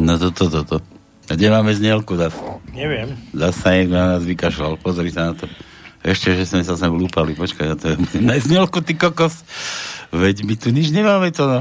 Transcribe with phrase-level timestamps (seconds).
[0.00, 0.80] No toto, toto.
[0.80, 1.00] To.
[1.30, 2.40] A kde máme znielku zase?
[2.74, 3.14] Neviem.
[3.30, 4.80] Zase niekto na nás vykašľal.
[4.82, 5.46] Pozri sa na to.
[6.00, 7.36] Ešte, že sme sa sem vlúpali.
[7.36, 7.96] Počkaj, ja to je...
[8.24, 9.44] Na znielku, ty kokos.
[10.10, 11.60] Veď my tu nič nemáme to, no.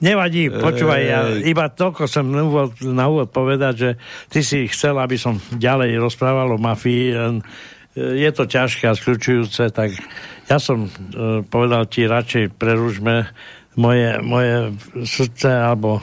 [0.00, 3.90] Nevadí, počúvaj, ja iba toľko som na úvod, na úvod povedať, že
[4.32, 7.12] ty si chcel, aby som ďalej rozprával o mafii.
[8.00, 9.92] Je to ťažké a skľúčujúce, tak
[10.48, 13.28] ja som uh, povedal ti radšej prerušme
[13.76, 14.72] moje, moje
[15.04, 16.00] srdce alebo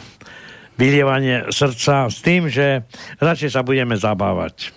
[0.77, 2.85] vylievanie srdca s tým, že
[3.17, 4.71] radšej sa budeme zabávať.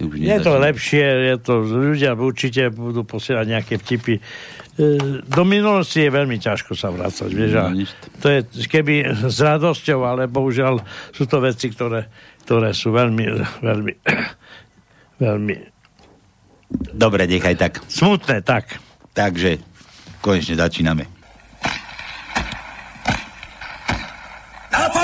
[0.00, 4.18] Je to lepšie, je to, ľudia určite budú posielať nejaké vtipy.
[4.18, 4.22] E,
[5.22, 7.86] do minulosti je veľmi ťažko sa vrácať, vieš, a no,
[8.18, 10.82] to je keby s radosťou, ale bohužiaľ
[11.14, 12.10] sú to veci, ktoré,
[12.42, 13.24] ktoré sú veľmi,
[13.62, 13.92] veľmi,
[15.22, 15.54] veľmi
[16.74, 17.72] Dobre, nechaj tak.
[17.86, 18.82] Smutné, tak.
[19.14, 19.62] Takže,
[20.18, 21.13] konečne začíname.
[24.74, 25.03] Help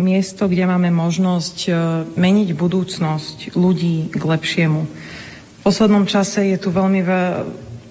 [0.00, 1.68] miesto, kde máme možnosť
[2.16, 4.80] meniť budúcnosť ľudí k lepšiemu.
[4.88, 7.04] V poslednom čase je tu veľmi,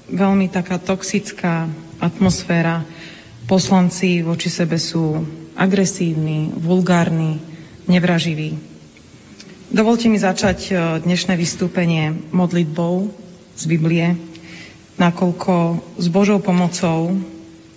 [0.09, 1.69] veľmi taká toxická
[2.01, 2.81] atmosféra.
[3.45, 5.21] Poslanci voči sebe sú
[5.53, 7.37] agresívni, vulgárni,
[7.85, 8.57] nevraživí.
[9.69, 10.73] Dovolte mi začať
[11.05, 13.13] dnešné vystúpenie modlitbou
[13.53, 14.17] z Biblie,
[14.97, 15.53] nakoľko
[16.01, 17.21] s Božou pomocou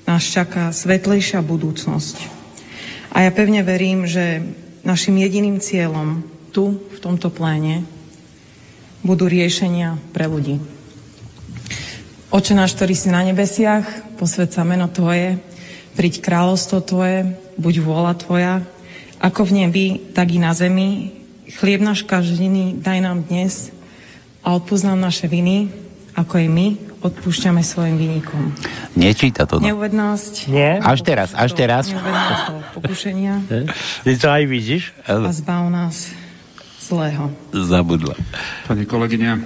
[0.09, 2.42] nás čaká svetlejšia budúcnosť.
[3.13, 4.41] A ja pevne verím, že
[4.89, 7.85] našim jediným cieľom tu, v tomto pléne,
[9.05, 10.57] budú riešenia pre ľudí.
[12.33, 15.37] Oče náš, ktorý si na nebesiach, posved meno Tvoje,
[15.93, 18.55] príď kráľovstvo Tvoje, buď vôľa Tvoja,
[19.21, 19.87] ako v nebi,
[20.17, 21.13] tak i na zemi.
[21.61, 22.49] Chlieb náš každý
[22.81, 23.69] daj nám dnes
[24.41, 25.69] a odpúsť naše viny,
[26.17, 28.55] ako aj my odpúšťame svojim vynikom.
[28.95, 29.59] Nečíta to.
[29.59, 29.75] No.
[29.75, 30.35] Neuvednosť.
[30.49, 30.79] Nie.
[30.79, 31.91] Až teraz, až teraz.
[31.91, 33.35] Neuvednosť pokušenia.
[34.07, 34.95] Ty to aj vidíš?
[35.05, 36.15] A zbav nás
[36.83, 37.31] zlého.
[37.51, 38.15] Zabudla.
[38.67, 39.43] Pani kolegyňa, uh,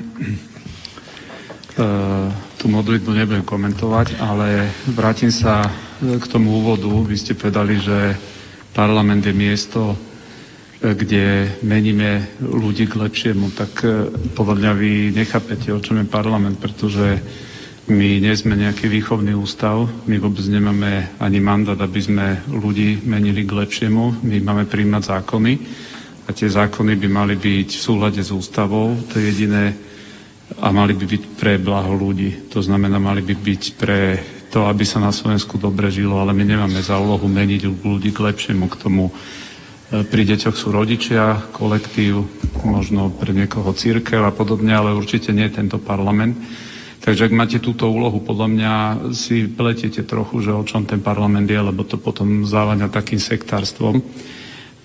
[2.61, 5.69] tú modlitbu nebudem komentovať, ale vrátim sa
[6.01, 6.89] k tomu úvodu.
[6.89, 8.17] Vy ste povedali, že
[8.77, 9.97] parlament je miesto
[10.81, 16.61] kde meníme ľudí k lepšiemu, tak e, podľa mňa vy nechápete, o čom je parlament,
[16.61, 17.17] pretože
[17.89, 23.47] my nie sme nejaký výchovný ústav, my vôbec nemáme ani mandát, aby sme ľudí menili
[23.47, 25.53] k lepšiemu, my máme príjmať zákony
[26.27, 29.73] a tie zákony by mali byť v súhľade s ústavou, to je jediné,
[30.61, 32.51] a mali by byť pre blaho ľudí.
[32.55, 36.47] To znamená, mali by byť pre to, aby sa na Slovensku dobre žilo, ale my
[36.47, 39.46] nemáme za úlohu meniť ľudí k lepšiemu, k tomu E,
[39.87, 42.27] pri deťoch sú rodičia, kolektív,
[42.67, 46.35] možno pre niekoho církev a podobne, ale určite nie tento parlament.
[47.07, 48.73] Takže ak máte túto úlohu, podľa mňa
[49.15, 54.03] si pletiete trochu, že o čom ten parlament je, lebo to potom závania takým sektárstvom.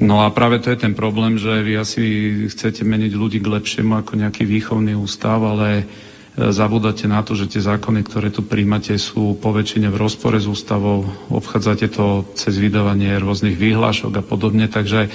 [0.01, 2.05] No a práve to je ten problém, že vy asi
[2.49, 5.89] chcete meniť ľudí k lepšiemu ako nejaký výchovný ústav, ale
[6.31, 10.39] E, zabúdate na to, že tie zákony, ktoré tu príjmate, sú po väčšine v rozpore
[10.39, 15.11] s ústavou, obchádzate to cez vydávanie rôznych výhlášok a podobne, takže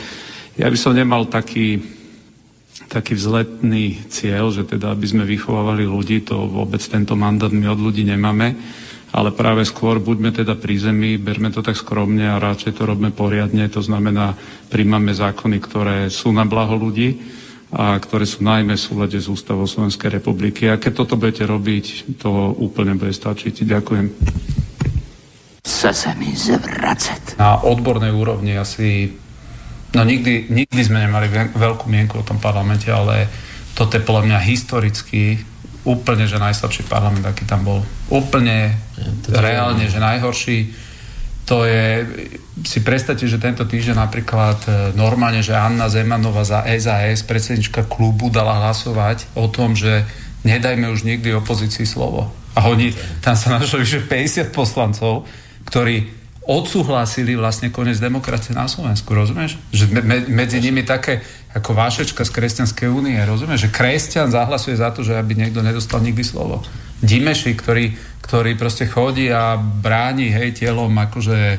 [0.60, 1.80] ja by som nemal taký,
[2.92, 7.80] taký vzletný cieľ, že teda aby sme vychovávali ľudí, to vôbec tento mandát my od
[7.80, 8.52] ľudí nemáme,
[9.16, 13.08] ale práve skôr buďme teda pri zemi, berme to tak skromne a radšej to robme
[13.08, 14.36] poriadne, to znamená,
[14.68, 17.16] príjmame zákony, ktoré sú na blaho ľudí,
[17.74, 20.70] a ktoré sú najmä v súlade s Ústavou Slovenskej republiky.
[20.70, 23.66] A keď toto budete robiť, to úplne bude stačiť.
[23.66, 24.06] Ďakujem.
[25.66, 27.42] Chce sa mi zvracať.
[27.42, 29.10] Na odbornej úrovni asi...
[29.98, 31.26] No nikdy, nikdy sme nemali
[31.56, 33.26] veľkú mienku o tom parlamente, ale
[33.74, 35.40] toto je podľa mňa historicky
[35.86, 37.80] úplne, že najslabší parlament, aký tam bol.
[38.10, 38.74] Úplne
[39.30, 40.85] reálne, že najhorší
[41.46, 42.02] to je,
[42.66, 48.34] si predstavte, že tento týždeň napríklad e, normálne, že Anna Zemanová za SAS, predsednička klubu,
[48.34, 50.02] dala hlasovať o tom, že
[50.42, 52.34] nedajme už nikdy opozícii slovo.
[52.58, 52.90] A oni,
[53.22, 55.22] tam sa našlo vyše 50 poslancov,
[55.70, 56.10] ktorí
[56.46, 59.58] odsúhlasili vlastne koniec demokracie na Slovensku, rozumieš?
[59.74, 61.22] Že me, medzi nimi také
[61.54, 63.66] ako Vášečka z Kresťanskej únie, rozumieš?
[63.66, 66.62] Že kresťan zahlasuje za to, že aby niekto nedostal nikdy slovo.
[67.02, 71.58] Dimeši, ktorý ktorý proste chodí a bráni hej, telom akože e,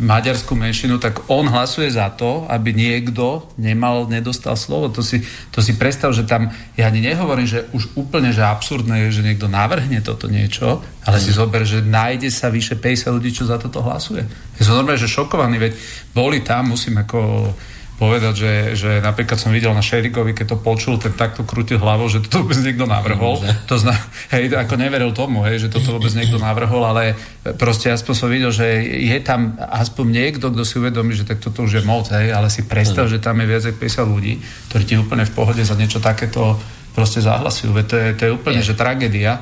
[0.00, 4.88] maďarskú menšinu, tak on hlasuje za to, aby niekto nemal, nedostal slovo.
[4.96, 5.20] To si,
[5.52, 6.48] to si predstav, že tam,
[6.80, 11.20] ja ani nehovorím, že už úplne, že absurdné je, že niekto navrhne toto niečo, ale
[11.20, 11.22] mm.
[11.22, 14.24] si zober, že nájde sa vyše 50 ľudí, čo za toto hlasuje.
[14.56, 15.72] Ja som normálne, že šokovaný, veď
[16.16, 17.52] boli tam, musím ako
[17.96, 22.12] povedať, že, že napríklad som videl na Šerigovi, keď to počul, ten takto krútil hlavou,
[22.12, 23.40] že to vôbec niekto navrhol.
[23.68, 23.96] To zna,
[24.36, 27.16] hej, ako neveril tomu, hej, že toto vôbec niekto navrhol, ale
[27.56, 31.64] proste aspoň som videl, že je tam aspoň niekto, kto si uvedomí, že tak toto
[31.64, 34.34] už je moc, hej, ale si predstav, že tam je viac ako 50 ľudí,
[34.68, 36.60] ktorí ti úplne v pohode za niečo takéto
[36.92, 37.72] proste zahlasujú.
[37.72, 38.72] Veď to je, to je úplne, je.
[38.72, 39.40] že tragédia.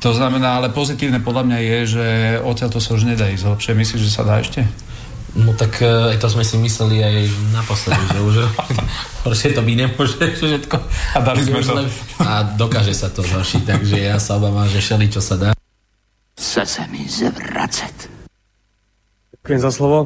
[0.00, 2.06] To znamená, ale pozitívne podľa mňa je, že
[2.40, 3.72] odtiaľ to sa už nedá ísť lepšie.
[3.78, 4.64] Myslíš, že sa dá ešte?
[5.30, 7.16] No tak e, aj to sme si mysleli aj
[7.54, 8.36] naposledy, že už
[9.26, 10.76] horšie to by nemôže všetko.
[11.14, 11.86] A dali sme to.
[12.18, 15.50] A dokáže sa to zhoršiť, takže ja sa obávam, že všeli, čo sa dá.
[16.34, 18.10] Chce sa mi zvracať.
[19.38, 19.98] Ďakujem za slovo.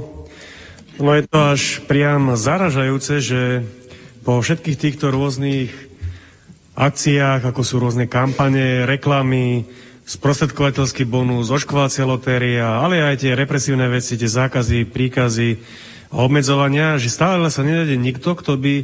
[1.00, 3.67] No je to až priam zaražajúce, že
[4.23, 5.75] po všetkých týchto rôznych
[6.75, 9.67] akciách, ako sú rôzne kampane, reklamy,
[10.05, 15.56] sprostredkovateľský bonus, očkovacia lotéria, ale aj tie represívne veci, tie zákazy, príkazy
[16.12, 18.75] obmedzovania, že stále sa nenájde nikto, kto by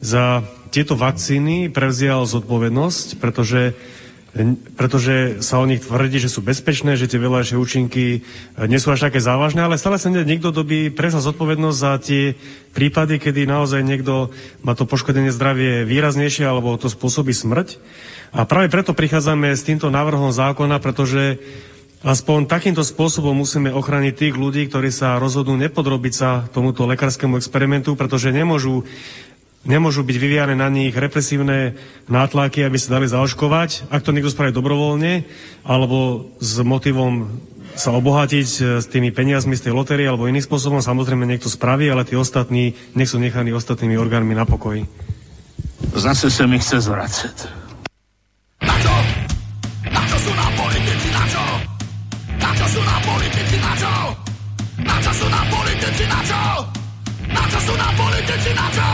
[0.00, 3.76] za tieto vakcíny prevzial zodpovednosť, pretože
[4.74, 8.26] pretože sa o nich tvrdí, že sú bezpečné, že tie veľajšie účinky
[8.66, 12.34] nie sú až také závažné, ale stále sa nie nikto, kto by zodpovednosť za tie
[12.74, 14.34] prípady, kedy naozaj niekto
[14.66, 17.78] má to poškodenie zdravie výraznejšie alebo to spôsobí smrť.
[18.34, 21.38] A práve preto prichádzame s týmto návrhom zákona, pretože
[22.02, 27.94] aspoň takýmto spôsobom musíme ochraniť tých ľudí, ktorí sa rozhodnú nepodrobiť sa tomuto lekárskému experimentu,
[27.94, 28.82] pretože nemôžu,
[29.62, 31.78] nemôžu byť vyvíjane na nich represívne
[32.10, 33.86] nátlaky, aby sa dali zaoškovať.
[33.94, 35.22] Ak to niekto spraví dobrovoľne,
[35.62, 37.38] alebo s motivom
[37.78, 38.46] sa obohatiť
[38.82, 42.74] s tými peniazmi z tej lotérie alebo iným spôsobom, samozrejme niekto spraví, ale tí ostatní
[42.98, 44.90] nech sú nechaní ostatnými orgánmi na pokoji.
[45.94, 47.63] Zase sa mi chce zvracať.
[48.60, 48.96] Na čo?
[49.90, 51.44] Na čo sú nám politici, na čo?
[52.38, 53.92] Na čo sú nám politici, na čo?
[54.84, 56.42] Na čo sú nám politici, na čo?
[57.34, 58.90] Na čo sú nám politici, na čo?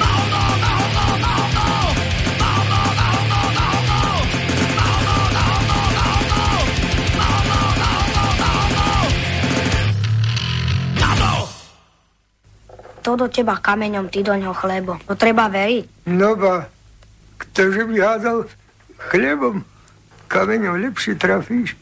[0.00, 1.72] No, no, no, no, no, no.
[13.02, 14.94] To do teba kameňom, ty do ňoho chlebo.
[15.10, 16.06] To treba veriť.
[16.06, 16.70] No ba,
[17.34, 18.46] ktože by hádal
[19.10, 19.64] chlebom,
[20.28, 21.74] kameňom lepšie trafíš.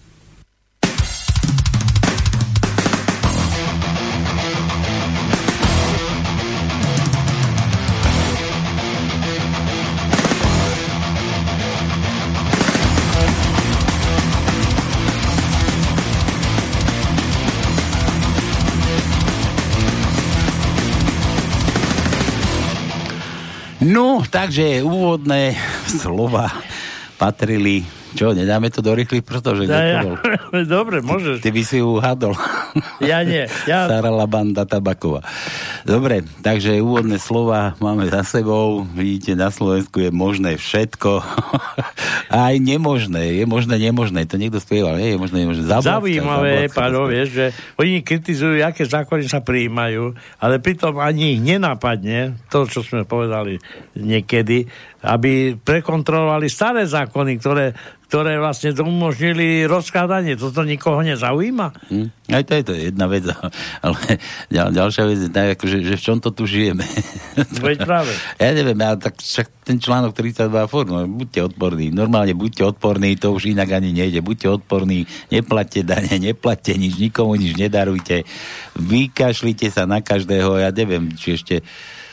[23.81, 25.57] No, takže úvodné
[26.01, 26.53] slova
[27.21, 30.19] patrili čo, nedáme to do rýchlych, pretože ja, ja.
[30.67, 31.39] Dobre, môžeš.
[31.39, 32.35] Ty, ty by si uhádol.
[32.99, 33.47] Ja nie.
[33.71, 33.87] Ja...
[33.87, 35.23] Sara Labanda Tabaková.
[35.87, 38.83] Dobre, takže úvodné slova máme za sebou.
[38.83, 41.23] Vidíte, na Slovensku je možné všetko.
[42.31, 43.39] Aj nemožné.
[43.39, 44.27] Je možné, nemožné.
[44.27, 44.99] To niekto spieval.
[44.99, 45.63] Nie, je možné, nemožné.
[45.71, 47.47] Zablacka, Zaujímavé, Páľo, vieš, že
[47.79, 53.63] oni kritizujú, aké zákony sa prijímajú, ale pritom ani ich nenápadne to, čo sme povedali
[53.95, 54.67] niekedy,
[55.01, 57.73] aby prekontrolovali staré zákony, ktoré,
[58.11, 60.37] ktoré vlastne umožnili rozkladanie.
[60.37, 61.67] Toto nikoho nezaujíma?
[61.89, 62.09] Hm?
[62.29, 63.25] Aj to je to jedna vec,
[63.87, 63.97] ale
[64.53, 66.85] ďal, ďalšia vec je tak, akože, že v čom to tu žijeme.
[67.65, 68.13] Veď práve.
[68.37, 71.95] Ja neviem, ale tak však ten článok 32 furt, no, buďte odporní.
[71.95, 74.21] Normálne buďte odporní, to už inak ani nejde.
[74.21, 78.29] Buďte odporní, neplatte dane, neplatte nič, nikomu nič nedarujte.
[78.77, 81.65] Vykašlite sa na každého, ja neviem, či ešte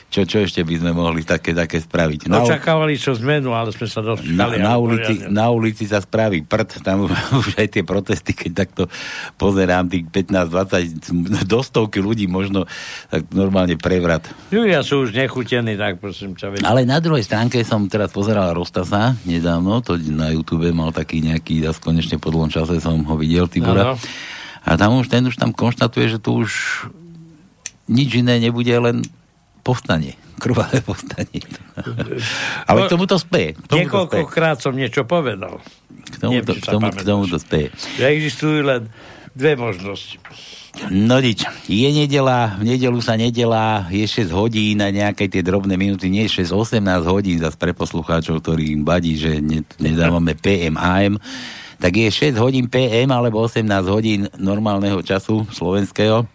[0.07, 2.31] čo, čo ešte by sme mohli také, také spraviť?
[2.31, 4.39] Na, Očakávali čo zmenu, ale sme sa dočkali.
[4.39, 7.11] Na, na, ulici, na ulici sa spraví prd, tam
[7.43, 8.83] už aj tie protesty, keď takto
[9.35, 12.63] pozerám, tých 15-20, do stovky ľudí možno,
[13.11, 14.31] tak normálne prevrat.
[14.47, 16.63] Ľudia sú už nechutení, tak prosím ťa.
[16.63, 21.67] Ale na druhej stránke som teraz pozeral Rostasa nedávno, to na YouTube mal taký nejaký,
[21.67, 23.99] zase konečne po dlhom čase som ho videl, Tibora.
[24.63, 26.51] A tam už, ten už tam konštatuje, že tu už
[27.87, 29.03] nič iné nebude, len
[29.67, 30.15] povstanie.
[30.39, 31.43] Krvavé povstanie.
[32.69, 33.59] Ale k tomu to speje.
[33.67, 35.59] Niekoľkokrát som niečo povedal.
[36.07, 37.75] K tomu, to, k tomu, k tomu to speje.
[37.99, 38.87] Že existujú len
[39.35, 40.15] dve možnosti.
[40.93, 45.73] No nič, je nedela, v nedelu sa nedela, je 6 hodín na nejaké tie drobné
[45.73, 50.77] minúty, nie 6, 18 hodín zase pre poslucháčov, ktorí im badí, že ne, nedávame PM,
[50.77, 51.17] AM,
[51.81, 56.29] tak je 6 hodín PM alebo 18 hodín normálneho času slovenského.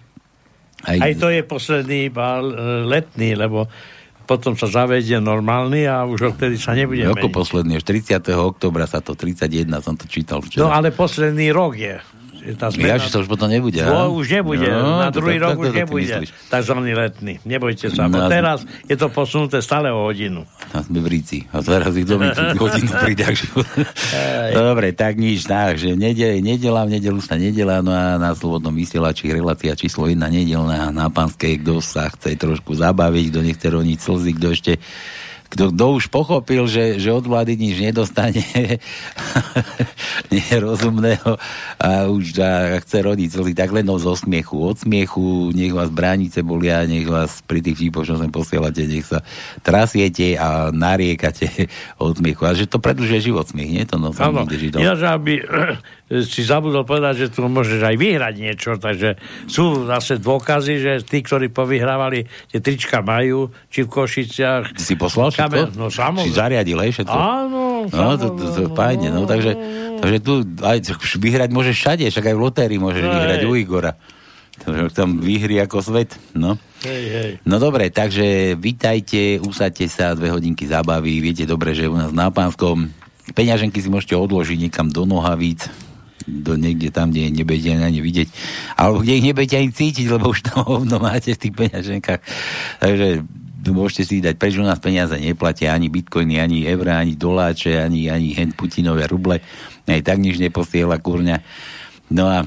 [0.82, 2.42] Aj, Aj to je posledný iba
[2.86, 3.70] letný, lebo
[4.22, 7.34] potom sa zavedie normálny a už odtedy sa nebude Ako meniť.
[7.34, 8.22] posledný, už 30.
[8.38, 10.62] oktobra sa to 31, som to čítal včera.
[10.62, 11.98] No ale posledný rok je
[12.58, 12.94] tá zmena...
[12.94, 13.78] Ja, že to už potom nebude.
[13.82, 14.66] No, už nebude.
[14.66, 16.14] No, na druhý to, rok to, to, už nebude.
[16.50, 17.34] Takzvaný letný.
[17.46, 18.10] Nebojte sa.
[18.10, 20.42] No, teraz je to posunuté stále o hodinu.
[20.74, 21.46] A sme v Ríci.
[21.54, 23.30] A teraz ich domy hodinu príde.
[24.50, 25.46] Dobre, tak nič.
[25.46, 30.10] Tak, že nedel, nedela, v nedelu sa nedela, no a na slobodnom vysielači relácia číslo
[30.10, 34.72] 1 nedelná na pánskej, kto sa chce trošku zabaviť, kto nechce roniť slzy, kto ešte
[35.52, 38.40] kto, kto už pochopil, že, že od vlády nič nedostane
[40.32, 41.36] nerozumného
[41.76, 44.56] a už a chce rodiť slzy, tak len zo smiechu.
[44.56, 49.04] Od smiechu, nech vás bránice bolia, nech vás pri tých vtípoch, čo sem posielate, nech
[49.04, 49.20] sa
[49.60, 51.68] trasiete a nariekate
[52.02, 52.48] od smiechu.
[52.48, 53.84] A že to predlžuje život smiech, nie?
[53.84, 54.16] To no,
[54.80, 55.44] ja, že aby
[56.20, 59.16] si zabudol povedať, že tu môžeš aj vyhrať niečo, takže
[59.48, 64.76] sú zase dôkazy, že tí, ktorí povyhrávali, tie trička majú, či v Košiciach.
[64.76, 65.72] Si poslal všetko?
[65.72, 66.28] No samozrejme.
[66.28, 67.16] Si zariadil, hej, všetko?
[67.16, 69.56] Áno, no, to, to, to, fajne, no, takže,
[70.04, 70.78] takže tu aj
[71.16, 73.48] vyhrať môžeš všade, však aj v lotérii môžeš no, vyhrať hej.
[73.48, 73.92] u Igora.
[74.92, 76.60] Tam vyhry ako svet, no.
[76.84, 77.30] Hej, hej.
[77.48, 82.28] No dobre, takže vítajte, usadte sa, dve hodinky zábavy, viete dobre, že u nás na
[82.28, 82.90] Pánskom
[83.32, 85.70] peňaženky si môžete odložiť niekam do nohavíc,
[86.26, 88.28] do niekde tam, kde nebudete ani vidieť,
[88.78, 92.20] alebo kde ich nebudete ani cítiť, lebo už tam hovno máte v tých peňaženkách.
[92.82, 93.08] Takže
[93.70, 98.10] môžete si dať, prečo u nás peniaze neplatia, ani bitcoiny, ani eurá, ani doláče, ani,
[98.10, 99.38] ani hen Putinové ruble.
[99.86, 101.38] Aj tak nič neposiela, kurňa.
[102.10, 102.42] No a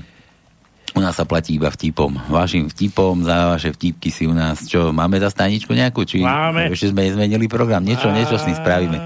[0.96, 2.16] u nás sa platí iba vtipom.
[2.32, 6.08] Vašim vtipom, za vaše vtipky si u nás, čo, máme za staničku nejakú?
[6.08, 6.72] Či máme.
[6.72, 8.98] Ešte sme nezmenili program, niečo, niečo s ním spravíme.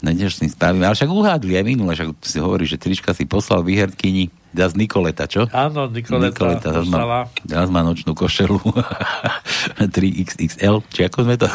[0.00, 3.12] No niečo s ním spravíme, ale však uhádli aj minule, však si hovorí, že trička
[3.12, 5.44] si poslal výherkyni, dá z Nikoleta, čo?
[5.52, 8.56] Áno, Nikoleta, Nikoleta zás má, zás má nočnú košelu
[9.92, 11.46] 3XXL, či ako sme to?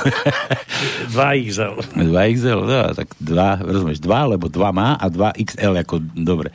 [1.15, 1.73] 2XL.
[1.97, 6.53] 2XL, no, tak 2, rozumieš, 2, lebo 2 má a 2XL, ako, dobre.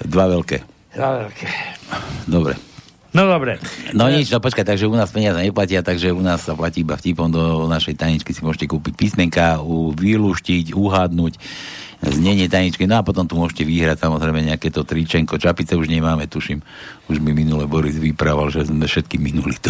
[0.00, 0.64] Dva veľké.
[0.96, 1.46] Dva veľké.
[2.24, 2.69] Dobre.
[3.10, 3.58] No dobre.
[3.90, 6.94] No nič, no počkaj, takže u nás peniaze neplatia, takže u nás sa platí iba
[6.94, 9.58] vtipom do našej tajničky si môžete kúpiť písmenka,
[9.98, 11.34] vylúštiť, uhádnuť
[12.00, 16.24] znenie tajničky, no a potom tu môžete vyhrať samozrejme nejaké to tričenko, čapice už nemáme,
[16.24, 16.64] tuším.
[17.12, 19.68] Už mi minule Boris vyprával, že sme všetky minuli to.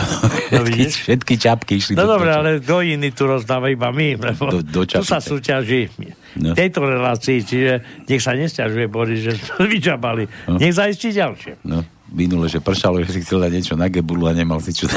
[0.54, 4.46] No, všetky, všetky čapky išli No dobre, ale do iný tu rozdáva iba my, lebo
[4.46, 5.90] do, do tu sa súťaží
[6.38, 6.54] no.
[6.54, 7.72] tejto relácii, čiže
[8.06, 9.34] nech sa nesťažuje Boris, že
[9.72, 10.30] vyčapali.
[10.46, 10.62] No.
[10.62, 11.66] Nech zaistí ďalšie.
[11.66, 14.90] No minule, že pršalo, že si chcel dať niečo na gebulu a nemal si čo.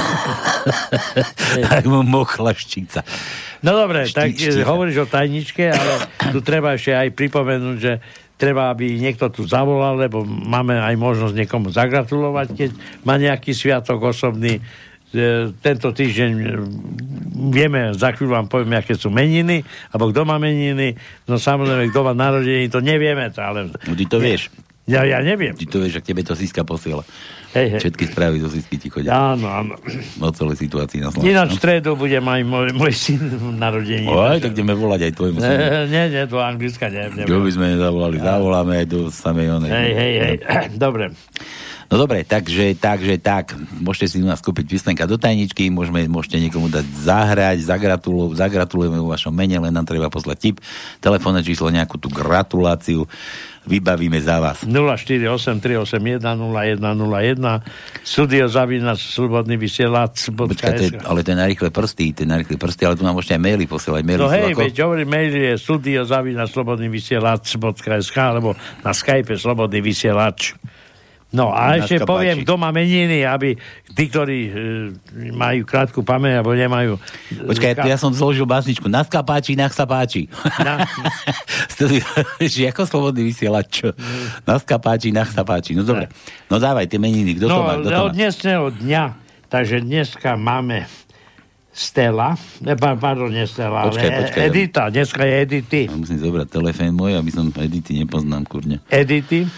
[1.69, 3.05] tak mu mochla štica.
[3.63, 5.93] No dobre, tak hovoríš o tajničke, ale
[6.35, 7.93] tu treba ešte aj pripomenúť, že
[8.35, 12.69] treba, aby niekto tu zavolal, lebo máme aj možnosť niekomu zagratulovať, keď
[13.07, 14.59] má nejaký sviatok osobný.
[15.13, 16.47] E, tento týždeň e,
[17.53, 20.97] vieme, za chvíľu vám poviem, aké sú meniny, alebo kto má meniny,
[21.29, 23.71] no samozrejme, kto má narodení, to nevieme, ale...
[23.71, 24.51] Ty to vieš.
[24.83, 25.55] Ja, ja neviem.
[25.55, 27.07] Ty to vieš, že k tebe to Siska posiela.
[27.55, 27.79] Hej, hej.
[27.85, 29.15] Všetky správy zo Sisky ti chodia.
[29.15, 29.79] Áno, áno.
[30.19, 31.31] O celej situácii na Slovensku.
[31.31, 33.21] Ináč v stredu bude mať môj, môj syn
[33.55, 34.09] narodení.
[34.09, 35.55] Oj, tak ideme volať aj tvojmu synu.
[35.55, 37.05] Ne, nie, nie, to anglická nie.
[37.23, 38.19] Čo by sme nezavolali?
[38.19, 39.71] Zavoláme aj do samej onej.
[39.71, 40.35] Hej, hej, hej.
[40.83, 41.15] Dobre.
[41.93, 46.41] No dobre, takže, takže tak, môžete si u nás kúpiť písmenka do tajničky, môžeme, môžete
[46.41, 50.57] niekomu dať zahrať, zagratulo, zagratulujeme vo vašom mene, len nám treba poslať tip,
[50.97, 53.05] telefónne číslo, nejakú tú gratuláciu,
[53.67, 54.63] vybavíme za vás.
[54.67, 57.61] 0483810101
[58.03, 60.29] studio zavinač slobodný vysielač
[61.07, 63.33] ale to je na rýchle prsty, to je na rýchle prsty, ale tu nám môžete
[63.39, 64.03] aj maily posielať.
[64.03, 64.59] Maily No hej, ako?
[64.59, 70.53] veď hovorím, mail je studio zavinač slobodný vysielač.sk alebo na Skype slobodný vysielač.
[71.33, 72.45] No a ešte poviem, páči.
[72.45, 73.57] kto má meniny, aby
[73.97, 74.51] tí, ktorí e,
[75.33, 77.01] majú krátku pamäť alebo nemajú...
[77.49, 78.85] Počkaj, tu ja som zložil básničku.
[78.85, 80.29] Nás páči, nás páči.
[80.61, 80.85] Na,
[82.53, 83.97] Že ako slobodný vysielač, čo?
[84.45, 85.73] Nás páči, nás páči.
[85.73, 86.05] No dobre.
[86.53, 87.41] No dávaj tie meniny.
[87.41, 87.81] Kto to má?
[87.81, 88.17] no, Kto to od má?
[88.17, 89.03] dnesného dňa,
[89.49, 90.85] takže dneska máme
[91.73, 94.41] Stella, ne, pa- pardon, nie Stella, Počkaj, ale počkaj.
[94.45, 95.81] Edita, dneska je Edity.
[95.89, 98.77] Ja musím zobrať telefón môj, aby som Edity nepoznám, kurne.
[98.93, 99.49] Edity.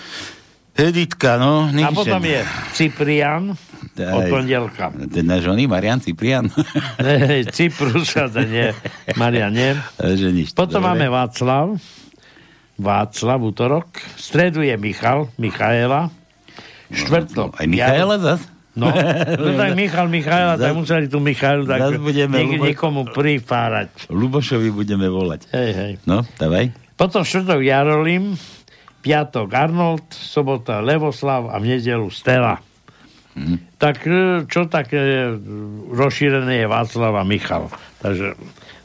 [0.75, 1.71] Editka, no.
[1.71, 3.55] A potom je Cyprian
[3.95, 4.27] od Daj.
[4.27, 4.91] pondelka.
[5.07, 6.51] Ten náš oný, Marian Ciprian.
[6.99, 8.75] Ne, Cyprus, a to nie,
[9.15, 9.71] Maria, nie.
[9.95, 10.51] že nič.
[10.51, 10.99] Potom Dobre.
[10.99, 11.79] máme Václav.
[12.75, 13.87] Václav, útorok.
[14.19, 16.11] Stredu je Michal, Michaela.
[16.91, 17.55] Štvrtok.
[17.55, 18.43] Aj Michaela zas?
[18.75, 18.91] No,
[19.39, 24.11] no tak Michal, Michaela, tak museli tu Michaelu tak budeme ľubo- niekomu prifárať.
[24.11, 25.47] Lubošovi budeme volať.
[25.55, 25.91] Hej, hej.
[26.03, 26.75] No, dávaj.
[26.99, 28.35] Potom štvrtok Jarolim,
[29.05, 32.57] piatok Arnold, sobota Levoslav a v nedelu Stella.
[33.37, 33.77] Mhm.
[33.77, 34.19] Tak e,
[34.49, 35.29] čo také
[35.93, 37.69] rozšírené je Václav a Michal.
[38.01, 38.33] Takže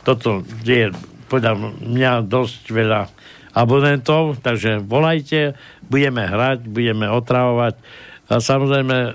[0.04, 0.92] toto je
[1.32, 3.00] podľa mňa dosť veľa
[3.54, 5.54] abonentov, takže volajte,
[5.86, 7.78] budeme hrať, budeme otravovať
[8.30, 9.10] a samozrejme, e,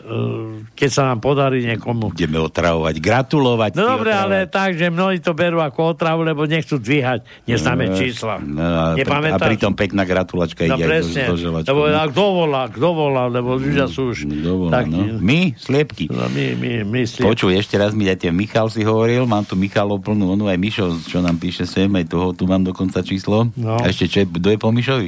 [0.71, 3.71] keď sa nám podarí niekomu Budeme otravovať, gratulovať.
[3.73, 7.95] No dobre, ale tak, že mnohí to berú ako otravu, lebo nechcú dvíhať neznáme No,
[7.95, 8.35] čísla.
[8.37, 9.47] No, a, pri, a Nepamätáš?
[9.47, 11.67] pritom pekná gratulačka No ide aj presne, do, do želačku.
[11.69, 14.91] lebo a kto volá, kto volá, lebo ľudia sú už Kto volá, takí.
[14.91, 15.15] no?
[15.17, 16.05] My, sliepky.
[16.07, 17.19] No, my, my, my si...
[17.19, 20.91] Počuj, ešte raz mi dajte, Michal si hovoril, mám tu Michalov plnú, onu aj Mišo,
[21.01, 23.47] čo nám píše sem, aj toho tu mám dokonca číslo.
[23.55, 23.75] No.
[23.75, 25.07] A ešte čo, je- kto je po Mišovi?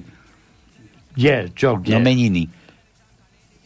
[1.12, 1.49] Kde?
[1.51, 1.75] Čo?
[1.77, 1.91] Kde?
[1.91, 2.45] No meniny.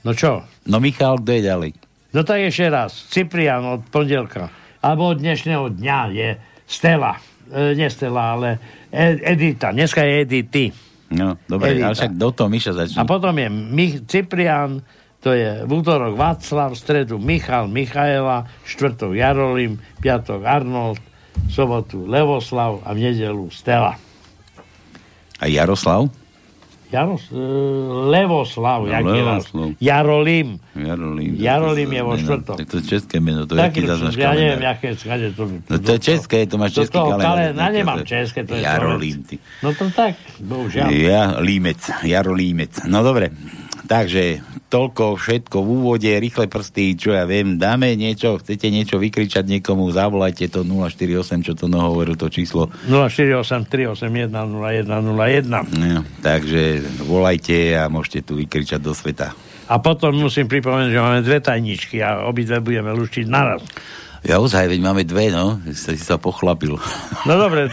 [0.01, 0.41] No čo?
[0.65, 1.71] No Michal, kto je ďalej?
[2.11, 2.91] No tak ešte raz.
[3.07, 4.49] Cyprian od pondelka.
[4.81, 6.29] Alebo od dnešného dňa je
[6.65, 7.15] Stella.
[7.47, 8.49] E, nie Stella, ale
[8.89, 9.69] e- Edita.
[9.69, 10.65] Dneska je Edity.
[11.13, 11.91] No, dobre, Edita.
[11.91, 12.97] ale však do toho Miša začne.
[12.97, 14.81] A potom je Mich- Cyprian,
[15.21, 20.97] to je v útorok Václav, v stredu Michal, Michaela, štvrtok Jarolim, piatok Arnold,
[21.45, 23.93] sobotu Levoslav a v nedelu Stella.
[25.37, 26.09] A Jaroslav?
[26.91, 27.39] Jaros, e,
[28.11, 29.03] Levoslav, No, raz?
[29.03, 29.67] Levoslav.
[29.79, 30.59] Jarolim.
[30.75, 31.31] Jarolím.
[31.39, 32.55] Jarolím je vo Ne, štvrtok.
[32.59, 35.47] Tak to je české meno, to je aký zase ja neviem, aké skade to...
[35.71, 37.23] No to je české, to máš český kalendár.
[37.23, 39.23] kalendá nemám české, to je Jarolím.
[39.63, 40.91] No to tak, bohužiaľ.
[40.91, 42.83] Ja, límec, Jarolímec.
[42.91, 43.31] No dobre,
[43.85, 49.45] takže toľko všetko v úvode, rýchle prsty, čo ja viem, dáme niečo, chcete niečo vykričať
[49.45, 52.71] niekomu, zavolajte to 048, čo to no hovoril, to číslo.
[52.87, 55.77] 048 381 0101.
[55.77, 59.35] No, takže volajte a môžete tu vykričať do sveta.
[59.71, 63.63] A potom musím pripomenúť, že máme dve tajničky a obidve budeme luštiť naraz.
[64.21, 66.77] Ja ozaj, veď máme dve, no, si sa pochlapil.
[67.25, 67.65] No dobre,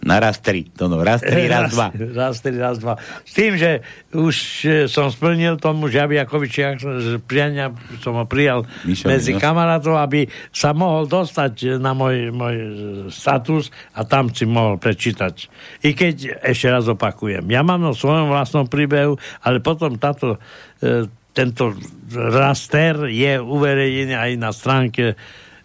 [0.00, 1.92] t- Naraz tri, to no, raz tri, raz dva.
[1.92, 2.96] Raz, tri, raz, dva.
[3.22, 3.84] S tým, že
[4.16, 7.68] už e, som splnil tomu Žabiakovičia, že priania
[8.00, 9.40] som ho prijal Mišovi, medzi no.
[9.44, 12.66] kamarátov, aby sa mohol dostať na môj, môj e,
[13.12, 15.52] status a tam si mohol prečítať.
[15.84, 20.40] I keď, ešte raz opakujem, ja mám na svojom vlastnom príbehu, ale potom táto,
[20.80, 21.76] e, tento
[22.10, 25.14] raster je uverejnený aj na stránke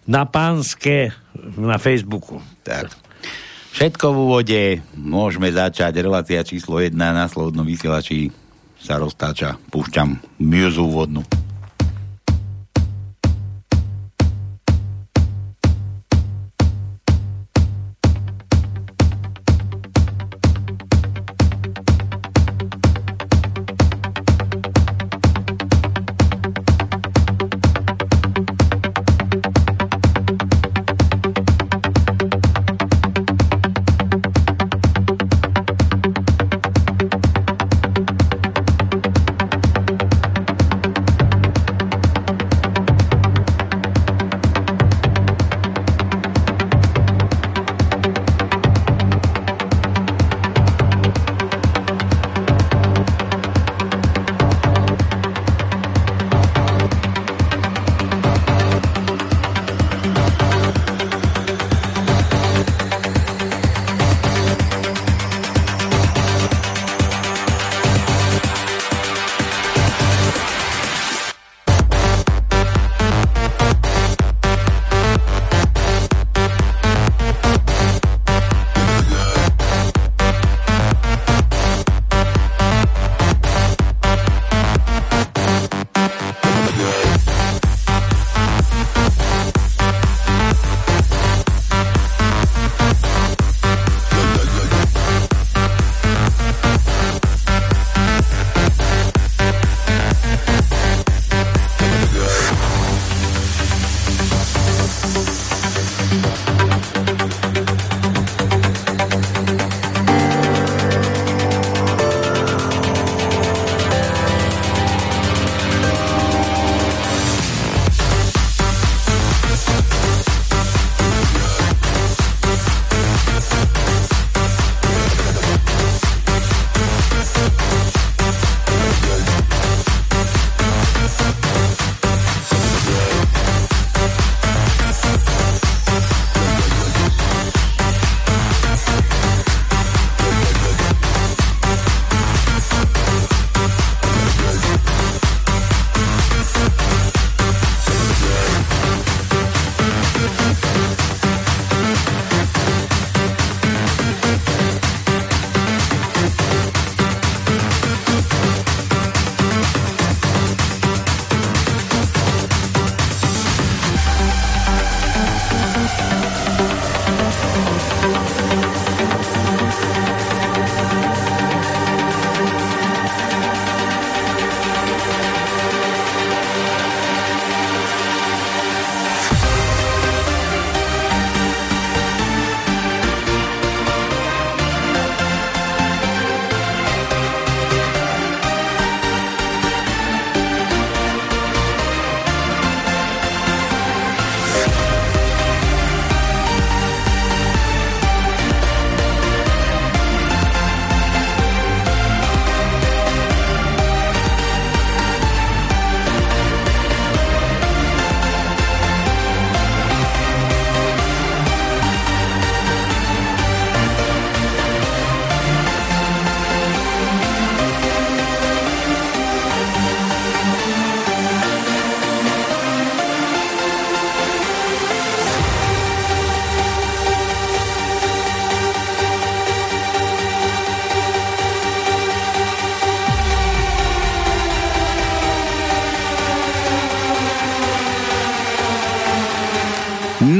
[0.05, 1.09] na pánske
[1.57, 2.37] na Facebooku.
[2.61, 3.04] Tak.
[3.75, 4.61] Všetko v úvode,
[4.95, 5.99] môžeme začať.
[5.99, 8.31] Relácia číslo 1 na slobodnom vysielači
[8.79, 9.59] sa roztáča.
[9.67, 11.44] Púšťam muzu úvodnú.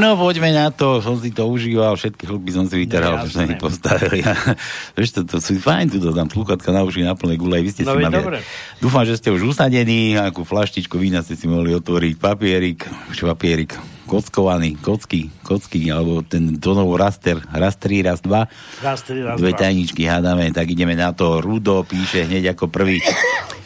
[0.06, 3.50] No poďme na to, som si to užíval, všetky chlupy som si vyteral, že sa
[3.50, 4.22] mi postavili.
[4.96, 7.82] Vieš, to, to sú fajn, tu dám sluchatka na uši na plné gule, vy ste
[7.82, 8.14] No si mali...
[8.14, 8.38] dobre.
[8.78, 12.86] Dúfam, že ste už usadení, akú flaštičku vína ste si mohli otvoriť, papierik,
[13.18, 13.74] papierik,
[14.06, 19.58] kockovaný, kocky, kocky, alebo ten tonov raster, rast 3, rast 2, Raz, tri, raz, dve
[19.58, 21.42] tajničky hádame, tak ideme na to.
[21.42, 23.02] Rudo píše hneď ako prvý.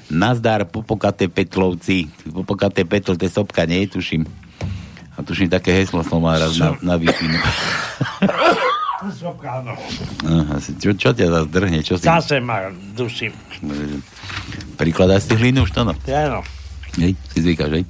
[0.07, 2.07] Nazdar, popokaté petlovci.
[2.31, 4.48] Popokaté petl, to je sopka, nie, tuším.
[5.19, 7.11] A tuším, také heslo som mal raz na, na wi
[9.09, 9.75] Sopka, áno.
[10.23, 11.79] Aha, si- čo, čo ťa zase drhne?
[11.79, 12.03] Čo si...
[12.03, 13.31] Zase ma dusím.
[14.75, 15.95] Príkladáš si hlinu už to, no?
[16.07, 16.43] Áno.
[16.99, 17.83] Hej, si zvykáš, hej?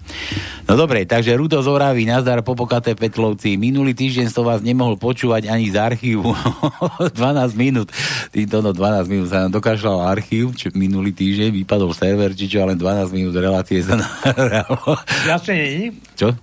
[0.70, 3.58] No dobre, takže Rudo z Oravy, nazdar, popokaté Petlovci.
[3.58, 6.30] Minulý týždeň som vás nemohol počúvať ani z archívu.
[7.18, 7.18] 12
[7.58, 7.90] minút.
[8.30, 12.62] Týmto no 12 minút sa nám dokašľal archív, čo minulý týždeň vypadol server, či čo,
[12.62, 14.78] ale 12 minút relácie sa nahralo.
[15.26, 15.90] Jasne?
[16.14, 16.38] Čo?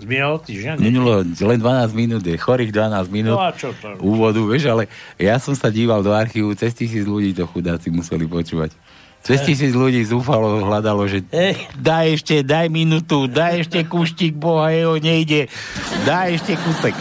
[0.00, 0.72] Z minulého týždňa?
[0.80, 0.84] nie?
[0.88, 4.00] Minulo len 12 minút, je chorých 12 minút No a čo to?
[4.00, 4.88] úvodu, vieš, ale
[5.20, 8.72] ja som sa díval do archívu, cez tisíc ľudí to chudáci museli počúvať.
[9.20, 11.68] Cez tisíc ľudí zúfalo hľadalo, že Ej.
[11.76, 15.44] daj ešte, daj minútu, daj ešte kuštík, boha jeho, nejde,
[16.08, 16.96] daj ešte kúsek.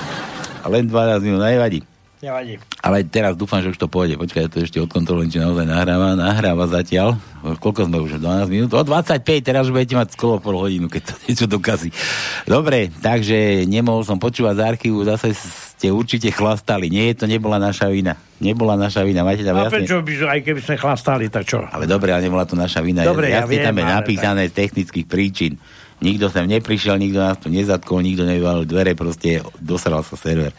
[0.68, 1.80] Len 12 minút, nevadí.
[2.20, 2.60] Nevadí.
[2.84, 4.20] Ale teraz dúfam, že už to pôjde.
[4.20, 6.20] Počkaj, to ešte odkontrolujem, či naozaj nahráva.
[6.20, 7.16] Nahráva zatiaľ.
[7.64, 8.20] Koľko sme už?
[8.20, 8.76] 12 minút?
[8.76, 11.96] O 25, teraz už budete mať skoro pol hodinu, keď to niečo dokazí.
[12.44, 16.92] Dobre, takže nemohol som počúvať z archívu, zase ste určite chlastali.
[16.92, 18.20] Nie, to nebola naša vina.
[18.44, 19.24] Nebola naša vina.
[19.24, 19.88] Máte tam A jasne...
[19.88, 21.64] prečo by, aj keby sme chlastali, tak čo?
[21.72, 23.08] Ale dobre, ale nebola to naša vina.
[23.08, 25.56] Dobre, ja viem, tam je napísané z technických príčin.
[26.04, 30.52] Nikto sem neprišiel, nikto nás tu nezatkol, nikto nevyval dvere, proste dosral sa server.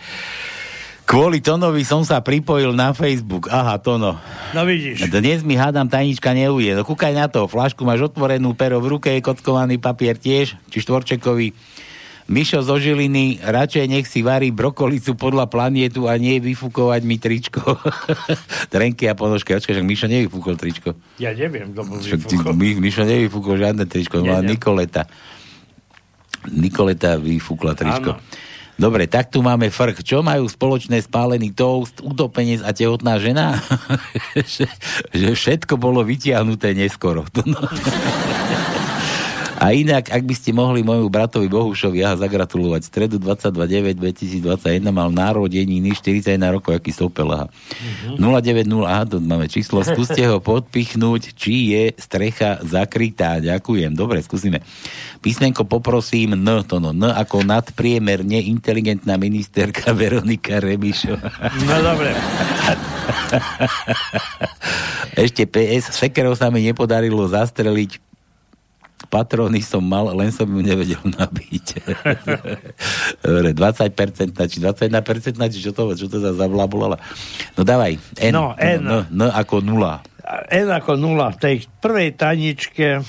[1.10, 3.50] Kvôli Tonovi som sa pripojil na Facebook.
[3.50, 4.14] Aha, Tono.
[4.54, 5.10] No vidíš.
[5.10, 6.70] Dnes mi hádam tajnička neuje.
[6.70, 7.50] No kúkaj na to.
[7.50, 11.50] Flašku máš otvorenú, pero v ruke kockovaný papier tiež, či štvorčekový.
[12.30, 17.74] Mišo zo Žiliny, radšej nech si varí brokolicu podľa planietu a nie vyfúkovať mi tričko.
[18.72, 19.58] Trenky a ponožky.
[19.58, 20.94] Očkaj, že Mišo nevyfúkol tričko.
[21.18, 22.54] Ja neviem, kto bol Však vyfúkol.
[22.54, 24.30] Mi, Mišo nevyfúkol žiadne tričko, nie.
[24.46, 25.10] Nikoleta.
[26.54, 28.14] Nikoleta vyfúkla tričko.
[28.14, 28.49] Áno.
[28.80, 30.00] Dobre, tak tu máme frk.
[30.00, 33.60] Čo majú spoločné spálený toast, utopenec a tehotná žena?
[34.56, 34.64] že,
[35.12, 37.28] že všetko bolo vytiahnuté neskoro.
[39.60, 45.92] A inak, ak by ste mohli môjmu bratovi Bohušovi aha, zagratulovať, stredu 22.9.2021 mal narodeniny
[45.92, 47.52] 41 rokov, aký sopel, aha.
[48.16, 53.36] 090, aha, to máme číslo, skúste ho podpichnúť, či je strecha zakrytá.
[53.44, 54.64] Ďakujem, dobre, skúsime.
[55.20, 61.52] Písmenko poprosím N, to no, N ako nadpriemerne inteligentná ministerka Veronika Remišová.
[61.68, 62.16] No dobre.
[65.20, 68.09] Ešte PS, sekerou sa mi nepodarilo zastreliť
[69.10, 71.66] patróny som mal, len som ju nevedel nabiť.
[73.26, 76.96] Dobre, 20% či 21% či čo to, čo to za zablabolala.
[77.58, 78.32] No dávaj, N.
[78.32, 78.86] No, N.
[78.86, 80.06] N, N ako nula.
[80.46, 81.34] N ako nula.
[81.34, 83.02] V tej prvej taničke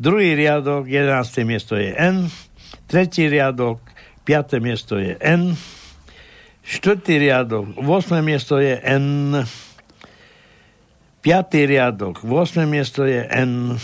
[0.00, 1.44] druhý riadok, 11.
[1.44, 2.32] miesto je N,
[2.88, 3.84] tretí riadok,
[4.24, 4.64] 5.
[4.64, 5.52] miesto je N,
[6.64, 8.24] štvrtý riadok, 8.
[8.24, 9.44] miesto je N,
[11.20, 12.64] piatý riadok, 8.
[12.64, 13.76] miesto je N.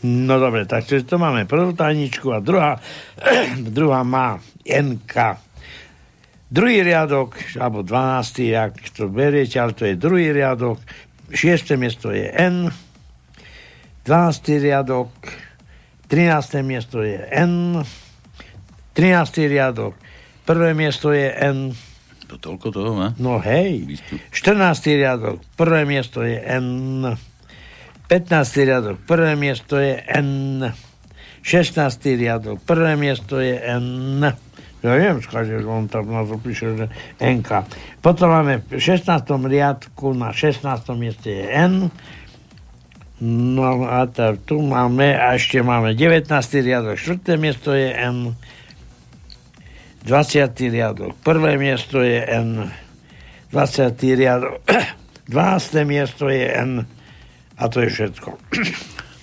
[0.00, 2.80] No dobre, takže to máme prvú taničku a druhá,
[3.76, 5.14] druhá má NK.
[6.50, 8.50] Druhý riadok, alebo 12.
[8.56, 10.80] ak to beriete, ale to je druhý riadok,
[11.30, 11.78] 6.
[11.78, 12.72] miesto je N,
[14.02, 14.58] 12.
[14.58, 15.12] riadok,
[16.10, 16.64] 13.
[16.66, 17.84] miesto je N,
[18.96, 19.46] 13.
[19.46, 19.94] riadok,
[20.42, 21.76] prvé miesto je N,
[22.26, 23.14] To toľko toho má?
[23.20, 24.00] no hej,
[24.34, 24.98] 14.
[24.98, 27.14] riadok, prvé miesto je N,
[28.10, 28.66] 15.
[28.66, 30.66] riadok, prvé miesto je N,
[31.46, 31.78] 16.
[32.18, 34.26] riadok, prvé miesto je N,
[34.82, 36.90] ja viem, skáže, že on tam na to že
[37.22, 37.70] NK.
[38.02, 39.06] Potom máme v 16.
[39.46, 40.66] riadku na 16.
[40.98, 41.74] mieste je N,
[43.20, 46.26] No a tá, tu máme, a ešte máme 19.
[46.66, 47.36] riadok, 4.
[47.38, 48.34] miesto je N,
[50.02, 50.50] 20.
[50.66, 52.74] riadok, prvé miesto je N,
[53.54, 53.94] 20.
[54.18, 54.66] riadok,
[55.30, 55.86] 12.
[55.86, 56.90] miesto je N
[57.60, 58.28] a to je všetko.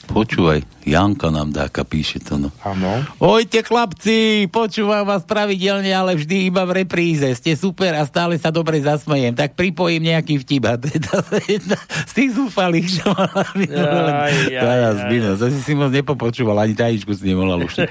[0.07, 2.49] Počúvaj, Janka nám dáka píše to, no.
[2.63, 3.03] Áno.
[3.19, 7.27] Ojte chlapci, počúvam vás pravidelne, ale vždy iba v repríze.
[7.35, 9.35] Ste super a stále sa dobre zasmejem.
[9.35, 10.63] Tak pripojím nejaký vtip.
[10.63, 11.75] A to je tá jedna
[12.07, 14.11] z tých zúfalých, čo mala minulé.
[14.15, 15.09] Jaj, jaj, 12 jaj.
[15.11, 15.35] minút.
[15.43, 17.87] To si si moc nepopočúval, ani tajičku si nemohla lušiť.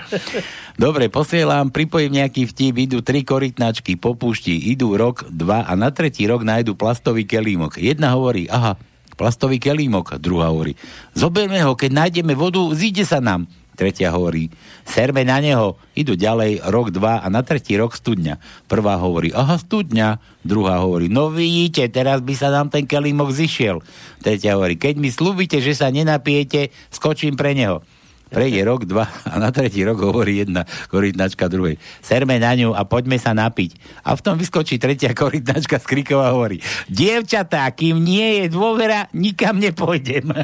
[0.80, 5.92] Dobre, posielam, pripojím nejaký vtip, idú tri korytnačky po púšti, idú rok, dva a na
[5.92, 7.76] tretí rok nájdu plastový kelímok.
[7.76, 8.80] Jedna hovorí, aha,
[9.16, 10.76] plastový kelímok, druhá hovorí,
[11.16, 13.48] zoberme ho, keď nájdeme vodu, zíde sa nám.
[13.76, 14.48] tretia hovorí,
[14.88, 18.40] serme na neho, idú ďalej, rok, dva a na tretí rok studňa.
[18.64, 23.84] Prvá hovorí, aha, studňa, druhá hovorí, no vidíte, teraz by sa nám ten kelímok zišiel.
[24.24, 27.84] Tretia hovorí, keď mi slúbite, že sa nenapijete, skočím pre neho.
[28.26, 31.78] Prejde rok, dva a na tretí rok hovorí jedna korytnačka druhej.
[32.02, 34.02] Serme na ňu a poďme sa napiť.
[34.02, 36.58] A v tom vyskočí tretia korytnačka z krikov a hovorí
[36.90, 40.26] Dievčatá, kým nie je dôvera, nikam nepôjdem.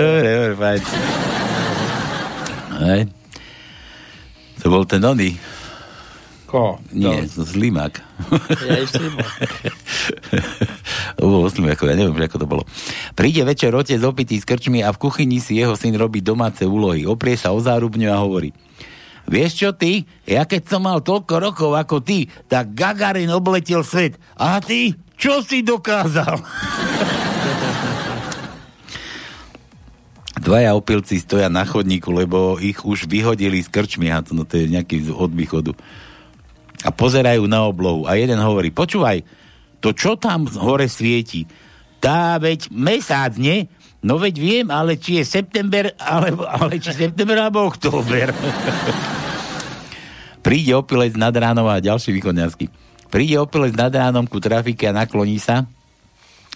[0.00, 0.80] dobre, dobre, fajn.
[4.64, 5.36] To bol ten oný.
[6.54, 6.78] Ko?
[6.94, 7.98] Nie, to Slimak.
[8.62, 8.78] Ja
[11.34, 12.62] bolo Slimak, ja neviem, ako to bolo.
[13.18, 17.10] Príde večer otec opitý s krčmi a v kuchyni si jeho syn robí domáce úlohy.
[17.10, 18.54] Oprie sa o zárubňu a hovorí
[19.26, 20.06] Vieš čo ty?
[20.30, 24.14] Ja keď som mal toľko rokov ako ty, tak Gagarin obletel svet.
[24.38, 24.94] A ty?
[25.18, 26.38] Čo si dokázal?
[30.46, 34.62] Dvaja opilci stoja na chodníku, lebo ich už vyhodili z krčmy, a to, no, to
[34.62, 35.74] je nejaký od východu.
[36.84, 38.04] A pozerajú na oblohu.
[38.04, 39.24] A jeden hovorí, počúvaj,
[39.80, 41.48] to čo tam hore svieti?
[42.00, 43.68] Tá veď mesác, nie?
[44.04, 48.28] No veď viem, ale či je september, alebo, ale či september alebo október.
[50.44, 52.68] Príde opilec nad ránom a ďalší východňarský.
[53.08, 55.64] Príde opilec nad ránom ku trafike a nakloní sa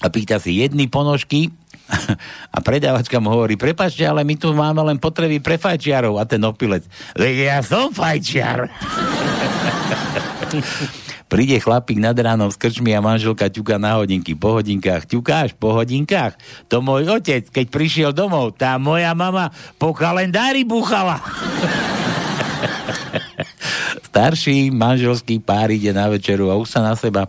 [0.04, 1.48] a pýta si jedny ponožky
[2.54, 6.44] a predávačka mu hovorí, prepačte, ale my tu máme len potreby pre fajčiarov a ten
[6.44, 6.84] opilec,
[7.16, 8.68] ja som fajčiar.
[11.28, 14.32] Príde chlapík nad ránom s krčmi a manželka ťuka na hodinky.
[14.32, 15.04] Po hodinkách.
[15.04, 16.40] Ťukáš po hodinkách?
[16.72, 21.20] To môj otec, keď prišiel domov, tá moja mama po kalendári búchala.
[24.08, 27.28] Starší manželský pár ide na večeru a už sa na seba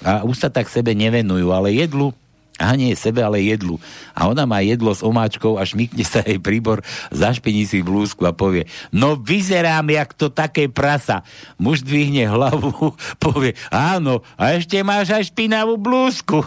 [0.00, 2.12] a už sa tak sebe nevenujú, ale jedlu
[2.62, 3.82] a nie sebe, ale jedlu.
[4.14, 8.30] A ona má jedlo s omáčkou a šmikne sa jej príbor, zašpiní si blúzku a
[8.30, 11.26] povie, no vyzerám jak to také prasa.
[11.58, 12.94] Muž dvihne hlavu,
[13.24, 16.46] povie, áno, a ešte máš aj špinavú blúzku.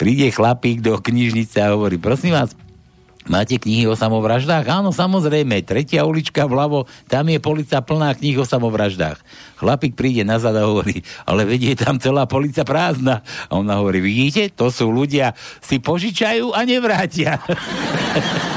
[0.00, 2.52] Príde chlapík do knižnice a hovorí, prosím vás,
[3.26, 4.62] Máte knihy o samovraždách?
[4.70, 5.58] Áno, samozrejme.
[5.66, 9.18] Tretia ulička vľavo, tam je polica plná kníh o samovraždách.
[9.58, 13.26] Chlapík príde nazad a hovorí, ale vedie tam celá polica prázdna.
[13.50, 17.42] A ona hovorí, vidíte, to sú ľudia, si požičajú a nevrátia.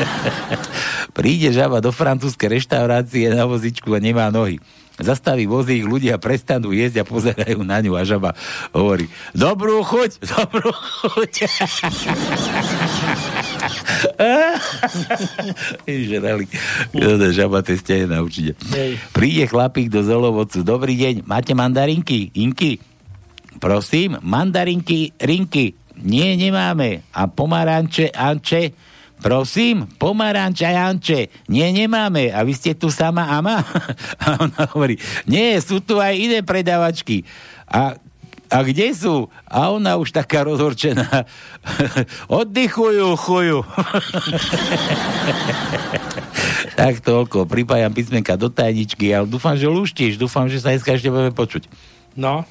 [1.17, 4.62] príde žaba do francúzskej reštaurácie na vozičku a nemá nohy
[4.99, 8.36] zastaví vozík, ľudia prestanú jesť a pozerajú na ňu a žaba
[8.75, 11.34] hovorí, dobrú chuť, dobrú chuť.
[16.09, 16.45] Žrali.
[17.31, 18.55] žaba to ste na určite.
[19.12, 22.79] Príde chlapík do zelovodcu, dobrý deň, máte mandarinky, inky?
[23.59, 25.75] Prosím, mandarinky, rinky.
[25.99, 27.03] Nie, nemáme.
[27.12, 28.71] A pomaranče, anče,
[29.19, 32.31] Prosím, pomaranč a Janče, nie, nemáme.
[32.31, 33.59] A vy ste tu sama Ama?
[34.23, 34.95] A ona hovorí,
[35.27, 37.27] nie, sú tu aj iné predavačky.
[37.67, 37.99] A
[38.49, 39.29] a kde sú?
[39.45, 41.05] A ona už taká rozhorčená.
[42.41, 43.62] Oddychujú, chujú.
[46.79, 47.45] tak toľko.
[47.45, 50.17] Pripájam písmenka do tajničky, ale dúfam, že luštíš.
[50.17, 51.69] Dúfam, že sa dneska ešte budeme počuť.
[52.17, 52.41] No.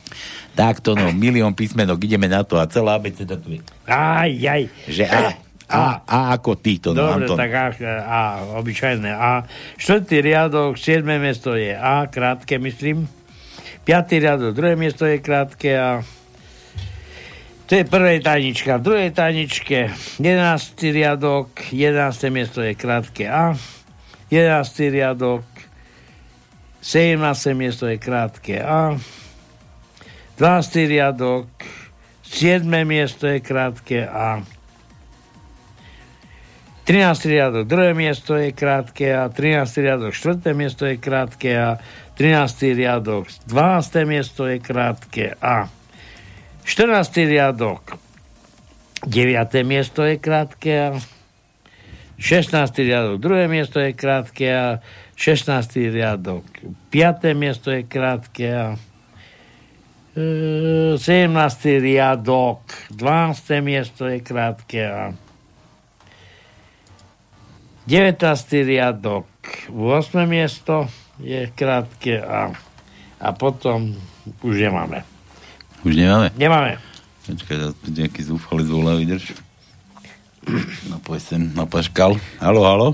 [0.54, 3.60] Takto no, milión písmenok, ideme na to a celá abeceda tu je.
[3.90, 4.70] Aj, aj.
[4.86, 5.34] Že a.
[5.68, 7.36] A, a ako títo, no, Dobre, Anton.
[7.36, 7.68] tak A,
[8.08, 8.20] A,
[8.56, 9.44] obyčajné A.
[9.76, 13.04] Štvrtý riadok, siedme miesto je A, krátke myslím.
[13.88, 16.04] Piatý riadok, druhé miesto je krátke A.
[17.64, 18.76] To je prvej tajnička.
[18.76, 19.88] V druhej tajničke
[20.20, 20.92] 11.
[20.92, 22.28] riadok, 11.
[22.28, 23.56] miesto je krátke A.
[24.28, 24.92] 11.
[24.92, 25.48] riadok,
[26.84, 27.16] 17.
[27.56, 29.00] miesto je krátke A.
[30.36, 30.84] 12.
[30.84, 31.48] riadok,
[32.28, 32.68] 7.
[32.84, 34.44] miesto je krátke A.
[36.88, 37.24] 13.
[37.28, 39.84] riadok, druhé miesto je krátke a 13.
[39.84, 41.76] riadok, štvrté miesto je krátke a
[42.18, 42.74] 13.
[42.74, 44.02] riadok, 12.
[44.02, 45.70] miesto je krátke a
[46.66, 47.14] 14.
[47.14, 47.94] riadok,
[49.06, 49.62] 9.
[49.62, 50.98] miesto je krátke a
[52.18, 52.74] 16.
[52.82, 54.82] riadok, druhé miesto je krátke a
[55.14, 55.94] 16.
[55.94, 56.42] riadok,
[56.90, 57.38] 5.
[57.38, 58.74] miesto je krátke a
[60.98, 60.98] 17.
[61.78, 62.66] riadok,
[62.98, 63.62] 12.
[63.62, 65.14] miesto je krátke a
[67.86, 68.66] 19.
[68.66, 69.30] riadok,
[69.70, 70.26] 8.
[70.26, 72.54] miesto je krátke a,
[73.18, 73.94] a potom
[74.42, 75.02] už nemáme.
[75.82, 76.30] Už nemáme?
[76.38, 76.78] Nemáme.
[77.26, 79.36] Počkaj, nejaký zúfalý zvolá, vydrž.
[80.88, 82.16] Napoj sem, na paškal.
[82.40, 82.88] Halo, halo?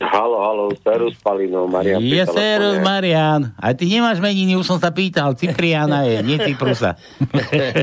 [0.00, 2.00] Halo, halo, Serus Palino, Marian.
[2.00, 3.52] Je Serus Marian.
[3.60, 5.36] A ty nemáš meniny, už som sa pýtal.
[5.36, 6.96] Cipriana je, nie Cyprusa.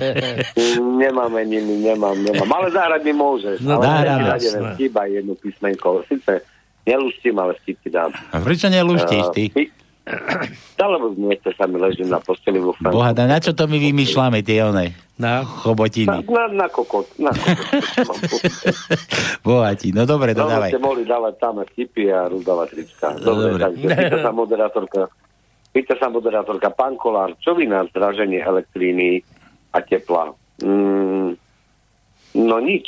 [1.01, 2.49] nemám meniny, nemám, nemám.
[2.49, 3.61] Ale zahrať mi môžeš.
[3.61, 6.01] No, ale ja vtip aj jednu písmenko.
[6.09, 6.41] Sice
[6.87, 8.15] neluštím, ale vtipky dám.
[8.31, 9.43] A prečo neluštíš ty?
[9.51, 9.67] Uh,
[10.79, 12.95] Lebo nechce sa mi ležím na posteli vo Francúzsku.
[12.95, 14.95] Boha, na čo to my vymýšľame, tie onej?
[15.19, 16.23] Na Na, chobotiny.
[16.31, 17.09] na, na kokot.
[17.19, 18.39] Na kokot.
[19.45, 20.71] Bohati, no dobre, to no, dávaj.
[20.71, 23.07] ste mohli dávať tam vtipy a rozdávať trička.
[23.19, 23.61] Dobre, Dobre.
[23.67, 25.01] takže pýta sa moderátorka.
[25.73, 29.25] Pýta sa moderátorka, pán Kolár, čo vy na zdraženie elektríny
[29.75, 30.31] a tepla?
[30.63, 31.35] Mm,
[32.37, 32.87] no nič.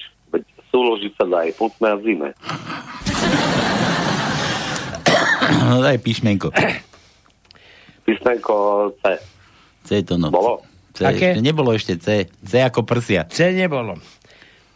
[0.70, 2.30] Súložiť sa dá aj letme a zime.
[5.66, 6.54] No daj píšmenko.
[8.06, 8.54] Písmenko
[9.02, 9.04] C.
[9.86, 10.30] C to no.
[10.30, 10.62] Bolo?
[10.94, 11.34] C, Aké?
[11.34, 12.30] ešte nebolo ešte C.
[12.30, 13.26] C ako prsia.
[13.30, 13.98] C nebolo.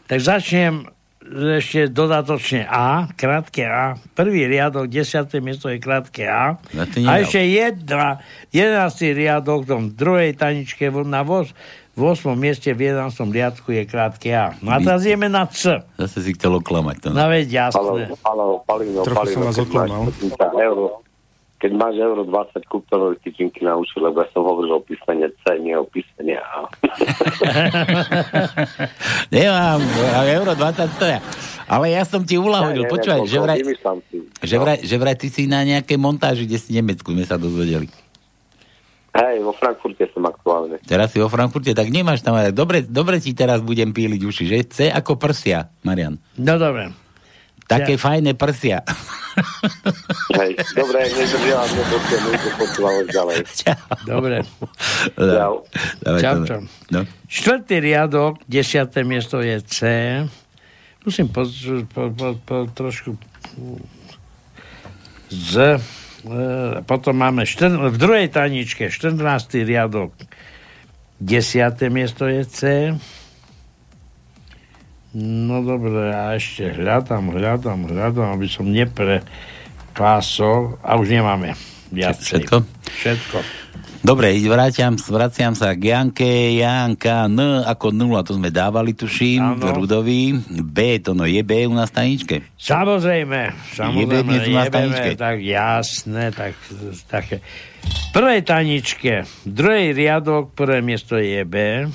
[0.09, 0.85] Tak začnem
[1.31, 3.95] ešte dodatočne A, krátke A.
[4.11, 6.59] Prvý riadok, desiaté miesto je krátke A.
[6.75, 8.19] No A ešte jedna,
[8.51, 11.55] jedenáctý riadok v tom druhej taničke na voz,
[11.93, 12.33] v 8.
[12.33, 13.13] mieste v 11.
[13.29, 14.57] riadku je krátke A.
[14.65, 15.77] No a teraz ideme na C.
[15.95, 17.07] Zase si chcel oklamať to.
[17.13, 18.09] No veď jasné.
[18.25, 20.01] halo, Palino, Trochu Palino, som vás oklamal.
[20.57, 21.05] euro,
[21.63, 24.83] keď máš euro 20, kúp to nové tyčinky na uši, lebo ja som hovoril o
[24.83, 26.67] písmene C, nie o písmene A.
[29.31, 29.79] Nemám,
[30.27, 31.23] euro 20 stoja.
[31.63, 32.83] Ale ja som ti uľahodil.
[32.83, 34.17] Ja Počúvaj, že vraj, si.
[34.43, 37.39] že, vraj, že vraj ty si na nejaké montáži, kde si v Nemecku, sme sa
[37.39, 37.87] dozvedeli.
[39.15, 40.83] Hej, vo Frankfurte som aktuálne.
[40.83, 42.35] Teraz si vo Frankfurte, tak nemáš tam...
[42.35, 44.57] ale Dobre, dobre ti teraz budem píliť uši, že?
[44.67, 46.19] C ako prsia, Marian.
[46.35, 47.02] No dobre.
[47.67, 48.83] Také fajné prsia.
[50.37, 53.37] Hej, dobre, nedržiavam, nepočúvam už ďalej.
[54.05, 54.35] Dobre.
[55.17, 55.53] Čau.
[56.03, 56.45] Dávaj Čau, to.
[56.45, 56.61] čau.
[56.91, 56.99] No.
[57.25, 59.77] Štvrtý riadok, desiaté miesto je C.
[61.03, 61.43] Musím po,
[61.91, 63.17] po, po, po, trošku
[65.33, 65.81] z.
[66.23, 66.39] E,
[66.87, 69.19] potom máme štrn, v druhej taničke 14.
[69.65, 70.15] riadok,
[71.19, 72.59] desiaté miesto je C.
[75.13, 79.21] No dobre, a ešte hľadám, hľadám, hľadám, aby som neprepásol.
[80.81, 81.53] A už nemáme
[81.93, 82.41] viacej.
[82.41, 82.57] Všetko?
[82.89, 83.37] Všetko.
[84.03, 86.59] Dobre, vraciam, vraciam sa k Janke.
[86.59, 89.79] Janka, N ako nula, to sme dávali, tuším, Áno.
[89.79, 90.35] Rudovi.
[90.59, 92.35] B, to no je B u nás v taničke.
[92.59, 95.09] Samozrejme, samozrejme, dnes u nás jebeme, taničke.
[95.15, 96.51] tak jasné, tak
[97.07, 97.39] také.
[97.85, 101.87] V prvej taničke, druhý riadok, prvé miesto je B.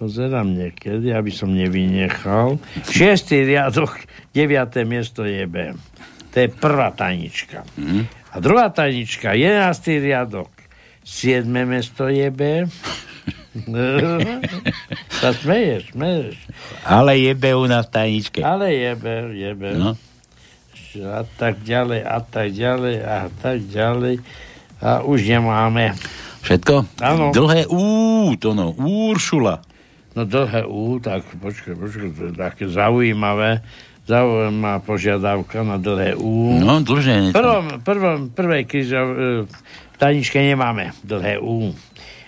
[0.00, 2.56] Pozerám niekedy, aby som nevynechal.
[2.88, 4.00] Šiestý riadok,
[4.32, 5.76] deviaté miesto je B.
[6.32, 7.68] To je prvá tanička.
[8.32, 10.48] A druhá tanička, jedenáctý riadok,
[11.04, 12.40] siedme miesto je B.
[15.20, 16.36] sa smeješ, smeješ.
[16.86, 18.40] Ale je B u nás v taničke.
[18.40, 19.74] Ale jebe, jebe.
[19.74, 19.98] No.
[21.06, 24.14] A tak ďalej, a tak ďalej, a tak ďalej.
[24.80, 25.94] A už nemáme.
[26.40, 26.88] Všetko?
[27.04, 27.30] Áno.
[27.36, 29.62] Dlhé U, to no, Uršula.
[30.18, 33.62] No dlhé U, tak počkaj, počkaj, to je také zaujímavé.
[34.10, 36.58] Zaujímavá požiadavka na dlhé U.
[36.58, 37.30] No, dlžne.
[37.30, 41.70] V prvom, prvom, prvej krížov, e, v taničke nemáme dlhé U.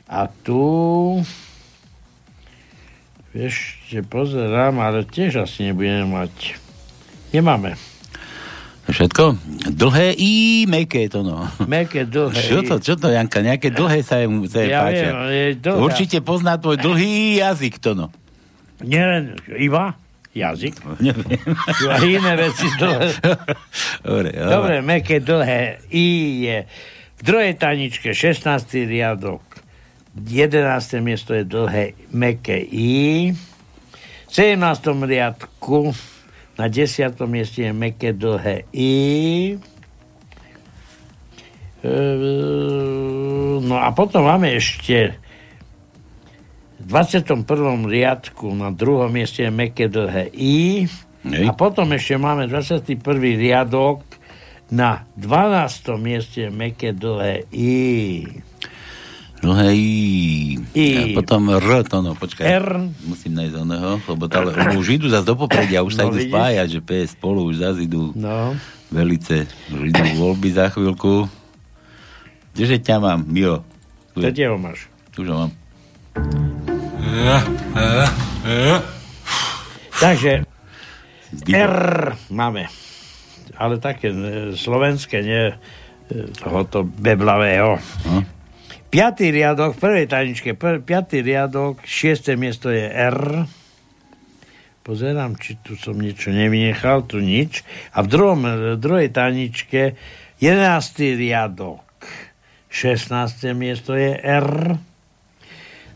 [0.06, 0.62] A tu
[3.32, 6.60] ešte pozerám, ale tiež asi nebudeme mať.
[7.32, 7.74] Nemáme.
[8.82, 9.38] Všetko?
[9.70, 11.46] Dlhé I, meké to no.
[11.70, 13.38] Meké, dlhé Čo to, čo to, Janka?
[13.38, 15.08] Nejaké dlhé sa mu sa jej Ja páčia.
[15.14, 15.78] viem, je dlhá.
[15.78, 18.10] Určite pozná tvoj dlhý jazyk to no.
[18.82, 19.94] Nie, iba
[20.34, 20.82] jazyk.
[20.98, 21.38] Neviem.
[21.78, 23.08] Sú aj iné veci dlhé.
[24.02, 25.78] Dobre, Dobre, meké, dlhé.
[25.94, 26.06] I
[26.42, 26.56] je
[27.18, 28.50] v druhej taničke 16.
[28.90, 29.44] riadok.
[30.18, 30.98] 11.
[31.00, 33.32] miesto je dlhé, meké I.
[34.26, 34.58] V 17.
[35.06, 35.94] riadku
[36.58, 37.16] na 10.
[37.28, 38.94] mieste je meké, dlhé I.
[43.62, 45.18] No a potom máme ešte
[46.82, 47.46] v 21.
[47.86, 50.86] riadku na druhom mieste je meké, dlhé I.
[51.22, 51.46] Hej.
[51.46, 52.98] A potom ešte máme 21.
[53.38, 54.02] riadok
[54.70, 55.94] na 12.
[56.02, 58.26] mieste meké, dlhé I.
[59.42, 59.86] Dlhé I.
[60.70, 60.86] I.
[60.94, 62.46] A potom R to no, počkaj.
[62.46, 62.66] R.
[63.02, 66.22] Musím nájsť oného, lebo tá, lebo už idú zase do popredia, už sa No, idú
[66.22, 66.30] vidíš?
[66.30, 68.54] spájať, že P spolu už zase idú No.
[68.88, 71.26] velice, už idú voľby za chvíľku.
[72.54, 73.66] Kdeže ťa mám, Mio?
[74.14, 74.22] Tu.
[74.22, 74.86] Kde ho máš?
[75.10, 75.50] Tu ho mám.
[79.98, 80.32] Takže.
[81.48, 81.74] R
[82.28, 82.68] máme.
[83.52, 84.16] Ale také e,
[84.52, 85.54] slovenské, nie e,
[86.36, 87.76] tohoto beblavého.
[88.06, 88.20] No.
[88.92, 93.48] Piatý riadok, v prvej tajničke, pr- piatý riadok, šiesté miesto je R.
[94.84, 97.64] Pozerám, či tu som niečo nevynechal, tu nič.
[97.96, 99.96] A v druhom, v druhej taničke
[100.44, 101.16] 11.
[101.16, 101.80] riadok.
[102.68, 103.56] 16.
[103.56, 104.76] miesto je R.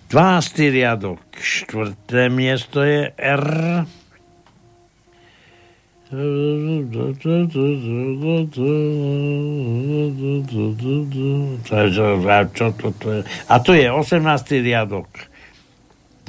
[0.09, 0.73] 12.
[0.73, 1.21] riadok.
[1.37, 2.01] 4.
[2.33, 3.45] miesto je R.
[13.51, 14.23] A tu je 18.
[14.63, 15.11] riadok.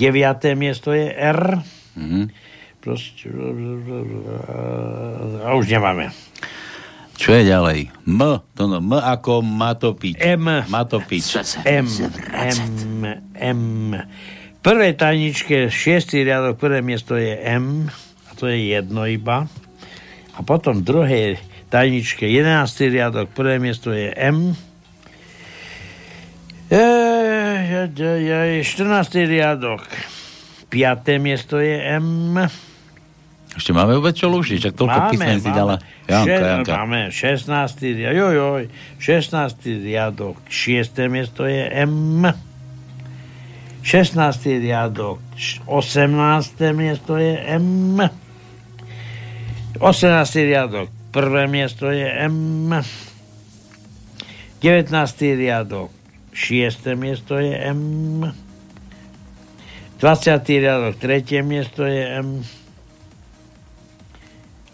[0.02, 0.58] 9.
[0.58, 1.62] miesto je R.
[1.94, 2.26] Mm-hmm.
[2.82, 3.30] Proste,
[5.46, 6.10] a už nemáme.
[7.14, 7.80] Čo je ďalej?
[8.10, 8.22] M,
[8.58, 10.18] to no, M ako má to piť.
[10.18, 10.66] M.
[10.70, 11.22] Má to piť.
[11.66, 11.86] M,
[12.34, 13.06] M,
[13.38, 13.62] M.
[14.58, 17.94] V prvej tajničke, šiestý riadok, prvé miesto je M,
[18.26, 19.46] a to je jedno iba.
[20.38, 21.28] A potom v druhej
[21.74, 24.54] tajničke, jedenáctý riadok, prvé miesto je M.
[26.70, 26.86] E,
[27.98, 29.26] je, 14.
[29.26, 29.82] riadok,
[30.70, 32.38] piaté miesto je M.
[33.58, 35.82] Ešte máme vôbec čo lúšiť, čak toľko máme, písmen si dala.
[36.06, 36.74] Janka, Še- Janka.
[36.86, 37.98] Máme 16.
[37.98, 38.64] riadok, joj, joj,
[39.02, 39.82] 16.
[39.82, 41.10] riadok, 6.
[41.10, 42.30] miesto je M.
[43.82, 44.62] 16.
[44.62, 45.18] riadok,
[45.66, 46.78] 18.
[46.78, 48.06] miesto je M.
[49.80, 50.48] 18.
[50.48, 52.74] riadok, prvé miesto je M.
[54.62, 54.92] 19.
[55.38, 55.90] riadok,
[56.34, 56.98] 6.
[56.98, 58.26] miesto je M.
[60.02, 60.42] 20.
[60.46, 62.46] riadok, tretie miesto je M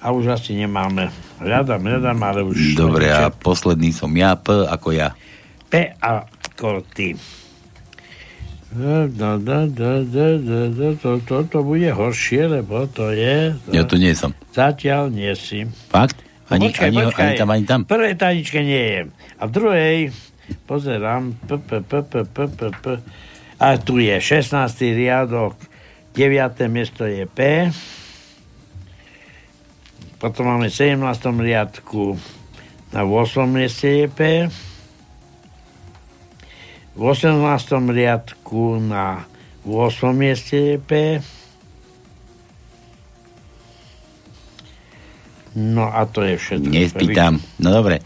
[0.03, 1.07] a už asi nemáme.
[1.39, 2.75] Hľadám, hľadám, ale už...
[2.75, 5.15] Dobre, a posledný som ja, P ako ja.
[5.71, 7.15] P ako ty.
[8.73, 10.01] Da, da, da,
[11.01, 13.53] to, to, to bude horšie, lebo to je...
[13.65, 13.69] To...
[13.69, 14.33] Ja tu nie som.
[14.49, 15.69] Zatiaľ nie si.
[15.93, 16.17] Fakt?
[16.49, 17.23] Ani, počkaj, ani, počkaj.
[17.23, 17.79] ani tam, ani tam?
[17.85, 19.01] V prvej tajničke nie je.
[19.37, 19.97] A v druhej
[20.65, 22.85] pozerám p, p, p, p, p, p, p.
[23.61, 24.57] A tu je 16.
[24.97, 25.53] riadok,
[26.17, 26.65] 9.
[26.69, 27.69] miesto je P.
[30.17, 30.97] Potom máme v 17.
[31.41, 32.17] riadku
[32.89, 33.45] na 8.
[33.49, 34.19] mieste je P.
[36.93, 37.41] V 18.
[37.89, 39.25] riadku na
[39.65, 40.13] 8.
[40.13, 40.91] mieste je P.
[45.57, 46.69] No a to je všetko.
[46.69, 47.41] Nespýtam.
[47.57, 48.01] No dobre.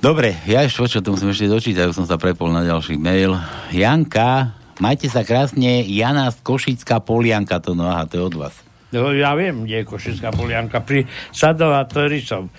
[0.00, 3.36] Dobre, ja ešte čo to musím ešte dočítať, som sa prepol na ďalší mail.
[3.68, 8.56] Janka, majte sa krásne, Jana z Košická Polianka, to no aha, to je od vás.
[8.90, 10.82] No, ja viem, kde je Košická polianka.
[10.82, 12.50] Pri Sadovatoricom.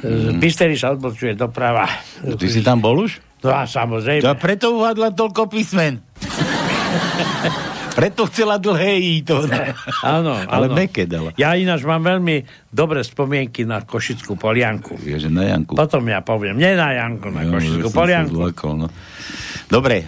[0.00, 0.40] Mm.
[0.40, 1.84] Pisteri sa odbočuje doprava.
[2.24, 3.20] No, ty si tam bol už?
[3.42, 4.22] No a samozrejme.
[4.24, 6.02] To preto uhadla toľko písmen.
[7.98, 9.42] preto chcela dlhé i to.
[10.06, 11.34] Áno, Ale meké dala.
[11.34, 14.98] Ja ináč mám veľmi dobré spomienky na Košickú polianku.
[15.02, 15.74] Ježe na Janku.
[15.74, 18.34] Potom ja poviem, nie na Janku, na jo, Košickú polianku.
[18.38, 18.88] Zlakol, no.
[19.66, 20.06] Dobre,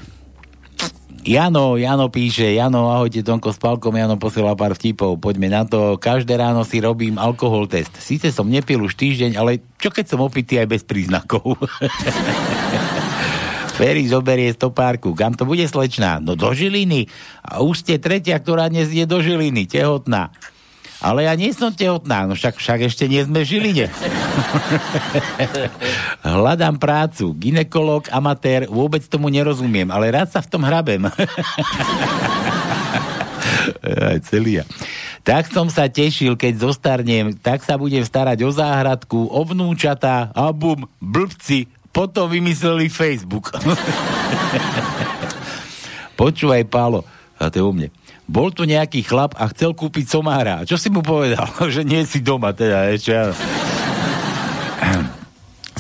[1.20, 6.01] Jano, Jano píše, Jano, ahojte Tonko s Palkom, Jano posiela pár vtipov, poďme na to.
[6.01, 7.93] Každé ráno si robím alkohol test.
[8.01, 11.61] Sice som nepil už týždeň, ale čo keď som opitý aj bez príznakov?
[13.81, 15.16] Ferry zoberie stopárku.
[15.16, 16.20] Kam to bude slečná?
[16.20, 17.09] No do Žiliny.
[17.41, 20.28] A už ste tretia, ktorá dnes je do Žiliny, tehotná.
[21.01, 23.89] Ale ja nie som tehotná, no však, však ešte nie sme v Žiline.
[26.45, 31.09] Hľadám prácu, ginekolog, amatér, vôbec tomu nerozumiem, ale rád sa v tom hrabem.
[33.81, 34.61] Aj celý.
[35.24, 40.53] Tak som sa tešil, keď zostarnem, tak sa budem starať o záhradku, o vnúčatá, a
[40.53, 43.55] bum, blbci, potom vymysleli Facebook.
[46.20, 47.03] Počúvaj, Pálo,
[47.36, 47.91] a to je u mne
[48.30, 50.62] bol tu nejaký chlap a chcel kúpiť somára.
[50.62, 51.51] Čo si mu povedal?
[51.74, 53.34] že nie si doma, teda, ešte ja.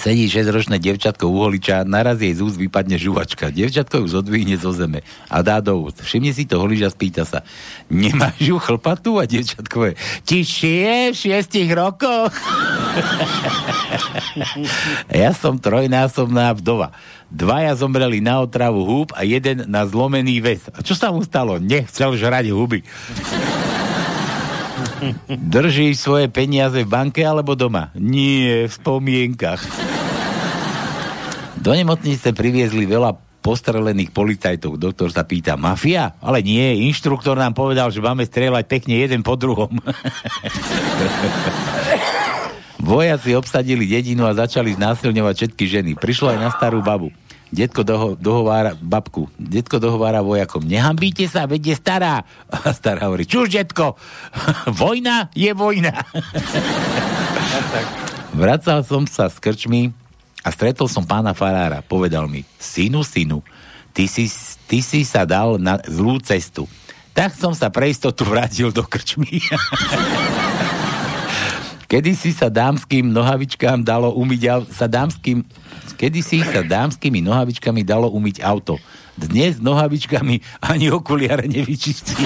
[0.00, 3.52] Sedí 6-ročné devčatko u holiča, naraz jej z úst vypadne žuvačka.
[3.52, 6.00] Devčatko ju zodvihne zo zeme a dá do úst.
[6.00, 7.44] Všimne si to holič a spýta sa,
[7.92, 9.20] nemáš ju chlpatú?
[9.20, 12.32] A devčatko je, ti šie v šiestich rokoch?
[15.12, 16.96] ja som trojnásobná vdova.
[17.28, 20.64] Dvaja zomreli na otravu húb a jeden na zlomený ves.
[20.72, 21.60] A čo sa mu stalo?
[21.60, 22.80] Nechcel žrať huby.
[25.28, 27.92] Držíš svoje peniaze v banke alebo doma?
[27.96, 29.89] Nie, v spomienkach.
[31.60, 33.12] Do nemocnice priviezli veľa
[33.44, 34.80] postrelených policajtov.
[34.80, 36.16] Doktor sa pýta, mafia?
[36.24, 39.68] Ale nie, inštruktor nám povedal, že máme strieľať pekne jeden po druhom.
[42.80, 45.90] Vojaci obsadili dedinu a začali znásilňovať všetky ženy.
[46.00, 47.12] Prišlo aj na starú babu.
[47.50, 52.22] Detko doho, dohovára, babku, detko dohovára vojakom, nehambíte sa, veď je stará.
[52.46, 53.98] A stará hovorí, čuž, detko,
[54.80, 55.90] vojna je vojna.
[58.40, 59.90] Vracal som sa s krčmi
[60.40, 61.84] a stretol som pána Farára.
[61.84, 63.44] Povedal mi, synu, synu,
[63.92, 64.28] ty si,
[64.64, 66.64] ty si sa dal na zlú cestu
[67.10, 69.42] tak som sa pre istotu vrátil do krčmy.
[71.90, 75.42] Kedy si sa dámským nohavičkám dalo umyť sa dámským
[76.00, 78.80] Kedy si sa dámskymi nohavičkami dalo umyť auto.
[79.20, 82.24] Dnes nohavičkami ani okuliare nevyčistíš.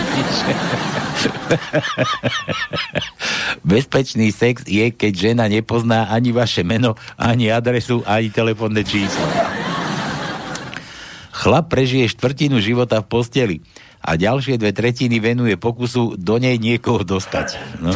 [3.66, 9.26] Bezpečný sex je, keď žena nepozná ani vaše meno, ani adresu, ani telefónne číslo.
[11.34, 13.56] Chlap prežije štvrtinu života v posteli
[13.98, 17.58] a ďalšie dve tretiny venuje pokusu do nej niekoho dostať.
[17.82, 17.90] No.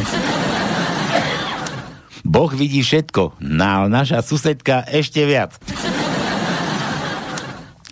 [2.27, 5.55] Boh vidí všetko, no naša susedka ešte viac.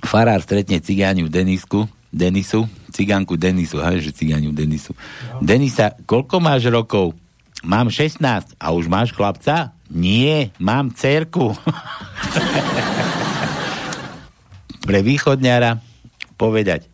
[0.07, 2.63] Farár stretne cigáňu Denisku, Denisu,
[2.95, 4.95] cigánku Denisu, hej, že cigáňu Denisu.
[4.95, 5.43] No.
[5.43, 7.11] Denisa, koľko máš rokov?
[7.67, 8.55] Mám 16.
[8.55, 9.75] A už máš chlapca?
[9.91, 11.51] Nie, mám cerku.
[14.87, 15.83] Pre východňara
[16.39, 16.87] povedať,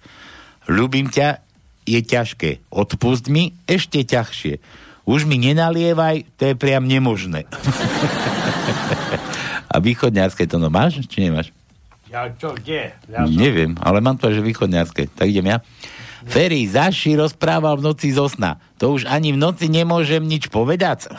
[0.65, 1.45] ľubím ťa,
[1.85, 2.65] je ťažké.
[2.73, 7.43] Odpust mi, ešte ťažšie už mi nenalievaj, to je priam nemožné.
[9.73, 11.51] A východňarské to no máš, či nemáš?
[12.13, 12.93] Ja čo, kde?
[13.09, 13.33] Ja som...
[13.33, 15.09] Neviem, ale mám to, že východňarské.
[15.17, 15.65] Tak idem ja.
[16.29, 18.61] Ferry, Zaši rozprával v noci zo sna.
[18.77, 21.09] To už ani v noci nemôžem nič povedať.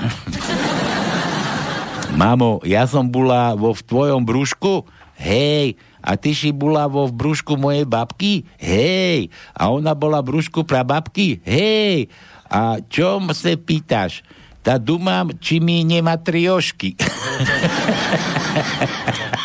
[2.20, 4.86] Mamo, ja som bola vo v tvojom brúšku?
[5.18, 8.46] Hej, a ty si bola vo v brúšku mojej babky?
[8.54, 11.42] Hej, a ona bola v brúšku pra babky?
[11.42, 12.06] Hej,
[12.46, 14.22] a čo sa pýtaš?
[14.62, 16.94] Tá dumám, či mi nemá triošky.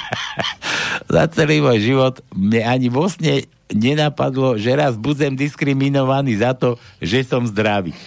[1.10, 6.78] Za celý môj život mne ani vo sne nenapadlo, že raz budem diskriminovaný za to,
[7.02, 7.98] že som zdravý.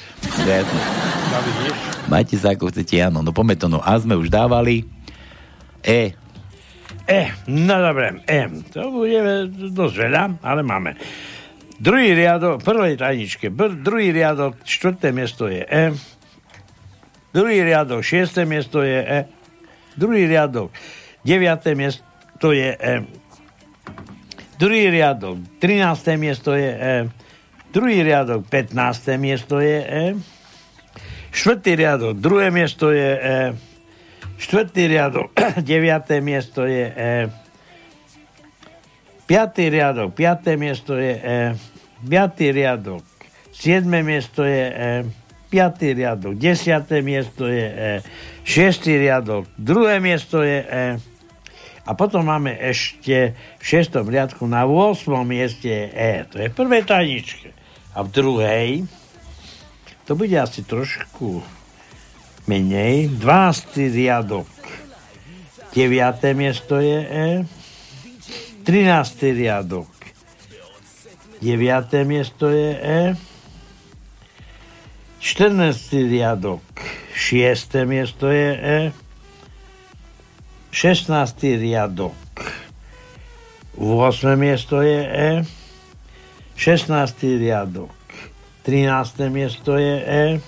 [2.07, 3.27] Majte sa ako chcete, áno.
[3.27, 4.87] No poďme to, no A sme už dávali.
[5.83, 6.15] E.
[7.03, 8.47] E, no dobre, E.
[8.71, 10.95] To budeme dosť veľa, ale máme.
[11.83, 15.91] Druhý riadok, prvej tajničke, br, druhý riadok, štvrté miesto je E.
[17.35, 19.21] Druhý riadok, šiesté miesto je E.
[19.99, 20.71] Druhý riadok,
[21.27, 22.07] deviaté miesto
[22.51, 23.07] je E.
[24.59, 26.18] Druhý riadok, 13.
[26.18, 26.95] miesto je E.
[27.70, 29.14] Druhý riadok, 15.
[29.22, 30.05] miesto je E.
[31.30, 33.38] Štvrtý riadok, druhé miesto je E.
[34.43, 35.30] Štvrtý riadok,
[35.62, 36.18] 9.
[36.18, 37.30] miesto je E.
[39.30, 41.38] Piatý riadok, piaté miesto je E.
[42.03, 42.51] 5.
[42.51, 43.03] riadok,
[43.53, 44.03] 7.
[44.03, 45.05] miesto je E,
[45.51, 45.95] 5.
[45.95, 47.03] riadok, 10.
[47.07, 48.03] miesto je E,
[48.45, 48.86] 6.
[48.99, 50.01] riadok, 2.
[50.03, 50.99] miesto je E,
[51.83, 54.07] a potom máme ešte v 6.
[54.07, 55.03] riadku na 8.
[55.26, 56.22] mieste E.
[56.30, 57.51] To je v prvej tajničke.
[57.99, 58.68] A v druhej
[60.07, 61.43] to bude asi trošku
[62.47, 63.11] menej.
[63.18, 63.91] 12.
[63.91, 64.51] riadok,
[65.74, 66.39] 9.
[66.39, 67.28] miesto je E.
[68.62, 69.35] 13.
[69.35, 69.91] riadok,
[71.43, 72.07] 9.
[72.07, 73.03] miesto je E.
[75.18, 76.11] 14.
[76.11, 76.62] riadok,
[77.14, 77.91] 6.
[77.91, 79.02] miesto je E.
[80.73, 81.37] 16.
[81.61, 82.16] riadok,
[83.77, 84.37] 8.
[84.37, 85.45] miesto je E.
[86.57, 87.39] 16.
[87.39, 87.93] riadok,
[88.64, 89.29] 13.
[89.29, 90.41] miesto je E.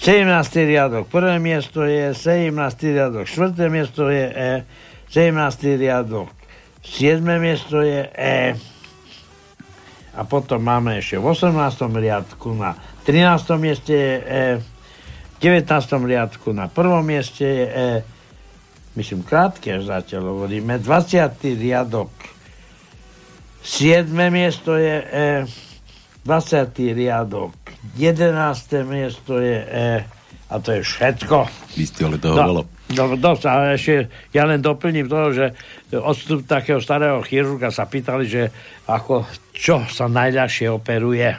[0.00, 0.66] 17.
[0.66, 2.50] riadok, prvé miesto je 17.
[2.82, 3.68] riadok, 4.
[3.68, 4.52] miesto je E.
[5.12, 5.76] 17.
[5.76, 6.32] riadok,
[6.80, 7.20] 7.
[7.38, 8.56] miesto je E
[10.14, 11.90] a potom máme ešte v 18.
[11.90, 13.58] riadku na 13.
[13.58, 14.42] mieste je E,
[15.34, 15.66] v 19.
[16.06, 17.88] riadku na prvom mieste je E,
[18.94, 21.34] myslím krátke až zatiaľ hovoríme, 20.
[21.58, 22.10] riadok
[23.64, 24.12] 7.
[24.28, 25.26] miesto je E,
[26.28, 26.94] 20.
[26.94, 27.56] riadok
[27.96, 28.84] 11.
[28.84, 29.88] miesto je E,
[30.50, 31.48] a to je všetko.
[31.74, 32.62] Vy ste ale toho no, bolo.
[32.92, 35.46] No, dosť, ale ešte ja len doplním toho, že
[35.96, 38.42] odstup takého starého chirurga sa pýtali, že
[38.84, 39.24] ako,
[39.56, 41.32] čo sa najľahšie operuje.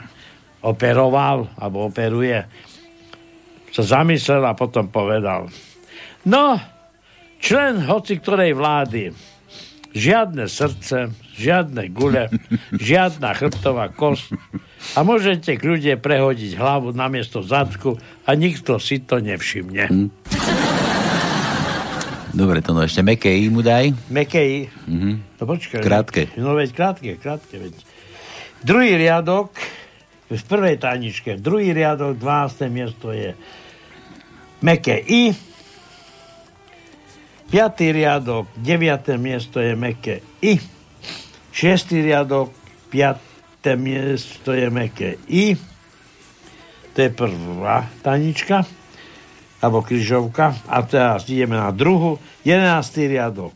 [0.66, 2.42] Operoval, alebo operuje.
[3.70, 5.46] Sa zamyslel a potom povedal.
[6.26, 6.58] No,
[7.40, 9.12] člen hoci ktorej vlády,
[9.96, 12.28] žiadne srdce, žiadne gule,
[12.76, 14.28] žiadna chrbtová kost
[14.92, 17.96] a môžete kľudne prehodiť hlavu na miesto zadku
[18.28, 19.84] a nikto si to nevšimne.
[19.88, 20.08] Hm.
[22.36, 23.96] Dobre, to no ešte meké I mu daj.
[24.12, 24.58] Meké I?
[24.68, 25.40] Mhm.
[25.40, 25.80] No počkaj.
[25.80, 26.28] Krátke.
[26.36, 27.56] No veď krátke, krátke.
[27.56, 27.72] Veď.
[28.60, 29.56] Druhý riadok,
[30.26, 32.68] v prvej tajničke, druhý riadok, 12.
[32.68, 33.32] miesto je
[34.60, 35.32] meké I.
[37.46, 39.22] Piatý riadok, 9.
[39.22, 40.58] miesto je meké I.
[41.54, 42.50] Šiestý riadok,
[42.90, 43.78] 5.
[43.78, 45.54] miesto je meké I.
[46.94, 48.66] To je prvá tanička
[49.62, 50.58] alebo križovka.
[50.66, 52.18] A teraz ideme na druhu.
[52.42, 53.06] 11.
[53.06, 53.54] riadok.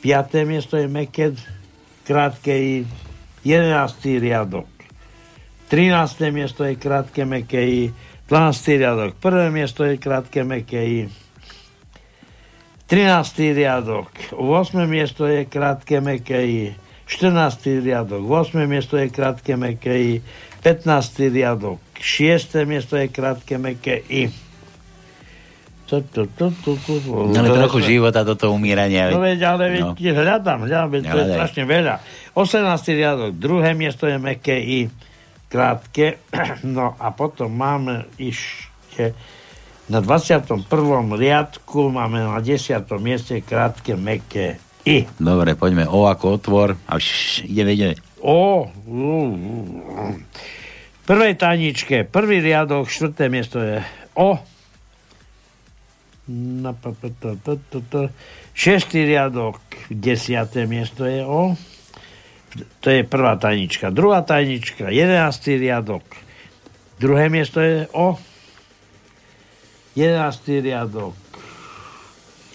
[0.00, 0.48] 5.
[0.48, 1.36] miesto je meked,
[2.08, 2.56] krátke
[3.44, 4.24] 11.
[4.24, 4.68] riadok.
[5.68, 6.32] 13.
[6.32, 7.92] miesto je krátke meké I,
[8.28, 8.80] 12.
[8.80, 11.00] riadok, prvé miesto je krátke meké I,
[12.88, 13.52] 13.
[13.52, 14.88] riadok, 8.
[14.88, 16.64] miesto je krátke meké I,
[17.04, 17.84] 14.
[17.84, 18.64] riadok, 8.
[18.64, 20.12] miesto je krátke meké I,
[20.64, 21.28] 15.
[21.28, 22.64] riadok, 6.
[22.64, 24.32] miesto je krátke meké I.
[25.92, 27.12] To, to, to, to, to, to.
[27.32, 29.12] Ale trochu života do toho umírania.
[29.12, 29.92] No veď, ale veď, No.
[29.96, 31.94] hľadám, hľadám, veď to je strašne veľa.
[32.32, 32.96] 18.
[32.96, 34.88] riadok, druhé miesto je meké I,
[35.52, 36.24] krátke.
[36.64, 39.12] No a potom máme ešte
[39.88, 40.68] na 21.
[41.16, 42.84] riadku máme na 10.
[43.00, 45.04] mieste krátke meké I.
[45.20, 45.84] Dobre, poďme.
[45.84, 46.68] O ako otvor.
[46.88, 47.94] A š, ideme, ideme.
[48.24, 48.68] O,
[51.04, 53.84] prvej tajničke, prvý riadok, štvrté miesto je
[54.16, 54.40] O.
[56.28, 57.08] Na, pa, pa,
[57.68, 58.12] to.
[58.52, 61.56] Šestý riadok, desiaté miesto je O.
[62.80, 63.92] To je prvá tajnička.
[63.92, 66.04] Druhá tajnička, jedenáctý riadok.
[66.96, 68.16] Druhé miesto je O.
[69.96, 71.14] Jedenáctý riadok.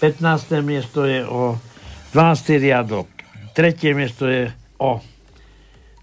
[0.00, 0.62] 15.
[0.62, 1.58] miesto je O.
[2.12, 2.60] 12.
[2.60, 3.08] riadok.
[3.54, 5.00] Tretie miesto je O.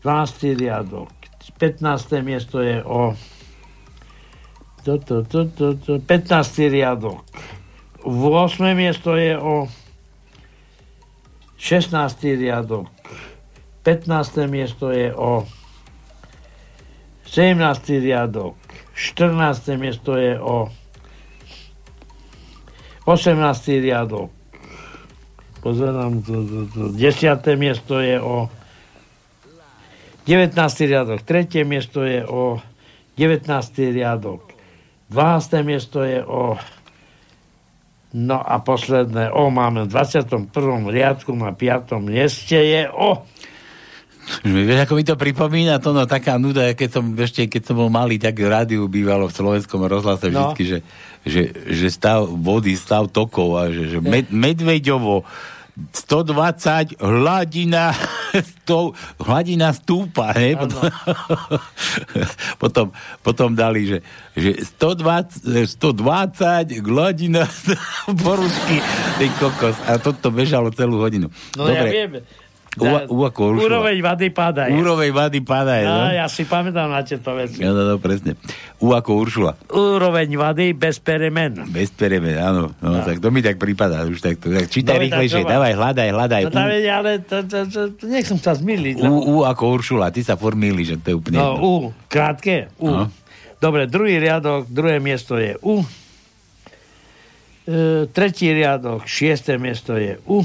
[0.04, 0.58] 12.
[0.58, 1.10] riadok.
[1.60, 2.22] 15.
[2.26, 3.14] miesto je O.
[4.84, 6.00] To, to, to, to, to.
[6.00, 6.74] 15.
[6.74, 7.22] riadok.
[8.04, 8.74] 8.
[8.74, 9.68] miesto je O.
[11.58, 12.24] 16.
[12.24, 12.90] riadok.
[13.84, 14.48] 15.
[14.50, 15.46] miesto je O.
[17.26, 18.02] 17.
[18.02, 18.58] riadok.
[18.98, 19.78] 14.
[19.78, 20.81] miesto je O.
[23.06, 23.82] 18.
[23.82, 24.30] riadok.
[25.62, 26.84] Pozerám, to, to, to.
[26.98, 27.38] 10.
[27.58, 28.50] miesto je o
[30.26, 30.58] 19.
[30.90, 31.22] riadok.
[31.22, 31.66] 3.
[31.66, 32.62] miesto je o
[33.18, 33.46] 19.
[33.94, 34.42] riadok.
[35.10, 35.62] 12.
[35.66, 36.58] miesto je o
[38.12, 40.52] No a posledné O máme v 21.
[40.92, 41.96] riadku na 5.
[42.04, 43.24] mieste je O.
[44.46, 47.90] Vieš, ako mi to pripomína, to no taká nuda, keď som ešte, keď som bol
[47.92, 50.54] malý, tak rádiu bývalo v slovenskom rozhlase No.
[50.54, 50.78] vždycky, že,
[51.26, 55.26] že, že stav vody, stav tokov a že, že med, Medveďovo
[55.72, 57.96] 120, hladina,
[58.68, 60.60] 100, hladina stúpa, ne?
[60.60, 60.82] Potom,
[62.62, 62.86] potom,
[63.24, 63.98] potom dali, že,
[64.36, 65.48] že 120,
[65.80, 67.48] 120 hladina
[68.22, 68.78] po rusky,
[69.18, 69.80] ten kokos.
[69.88, 71.32] A toto bežalo celú hodinu.
[71.56, 72.22] No ja viem.
[72.80, 73.60] U, u ako.
[73.60, 74.72] Úroveň vady páda.
[74.72, 76.08] Úroveň vady padá, no?
[76.08, 77.60] No, ja si pamätám na tieto veci.
[77.60, 78.40] No, no, no, presne.
[78.80, 79.60] U ako Uršula.
[79.68, 81.68] Úroveň vady bez peremen.
[81.68, 82.72] Bez peremen, áno.
[82.80, 83.04] No, No.
[83.04, 84.08] tak to mi tak prípada.
[84.08, 85.44] Už tak, tak čítaj No, rýchlejšie.
[85.44, 86.42] Dávaj, hľadaj, hľadaj.
[86.48, 89.04] No tam je, ale to, to, to, to, nech som sa zmýliť.
[89.04, 90.08] U, u, u ako Uršula.
[90.16, 91.44] Ty sa formíli, že to je úplne...
[91.44, 91.60] No, jedno.
[91.60, 91.72] U,
[92.08, 92.88] krátke, U.
[92.88, 93.04] No.
[93.60, 95.84] Dobre, druhý riadok, druhé miesto je U.
[97.68, 100.42] E, tretí riadok, šiesté miesto je U.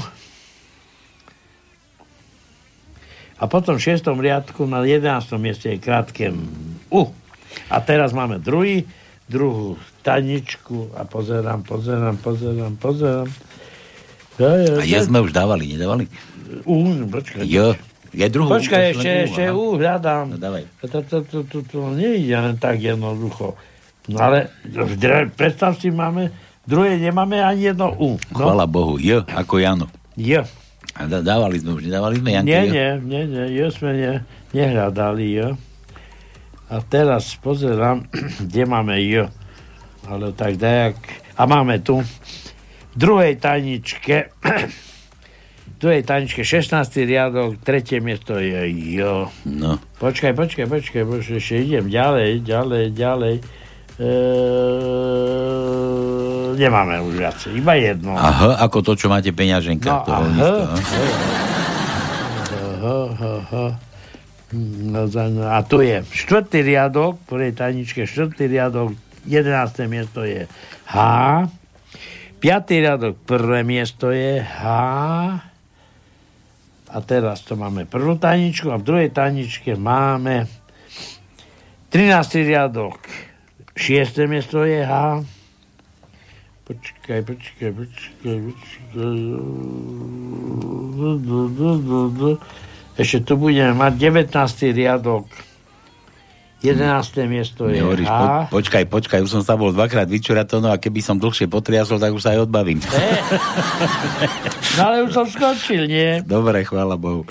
[3.37, 5.37] A potom v šiestom riadku na 11.
[5.37, 6.33] mieste je krátke
[6.89, 7.13] U.
[7.69, 8.85] A teraz máme druhý,
[9.29, 13.29] druhú taničku a pozerám, pozerám, pozerám, pozerám.
[14.37, 16.05] Ja, ja, A ja sme už dávali, nedávali?
[16.65, 17.43] U, počkaj.
[17.45, 17.73] Jo.
[18.15, 18.49] Je druhú.
[18.49, 19.43] Počkaj, ešte, ešte.
[19.51, 20.33] U, hľadám.
[20.33, 20.63] No, dávaj.
[20.87, 23.53] To, to, to, to, to len tak jednoducho.
[24.07, 24.49] No ale
[25.35, 26.31] predstav si, máme,
[26.63, 28.15] druhé nemáme ani jedno U.
[28.31, 28.95] No, Chvala Bohu.
[28.95, 29.91] Jo, ako Jano.
[30.15, 30.47] J.
[31.05, 32.49] Dávali sme už, nedávali sme Janky?
[32.49, 32.73] Nie, jo?
[32.73, 34.13] nie, nie, nie, J sme ne,
[34.57, 35.53] nehľadali J.
[36.73, 38.09] A teraz pozerám,
[38.49, 39.29] kde máme J.
[40.09, 40.97] Ale tak dajak.
[41.37, 44.33] A máme tu v druhej tajničke
[45.67, 46.73] v druhej tajničke 16.
[47.05, 48.65] riadok, tretie miesto je
[48.97, 49.29] J.
[49.45, 49.77] No.
[50.01, 53.35] Počkaj, počkaj, počkaj, počkaj, ešte idem ďalej, ďalej, ďalej.
[56.57, 58.13] Nemáme už viacej, iba jedno.
[58.13, 59.89] Aha, ako to, čo máte peňaženka.
[59.89, 60.29] No, aha.
[60.29, 60.77] nízko, no.
[62.77, 63.65] Aha, aha.
[64.87, 68.95] No, no, a tu je štvrtý riadok, v prvej tajničke štvrtý riadok,
[69.27, 69.91] 11.
[69.91, 70.47] miesto je
[70.87, 70.95] H.
[72.39, 74.63] Piatý riadok, prvé miesto je H.
[76.87, 80.47] A teraz to máme prvú tajničku a v druhej tajničke máme
[81.91, 82.47] 13.
[82.47, 83.03] riadok,
[83.77, 84.25] 6.
[84.25, 85.21] miesto je H.
[86.65, 89.17] Počkaj, počkaj, počkaj, počkaj.
[92.97, 94.73] Ešte tu budeme mať 19.
[94.73, 95.29] riadok.
[96.57, 97.29] 11.
[97.29, 98.17] miesto je Nehovoríš, H.
[98.17, 102.01] po, počkaj, počkaj, už som sa bol dvakrát vyčurať no a keby som dlhšie potriasol,
[102.01, 102.81] tak už sa aj odbavím.
[104.77, 106.21] No ale už som skončil, nie?
[106.25, 107.25] Dobre, chvála Bohu.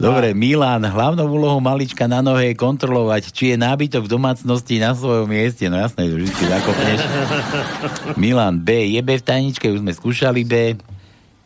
[0.00, 4.96] Dobre, Milan, hlavnou úlohou malička na nohe je kontrolovať, či je nábytok v domácnosti na
[4.96, 5.68] svojom mieste.
[5.68, 7.00] No jasné, to vždy zakopneš.
[8.20, 10.76] Milan, B, je B v tajničke, už sme skúšali B.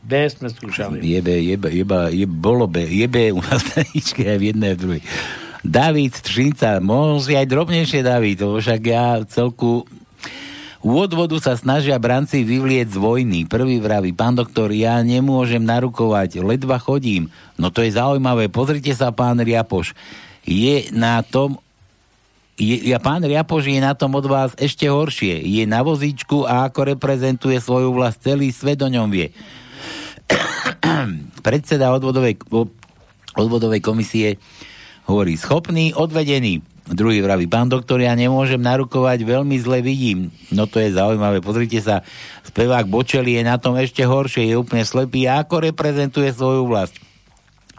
[0.02, 1.02] B sme skúšali.
[1.02, 4.38] Je B, je B, je B, je, bolo B, je B u nás tajničke aj
[4.38, 5.02] v jednej, aj v druhej.
[5.64, 9.88] David Tržnica, možno si aj drobnejšie, David, lebo však ja celku
[10.84, 13.48] u odvodu sa snažia branci vyvlieť z vojny.
[13.48, 17.32] Prvý vraví, pán doktor, ja nemôžem narukovať, ledva chodím.
[17.56, 19.96] No to je zaujímavé, pozrite sa, pán Riapoš.
[20.44, 21.56] Je na tom
[22.60, 25.40] je, ja, pán Riapoš je na tom od vás ešte horšie.
[25.42, 29.32] Je na vozíčku a ako reprezentuje svoju vlast, celý svet o ňom vie.
[31.46, 32.36] Predseda odvodovej,
[33.34, 34.36] odvodovej komisie
[35.04, 36.64] hovorí schopný, odvedený.
[36.84, 40.28] Druhý vraví, pán doktor, ja nemôžem narukovať, veľmi zle vidím.
[40.52, 42.04] No to je zaujímavé, pozrite sa,
[42.44, 46.92] spevák Bočeli je na tom ešte horšie, je úplne slepý a ako reprezentuje svoju vlast.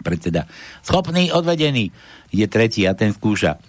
[0.02, 0.50] Predseda,
[0.82, 1.94] schopný, odvedený.
[2.34, 3.62] Je tretí a ten skúša.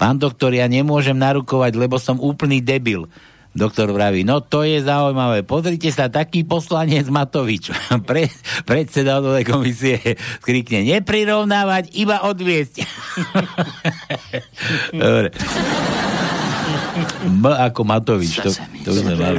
[0.00, 3.12] Pán doktor, ja nemôžem narukovať, lebo som úplný debil.
[3.58, 5.42] Doktor vraví, no to je zaujímavé.
[5.42, 7.74] Pozrite sa, taký poslanec Matovič,
[8.08, 8.30] pre,
[8.62, 9.98] predseda odvodnej komisie,
[10.38, 12.86] skrikne, neprirovnávať, iba odviesť.
[14.94, 15.28] Dobre.
[17.26, 18.50] M ako Matovič, to,
[18.86, 19.38] to už sme mali.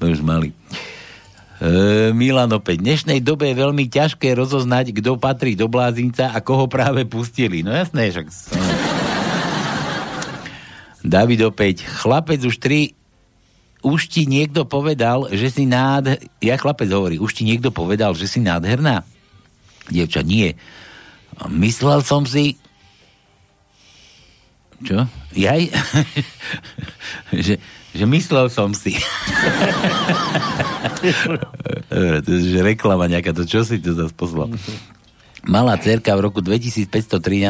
[0.00, 0.48] To už mali.
[1.60, 2.80] E, Milan opäť.
[2.80, 7.60] V dnešnej dobe je veľmi ťažké rozoznať, kto patrí do blázinca a koho práve pustili.
[7.60, 8.26] No jasné, však...
[11.02, 11.82] David opäť.
[11.82, 12.94] Chlapec už tri
[13.82, 16.22] už ti niekto povedal, že si nád...
[16.38, 19.02] Ja chlapec hovorí, už ti niekto povedal, že si nádherná?
[19.90, 20.54] Dievča, nie.
[21.50, 22.54] Myslel som si...
[24.82, 25.06] Čo?
[25.34, 25.70] Jaj?
[27.46, 27.54] že,
[27.94, 28.94] že myslel som si.
[32.26, 34.50] to je reklama nejaká, to čo si to zase poslal?
[35.42, 36.86] Malá cerka v roku 2513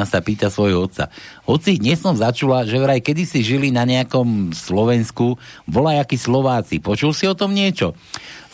[0.08, 1.12] sa pýta svojho otca.
[1.44, 5.36] Oci, dnes som začula, že vraj kedysi žili na nejakom Slovensku
[5.68, 6.80] volajakí Slováci.
[6.80, 7.92] Počul si o tom niečo?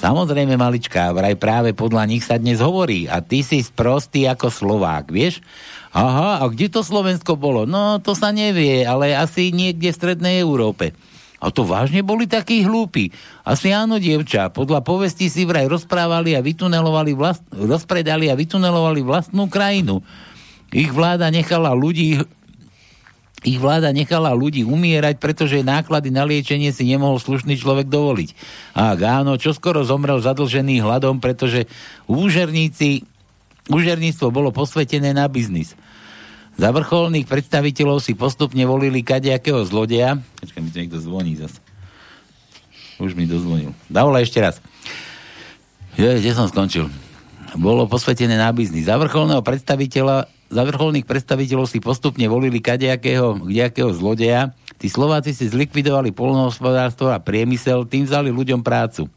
[0.02, 3.06] Samozrejme, malička, vraj práve podľa nich sa dnes hovorí.
[3.06, 5.38] A ty si sprostý ako Slovák, vieš?
[5.94, 7.62] Aha, a kde to Slovensko bolo?
[7.62, 10.98] No, to sa nevie, ale asi niekde v Strednej Európe.
[11.38, 13.14] A to vážne boli takí hlúpi.
[13.46, 14.50] Asi áno, dievča.
[14.50, 17.46] Podľa povesti si vraj rozprávali a vytunelovali vlast...
[17.54, 20.02] rozpredali a vytunelovali vlastnú krajinu.
[20.74, 22.18] Ich vláda nechala ľudí
[23.46, 28.34] ich vláda nechala ľudí umierať, pretože náklady na liečenie si nemohol slušný človek dovoliť.
[28.74, 31.70] A áno, čo skoro zomrel zadlžený hladom, pretože
[32.10, 33.06] úžerníci,
[33.70, 35.78] úžerníctvo bolo posvetené na biznis.
[36.58, 40.18] Za vrcholných predstaviteľov si postupne volili kadejakého zlodeja.
[40.42, 41.62] Počkaj, mi to niekto zvoní zase.
[42.98, 43.70] Už mi dozvonil.
[43.86, 44.58] Davola ešte raz.
[45.94, 46.90] Je, kde som skončil?
[47.54, 48.90] Bolo posvetené na biznis.
[48.90, 54.56] Za vrcholného predstaviteľa za vrcholných predstaviteľov si postupne volili kadejakého, kdejakého zlodeja.
[54.80, 59.12] Tí Slováci si zlikvidovali polnohospodárstvo a priemysel, tým vzali ľuďom prácu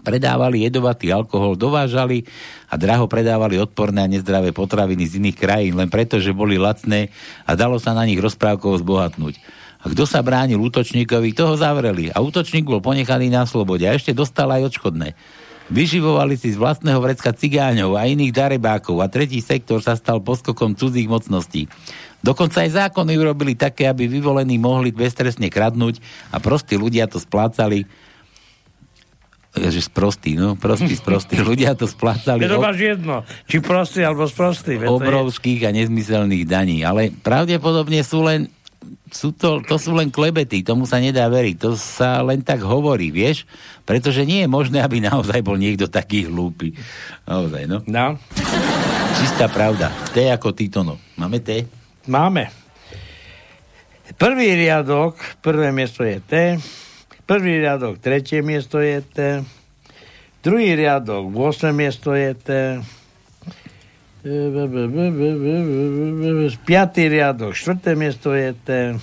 [0.00, 2.26] predávali jedovatý alkohol, dovážali
[2.66, 7.12] a draho predávali odporné a nezdravé potraviny z iných krajín, len preto, že boli lacné
[7.46, 9.36] a dalo sa na nich rozprávkov zbohatnúť.
[9.80, 14.12] A kto sa bránil útočníkovi, toho zavreli a útočník bol ponechaný na slobode a ešte
[14.12, 15.16] dostal aj odškodné.
[15.70, 20.74] Vyživovali si z vlastného vrecka cigáňov a iných darebákov a tretí sektor sa stal poskokom
[20.74, 21.70] cudzích mocností.
[22.20, 26.02] Dokonca aj zákony urobili také, aby vyvolení mohli beztrestne kradnúť
[26.34, 27.86] a prostí ľudia to splácali
[29.50, 31.42] že sprostý, no, prostý, sprostý.
[31.50, 32.46] Ľudia to splácali.
[32.46, 34.78] To máš jedno, či prostý alebo sprostý.
[34.78, 36.86] Obrovských a nezmyselných daní.
[36.86, 38.46] Ale pravdepodobne sú len
[39.10, 41.56] sú to, to sú len klebety, tomu sa nedá veriť.
[41.60, 43.44] To sa len tak hovorí, vieš?
[43.82, 46.78] Pretože nie je možné, aby naozaj bol niekto taký hlúpy.
[47.26, 47.82] Naozaj, no.
[47.90, 48.16] No.
[49.18, 49.90] Čistá pravda.
[50.14, 50.94] T ako Titono.
[51.18, 51.66] Máme T?
[52.06, 52.48] Máme.
[54.14, 56.32] Prvý riadok, prvé miesto je T,
[57.30, 59.46] Prvý riadok, tretie miesto je T.
[60.42, 62.82] Druhý riadok, 8 miesto je T.
[66.66, 68.98] Piatý riadok, štvrté miesto je T.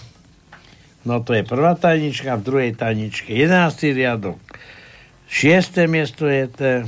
[1.08, 3.96] No to je prvá tajnička, v druhej tajničke 11.
[3.96, 4.36] riadok,
[5.32, 6.84] šiesté miesto je T.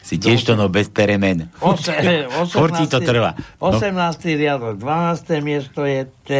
[0.06, 1.50] Si tiež to no bez peremen.
[1.58, 3.34] 8, 18, to trvá.
[3.58, 3.74] No.
[3.74, 3.90] 18.
[4.38, 5.42] riadok, 12.
[5.42, 6.30] miesto je T.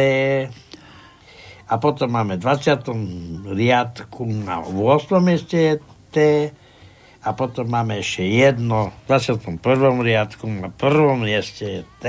[1.67, 3.51] A potom máme 20.
[3.51, 5.19] riadku na 8.
[5.19, 5.75] mieste je
[6.11, 6.17] T.
[7.21, 10.01] A potom máme ešte jedno v 21.
[10.01, 12.05] riadku na prvom mieste je T.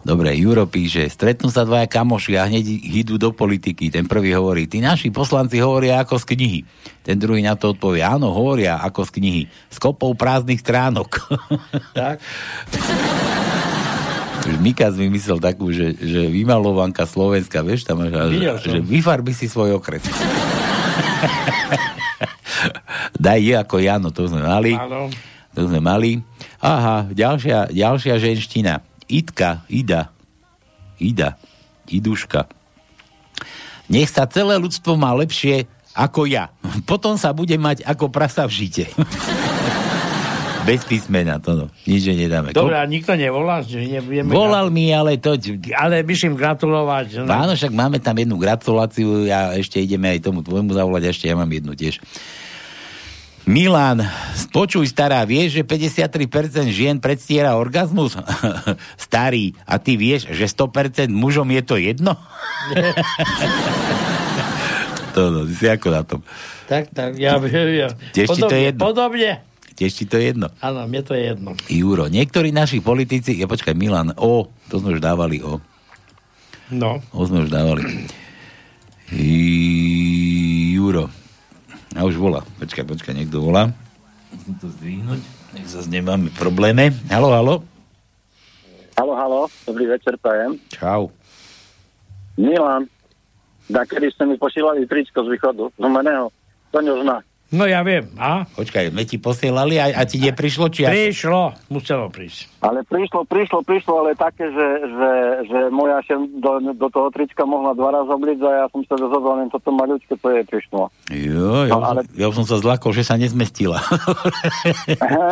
[0.00, 3.92] Dobre, Juro píše, stretnú sa dvaja kamoši a hneď idú do politiky.
[3.92, 6.60] Ten prvý hovorí, tí naši poslanci hovoria ako z knihy.
[7.04, 9.42] Ten druhý na to odpovie, áno, hovoria ako z knihy.
[9.68, 11.20] S kopou prázdnych stránok.
[11.90, 12.16] Tak.
[14.64, 18.16] Mikas vymyslel takú, že, že vymalovanka Slovenska, vieš, tam máš,
[18.64, 20.00] že, že vyfarbi si svoj okres.
[23.20, 24.72] Daj je ako Jano, to sme mali.
[24.72, 25.12] Áno.
[25.52, 26.24] To sme mali.
[26.62, 28.89] Aha, ďalšia, ďalšia ženština.
[29.10, 30.14] Itka, Ida.
[31.02, 31.34] Ida.
[31.90, 32.46] Iduška.
[33.90, 36.54] Nech sa celé ľudstvo má lepšie ako ja.
[36.86, 38.84] Potom sa bude mať ako prasa v žite.
[40.68, 41.66] Bez písmena, to no.
[41.88, 42.52] Nič nedáme.
[42.52, 44.30] Dobre, a nikto nevolá, že nebudeme...
[44.30, 45.34] Volal mi, ale to...
[45.72, 47.24] Ale myslím gratulovať.
[47.24, 47.32] No.
[47.32, 51.26] Áno, však máme tam jednu gratuláciu, ja ešte ideme aj tomu tvojmu zavolať, a ešte
[51.26, 51.98] ja mám jednu tiež.
[53.48, 54.04] Milan,
[54.52, 58.12] počuj stará, vieš, že 53% žien predstiera orgazmus?
[59.00, 62.20] Starý, a ty vieš, že 100% mužom je to jedno?
[65.16, 66.20] to no, si ako na tom.
[66.68, 67.40] Tak, tak, ja...
[67.40, 68.80] ja Tiež ti to je jedno.
[68.84, 69.40] Podobne.
[69.72, 70.52] Tiež ti to je jedno.
[70.60, 71.56] Áno, mne to je jedno.
[71.72, 75.56] Juro, niektorí naši politici, ja počkaj, Milan, o, to sme už dávali, o.
[76.70, 77.00] No.
[77.16, 78.04] O sme už dávali.
[80.76, 81.08] Juro.
[82.00, 82.40] A už volá.
[82.56, 83.76] Počkaj, počkaj, niekto volá.
[84.32, 85.20] Musím to zdvihnúť.
[85.52, 86.96] Nech zase nemáme problémy.
[87.12, 87.54] Halo, halo.
[88.96, 90.56] Halo, halo, dobrý večer, prajem.
[90.72, 91.12] Čau.
[92.40, 92.88] Milan,
[93.68, 96.32] da kedy ste mi posílali tričko z východu, z meného,
[96.72, 97.20] to zna.
[97.50, 98.46] No ja viem, a?
[98.48, 100.86] Počkaj, my ti posielali a, a ti neprišlo, či?
[100.86, 102.46] Prišlo, muselo prísť.
[102.60, 105.10] Ale prišlo, prišlo, prišlo, ale také, že, že,
[105.44, 108.94] že moja šem do, do toho trička mohla dva razy obliť a ja som sa
[108.94, 110.94] rozhodol, len toto maľučké, to je prišlo.
[111.10, 113.82] Jo, ja, No, ale- ja som sa zlakol, že sa nezmestila.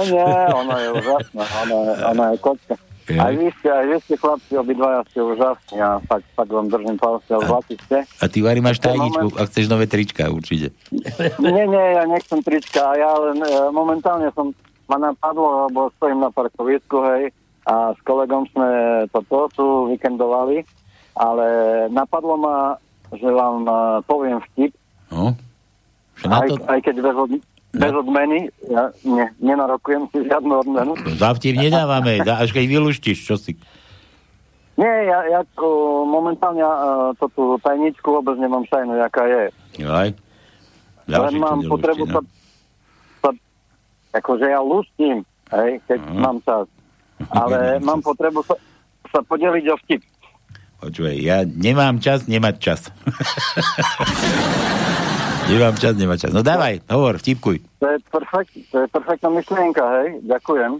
[0.05, 2.75] Nie, ona je úžasná, ona, je- ona je kocka.
[3.09, 3.17] Je.
[3.17, 7.01] Aj vy ste, aj vy ste chlapci, obidvaja ste úžasní a fakt, fakt vám držím
[7.01, 8.05] palce a zlatí ste.
[8.05, 10.77] A ty, Vary, máš tajničku, moment- ak chceš nové trička, určite.
[11.45, 14.53] Nie, nie, ja nechcem trička, ja len e, momentálne som
[14.93, 17.33] ma napadlo, lebo stojím na parkovisku, hej,
[17.65, 18.69] a s kolegom sme
[19.13, 20.65] toto tu víkendovali,
[21.17, 21.47] ale
[21.89, 22.77] napadlo ma,
[23.17, 23.73] že vám e,
[24.05, 24.77] poviem vtip,
[25.09, 25.33] No.
[26.27, 26.59] Aj, to...
[26.67, 27.31] aj keď bez, od,
[27.73, 30.97] bez odmeny, ja ne, nenarokujem si žiadnu odmenu.
[31.21, 33.61] Za vtip nedávame, až keď vylúštiš, čo si...
[34.79, 35.41] Nie, ja, ja
[36.07, 39.45] momentálne uh, tú tú tajničku vôbec nemám šajnu, jaká je.
[39.85, 40.09] Aj.
[41.09, 41.75] Len mám no.
[41.75, 42.21] potrebu sa,
[43.21, 43.31] sa,
[44.15, 46.21] akože ja lustím, hej, keď Mhm.
[46.23, 46.67] mám čas.
[47.35, 47.59] Ale
[47.89, 48.55] mám potrebu sa,
[49.13, 50.03] sa podeliť o vtip.
[50.79, 52.81] Počúvaj, ja nemám čas nemať čas.
[55.49, 56.33] nemám čas nemať čas.
[56.37, 57.57] No dávaj, hovor, vtipkuj.
[57.81, 60.73] To je, perfekt, to je perfektná myšlienka, hej, ďakujem.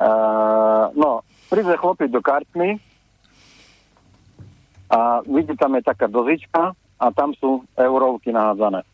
[0.00, 1.20] Uh, no,
[1.50, 2.80] príde chlopík do kartmy
[4.88, 8.86] a vidí, tam je taká dozička a tam sú eurovky nahádzané.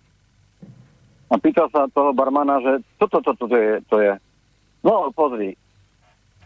[1.26, 4.14] A pýta sa toho barmana, že čo to, to, je, to je.
[4.82, 5.58] No, pozri,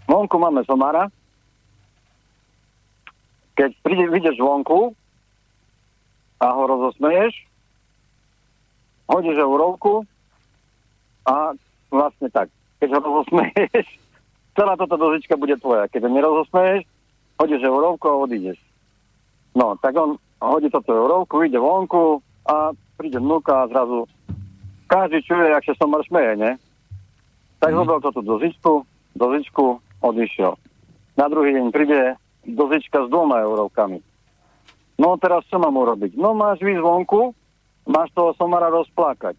[0.08, 1.08] vonku máme somára,
[3.54, 4.96] keď príde, vidíš vonku
[6.40, 7.49] a ho rozosmeješ,
[9.10, 10.06] hodíš eurovku
[11.26, 11.52] a
[11.90, 12.48] vlastne tak,
[12.78, 13.86] keď ho rozosmeješ,
[14.56, 15.90] celá táto dozička bude tvoja.
[15.90, 16.86] Keď ho nerozosmeješ,
[17.42, 18.58] hodíš eurovku a odídeš.
[19.58, 24.06] No, tak on hodí toto eurovku, ide vonku a príde vnúka a zrazu
[24.90, 26.52] každý čuje, jak sa somar šmeje, ne?
[27.62, 28.82] Tak zobral toto dozičku,
[29.14, 29.64] dozičku,
[30.02, 30.58] odišiel.
[31.14, 34.00] Na druhý deň príde dozička s dvoma eurovkami.
[34.98, 36.16] No teraz čo mám urobiť?
[36.16, 37.32] No máš výsť vonku,
[37.90, 39.34] máš toho somara rozplakať.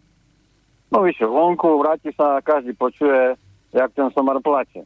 [0.92, 3.32] No vyšiel vonku, vráti sa a každý počuje,
[3.72, 4.84] jak ten somar plače.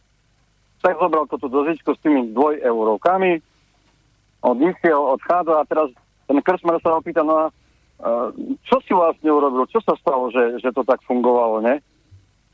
[0.78, 3.42] Tak zobral toto dozičku s tými dvoj eurovkami,
[4.46, 5.90] odišiel, odchádza a teraz
[6.30, 8.30] ten krčmer sa ho pýta, no a uh,
[8.70, 11.82] čo si vlastne urobil, čo sa stalo, že, že to tak fungovalo, ne?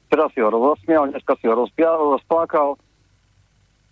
[0.09, 2.81] Teraz si ho rozosmial, dneska si ho rozpial, rozplakal.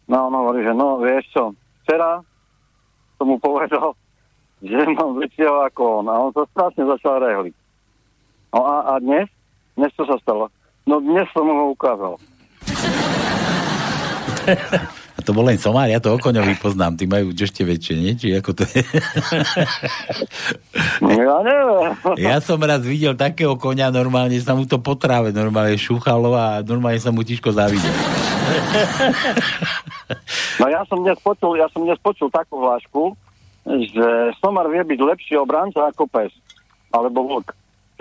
[0.08, 1.52] No a on hovorí, že no, vieš čo,
[1.84, 2.24] včera
[3.20, 3.92] som mu povedal,
[4.60, 6.06] že mám väčšieho ako on.
[6.08, 7.54] A on sa strašne začal rehliť.
[8.52, 9.28] No a, a dnes?
[9.76, 10.52] Dnes čo sa stalo?
[10.84, 12.16] No dnes som ho ukázal.
[15.20, 18.16] A to bol len somár, ja to okoňovi poznám, tí majú ešte väčšie, nie?
[18.16, 18.80] Či ako to je?
[21.20, 21.92] Ja neviem.
[22.24, 26.64] Ja som raz videl takého konia, normálne sa mu to po tráve normálne šúchalo a
[26.64, 27.92] normálne sa mu tiško zavidel.
[30.56, 33.12] No ja som dnes počul, ja som dnes počul takú hlášku,
[33.66, 34.06] že
[34.40, 36.32] somar vie byť lepší obranca ako pes.
[36.90, 37.48] Alebo vlk.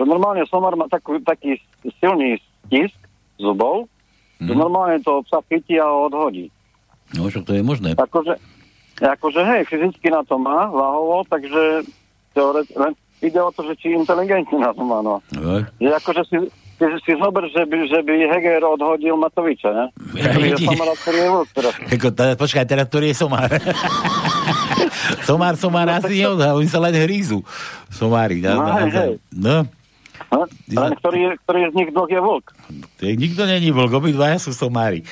[0.00, 1.60] To normálne somar má takú, taký
[2.00, 2.96] silný stisk
[3.36, 3.86] zubov,
[4.40, 6.48] že normálne to psa chytí a ho odhodí.
[7.12, 7.92] No, však to je možné.
[7.92, 8.40] Akože,
[8.96, 11.84] akože hej, fyzicky na to má, váhovo, takže
[12.32, 15.20] teoret, len ide o to, že či inteligentne na to má, no.
[15.36, 16.36] No, Že akože si,
[16.80, 19.86] si, si zober, že by, že by Heger odhodil Matoviča, ne?
[20.16, 20.32] Ja,
[21.52, 21.76] teraz.
[21.76, 23.16] Ako, tá, počkaj, teraz ktorý je
[25.30, 25.54] somár?
[25.54, 27.42] somár, asi neodhal, oni sa len hrízu.
[27.90, 28.42] Somári.
[28.42, 29.12] No, hej, hej.
[29.34, 29.66] no.
[30.30, 32.46] No, len ktorý, ktorý z nich dvoch je vlk.
[33.00, 35.02] To nikto není vlk, obidvaja sú somári.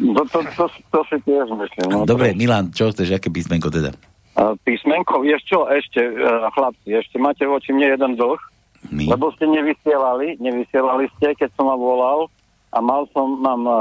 [0.00, 1.86] To, to, to, to si tiež myslím.
[1.92, 3.92] No, Dobre, Milan, čo chceš, aké písmenko teda?
[4.38, 8.38] A Písmenko, vieš čo, ešte, eh, chlapci, ešte máte voči mne jeden dlh,
[8.94, 9.10] My?
[9.10, 12.30] lebo ste nevysielali, nevysielali ste, keď som ma volal
[12.70, 13.80] a mal som, mám uh,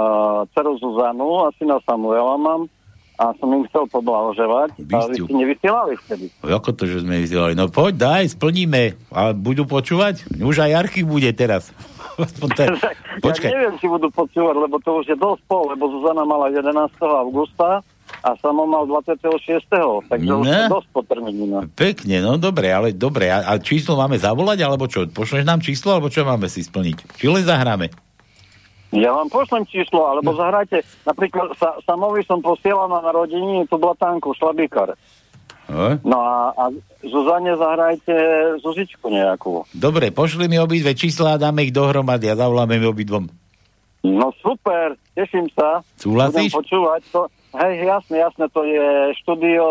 [0.55, 2.71] dceru Zuzanu a syna Samuela mám
[3.17, 6.25] a som im chcel poblahoževať a vy ste nevysielali vtedy.
[6.39, 7.57] Ako to, že sme vysielali?
[7.57, 8.93] No poď, daj, splníme.
[9.09, 10.29] A budú počúvať?
[10.37, 11.73] Už aj archív bude teraz.
[12.57, 12.65] Te...
[13.25, 13.49] Počkaj.
[13.49, 16.73] Ja neviem, či budú počúvať, lebo to už je dosť pol, lebo Zuzana mala 11.
[17.01, 17.81] augusta
[18.23, 19.67] a Samo mal 26.
[20.07, 20.65] Takže už Ne.
[20.65, 21.69] je dosť po termínu.
[21.75, 23.29] Pekne, no dobre, ale dobre.
[23.29, 25.05] A, a číslo máme zavolať, alebo čo?
[25.05, 27.17] Pošleš nám číslo, alebo čo máme si splniť?
[27.17, 27.89] Či len zahráme?
[28.95, 30.79] Ja vám pošlem číslo, alebo zahrajte.
[31.03, 34.95] Napríklad sa, Samovi som posielal na narodení tú blatánku, šlabíkar.
[35.67, 35.99] No?
[36.07, 36.63] No a, a
[37.03, 38.15] Zuzane zahrajte
[38.63, 39.67] Zuzičku nejakú.
[39.75, 43.27] Dobre, pošli mi obidve čísla a dáme ich dohromady a zavoláme mi obidvom.
[44.07, 45.83] No super, teším sa.
[45.99, 46.55] Súhlasíš?
[46.55, 47.21] Budem počúvať to.
[47.59, 48.87] Hej, jasne, jasne, to je
[49.19, 49.65] štúdio...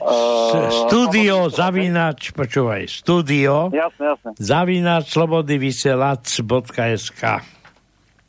[0.00, 4.30] Uh, Studio zavinač, počúvaj, studio Jasne, jasne.
[4.40, 7.22] zavinač slobodnyvysielac.sk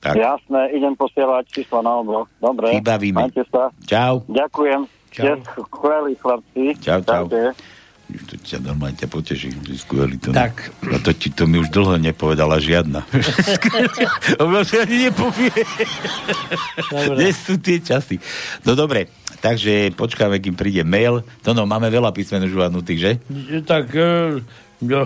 [0.01, 0.17] Tak.
[0.17, 2.25] Jasné, idem posielať čísla na oboch.
[2.41, 2.73] Dobre.
[2.75, 3.21] Vybavíme.
[3.21, 3.69] Majte sa.
[3.85, 4.25] Čau.
[4.27, 4.89] Ďakujem.
[5.13, 5.21] Čau.
[5.21, 6.73] Ste skvelí chlapci.
[6.81, 7.29] Čau, čau.
[7.29, 7.53] Čaute.
[8.11, 10.35] To ťa normálne ťa poteší, skvelý to.
[10.35, 10.71] Tak.
[10.87, 13.07] A to, ti, to mi už dlho nepovedala žiadna.
[14.43, 15.53] Ono si ani nepovie.
[16.91, 18.19] Kde sú tie časy?
[18.67, 19.07] No dobre,
[19.39, 21.23] takže počkáme, kým príde mail.
[21.47, 23.11] To no, máme veľa písmen už uvadnutých, že?
[23.63, 24.43] Tak e,
[24.83, 24.99] no,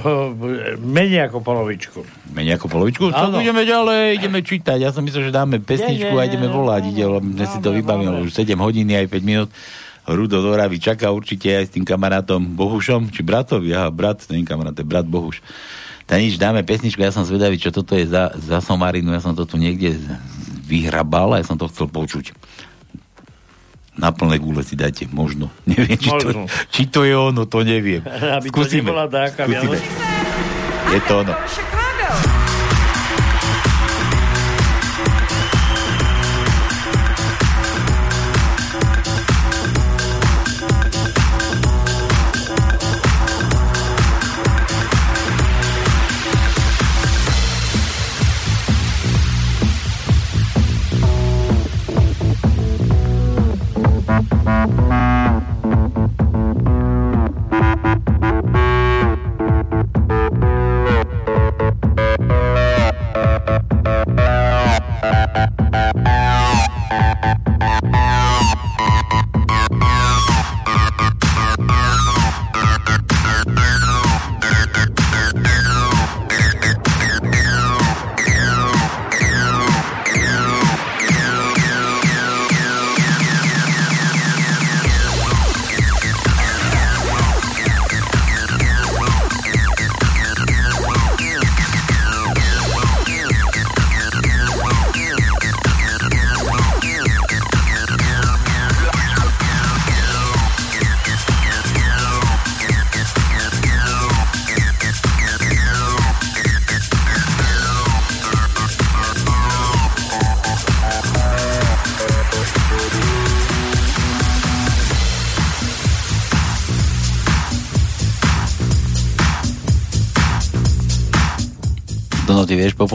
[0.82, 2.00] menej ako polovičku.
[2.34, 3.14] Menej ako polovičku?
[3.14, 3.38] Co Áno.
[3.38, 4.82] ideme ďalej, ideme čítať.
[4.82, 6.82] Ja som myslel, že dáme pesničku Nie, nie, a ideme nie, volať.
[6.90, 9.50] Ide, lebo sme si to vybavili už 7 hodín aj 5 minút.
[10.06, 14.38] Rudo do Ravy čaká určite aj s tým kamarátom Bohušom, či bratovi, aha, brat, je
[14.46, 15.42] kamarát, je brat Bohuš.
[16.06, 19.34] Tak nič, dáme pesničku, ja som zvedavý, čo toto je za, za somarinu, ja som
[19.34, 19.98] to tu niekde
[20.62, 22.38] vyhrabal a ja som to chcel počuť.
[23.98, 25.50] Na plné gule si dajte, možno.
[25.70, 26.28] Neviem, či to,
[26.70, 28.06] či to je ono, to neviem.
[28.38, 29.82] Aby to nebola dáka Skúsime.
[30.94, 31.34] Je to ono.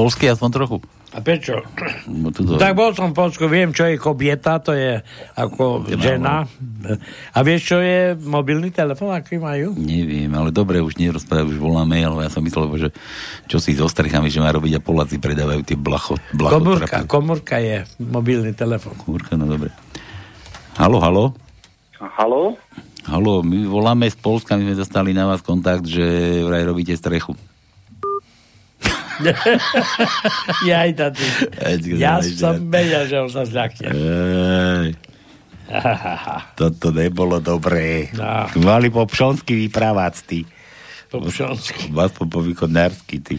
[0.01, 0.77] Polsky aspoň trochu?
[1.11, 1.61] A prečo?
[2.07, 2.57] No, tuto...
[2.57, 5.03] Tak bol som v Polsku, viem, čo je kobieta, to je
[5.35, 6.47] ako žena.
[7.35, 9.75] A vieš, čo je mobilný telefon, aký majú?
[9.75, 12.89] Neviem, ale dobre, už nerozprávaj, už voláme, ale ja som myslel, že
[13.51, 17.57] čo si so strechami, že má robiť a Poláci predávajú tie blacho, blacho Komórka, komórka
[17.59, 18.95] je mobilný telefon.
[19.03, 19.75] Komórka, no dobre.
[20.79, 21.25] Halo, halo.
[21.99, 22.55] Halo?
[23.11, 27.35] Halo, my voláme z Polska, my sme dostali na vás kontakt, že vraj robíte strechu.
[30.69, 31.23] ja aj tady.
[32.01, 33.89] Ja som vedel, že on sa zľakne.
[36.59, 38.11] Toto nebolo dobré.
[38.15, 38.51] No.
[38.67, 40.41] Mali po pšonsky vyprávať, ty.
[41.11, 41.95] Po pšonsky.
[41.95, 43.37] Vás po, po východnársky, ty.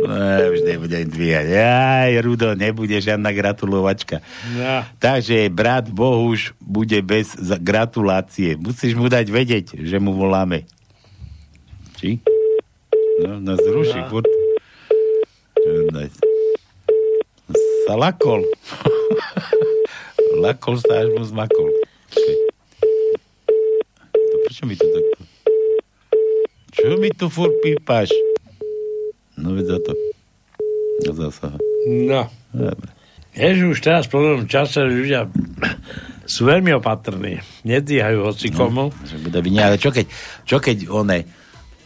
[0.00, 1.46] Ne, už nebudem dvíjať.
[1.60, 4.24] Aj, Rudo, nebude žiadna gratulovačka.
[4.56, 4.80] No.
[4.96, 8.56] Takže brat Bohuš bude bez gratulácie.
[8.56, 10.64] Musíš mu dať vedieť, že mu voláme.
[12.00, 12.16] Či?
[13.20, 14.00] No, nás ruší.
[14.08, 14.24] No.
[15.92, 16.00] No.
[17.84, 18.40] Sa lakol.
[20.40, 21.68] lakol sa až mu zmakol.
[24.08, 25.20] To prečo mi to takto?
[26.72, 28.08] Čo mi tu furt pípaš?
[29.36, 29.92] No veď za to.
[31.04, 31.52] No zasa.
[31.84, 32.32] No.
[32.56, 32.96] Dobre.
[33.36, 35.28] Jež už teraz v podobnom čase ľudia
[36.24, 37.44] sú veľmi opatrní.
[37.68, 38.88] Nedvíhajú hoci komu.
[39.04, 40.08] Že bude nie, ale čo keď,
[40.48, 41.39] čo keď one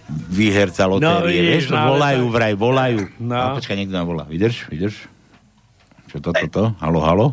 [0.08, 2.98] výherca lotérie, No, vieš, to no, volajú vraj, volajú.
[3.16, 3.32] No.
[3.32, 3.40] No.
[3.40, 4.24] A počkaj, niekto nám volá.
[4.28, 4.94] Vydrž, vydrž.
[6.12, 6.64] Čo to, to, to?
[6.78, 7.26] Halo, halo?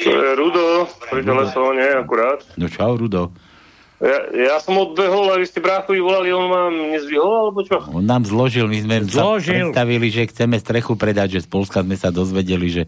[0.00, 2.42] To je Rudo, pri telefóne akurát.
[2.56, 3.30] No čau, Rudo.
[4.00, 7.84] Ja, ja som odbehol a vy ste bráchovi volali, on vám nezvihol, alebo čo?
[7.92, 9.68] On nám zložil, my sme Zložil.
[9.68, 12.82] sa predstavili, že chceme strechu predať, že z Polska sme sa dozvedeli, že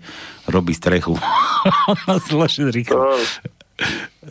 [0.48, 1.12] robí strechu.
[1.92, 2.96] On nás zložil rýchlo.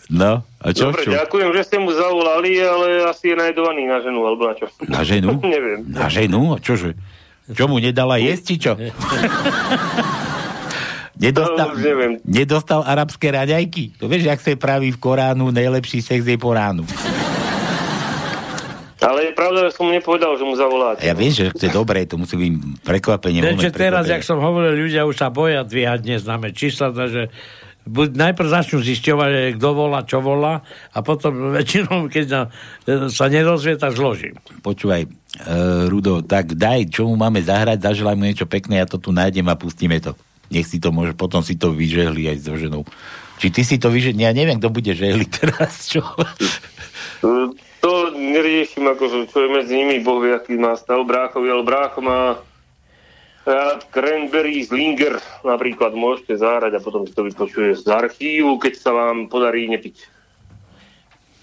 [0.07, 0.87] No, a čo?
[0.87, 1.11] Dobre, čo?
[1.11, 4.65] ďakujem, že ste mu zavolali, ale asi je najdovaný na ženu, alebo na čo?
[4.85, 5.35] Na ženu?
[5.45, 5.83] Neviem.
[5.85, 6.53] Na ženu?
[6.53, 6.95] A čože?
[7.47, 8.73] Čo mu nedala jesť, či čo?
[11.13, 12.17] Nedostal, No, neviem.
[12.23, 13.93] nedostal arabské raňajky?
[13.99, 16.81] To vieš, jak sa praví v Koránu, najlepší sex je po ránu.
[18.97, 21.01] Ale je pravda, že som mu nepovedal, že mu zavoláte.
[21.01, 23.37] Ja viem, že to je dobré, to musí byť prekvapenie.
[23.39, 24.13] Lenže moment teraz, prekvapenie.
[24.13, 27.29] jak som hovoril, ľudia už sa boja dvíhať neznáme čísla, takže
[27.85, 30.61] buď najprv začnú zisťovať, že kto volá, čo volá
[30.93, 32.41] a potom väčšinou, keď na,
[33.09, 34.37] sa nerozvie, tak zložím.
[34.61, 39.01] Počúvaj, uh, Rudo, tak daj, čo mu máme zahrať, zaželaj mu niečo pekné, ja to
[39.01, 40.13] tu nájdem a pustíme to.
[40.51, 42.83] Nech si to môže, potom si to vyžehli aj so ženou.
[43.41, 46.05] Či ty si to vyžehli, ja neviem, kto bude žehli teraz, čo?
[47.81, 51.97] To neriešim, akože, čo je medzi nimi, boh vie, aký má stav bráchovi, ale brácho
[51.97, 52.37] má
[53.89, 58.91] cranberry z Linger, napríklad môžete zahrať a potom si to vypočuje z archívu, keď sa
[58.93, 59.95] vám podarí nepiť.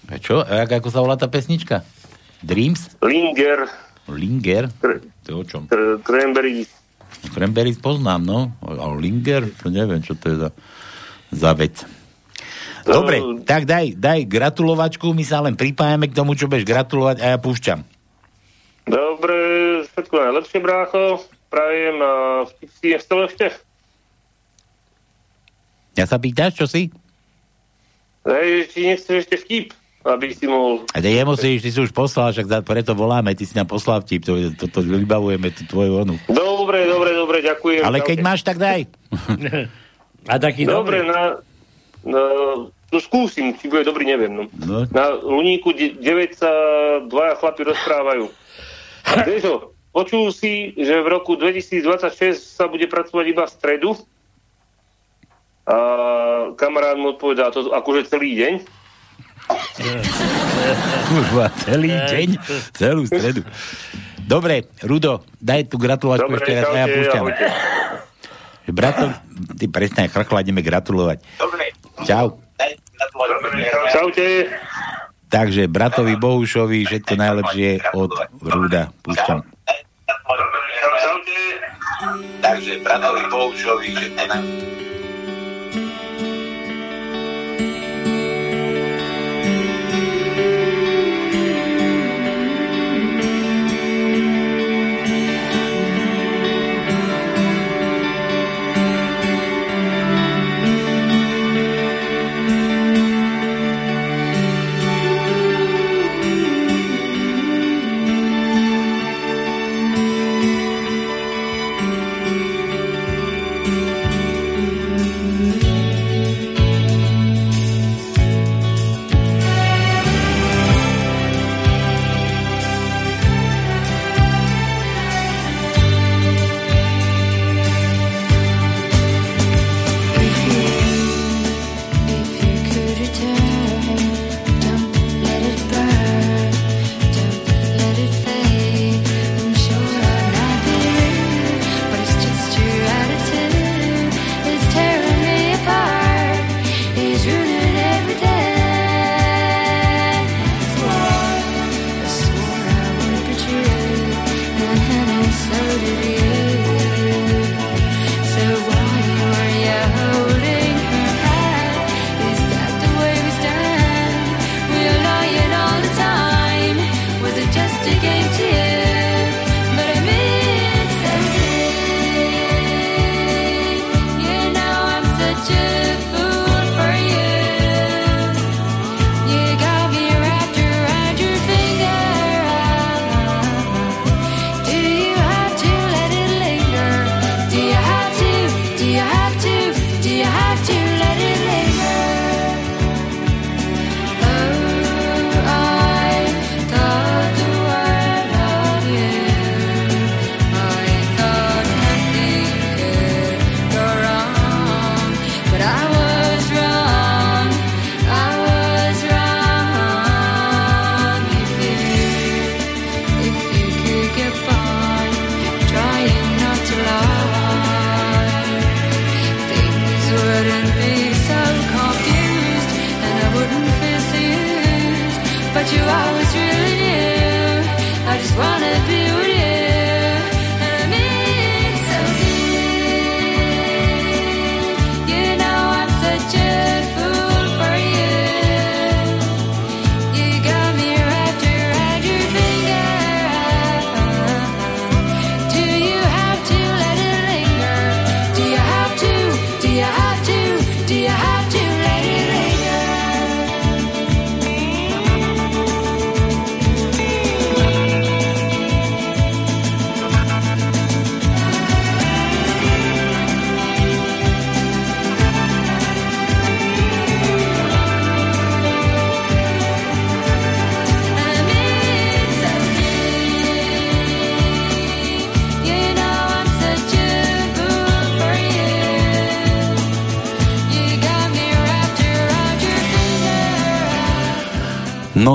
[0.09, 0.41] A čo?
[0.41, 1.85] A ako sa volá tá pesnička?
[2.39, 2.97] Dreams?
[3.03, 3.67] Linger,
[4.09, 4.71] Linger?
[5.23, 5.67] To je o čom?
[5.69, 6.65] cr- cranberry,
[7.33, 8.39] Cranberries poznám, no.
[8.63, 9.51] A Linger?
[9.59, 10.49] To neviem, čo to je za,
[11.35, 11.83] za vec.
[12.87, 17.35] Dobre, tak daj, daj gratulovačku, my sa len pripájame k tomu, čo budeš gratulovať a
[17.35, 17.79] ja púšťam.
[18.89, 19.37] Dobre,
[19.93, 21.21] všetko najlepšie, brácho.
[21.49, 22.11] Prajem a
[22.45, 23.45] vtip si nechcel ešte?
[25.97, 26.93] Ja sa pýtaš, čo si?
[28.23, 29.73] Hej, či nechceš ešte vtip,
[30.05, 30.85] aby si mohol...
[30.93, 34.21] A ty nemusíš, ty si už poslal, však preto voláme, ty si nám poslal vtip,
[34.21, 36.15] to, to, to vybavujeme tú tvoju onu.
[36.29, 37.81] Dobre, dobre, dobre, ďakujem.
[37.81, 38.85] Ale keď máš, tak daj.
[40.29, 41.09] A taký Dobre, dobrý.
[41.09, 41.21] na,
[42.05, 42.21] na,
[42.69, 44.29] no skúsim, či bude dobrý, neviem.
[44.29, 44.43] No.
[44.61, 44.85] No.
[44.93, 45.97] Na Luníku 9
[46.37, 46.51] sa
[47.09, 48.25] dvaja chlapi rozprávajú.
[49.27, 53.99] Dežo, počul si, že v roku 2026 sa bude pracovať iba v stredu?
[55.67, 55.75] A
[56.55, 58.53] kamarát mu odpovedá, to akože celý deň.
[61.11, 62.27] Kurva, celý deň,
[62.71, 63.43] celú stredu.
[64.23, 67.25] Dobre, Rudo, daj tu Dobre, ešte raz a ja púšťam.
[68.69, 69.05] Brato,
[69.59, 71.17] ty presne, chrchla, ideme gratulovať.
[71.41, 71.75] Dobre.
[72.07, 72.39] Čau.
[73.91, 74.47] Čaute.
[75.29, 78.11] Takže bratovi Bohušovi všetko najlepšie od
[78.41, 78.89] Ruda.
[79.05, 79.58] Púšťam.
[82.41, 84.25] Takže bratovi Poučovi, že to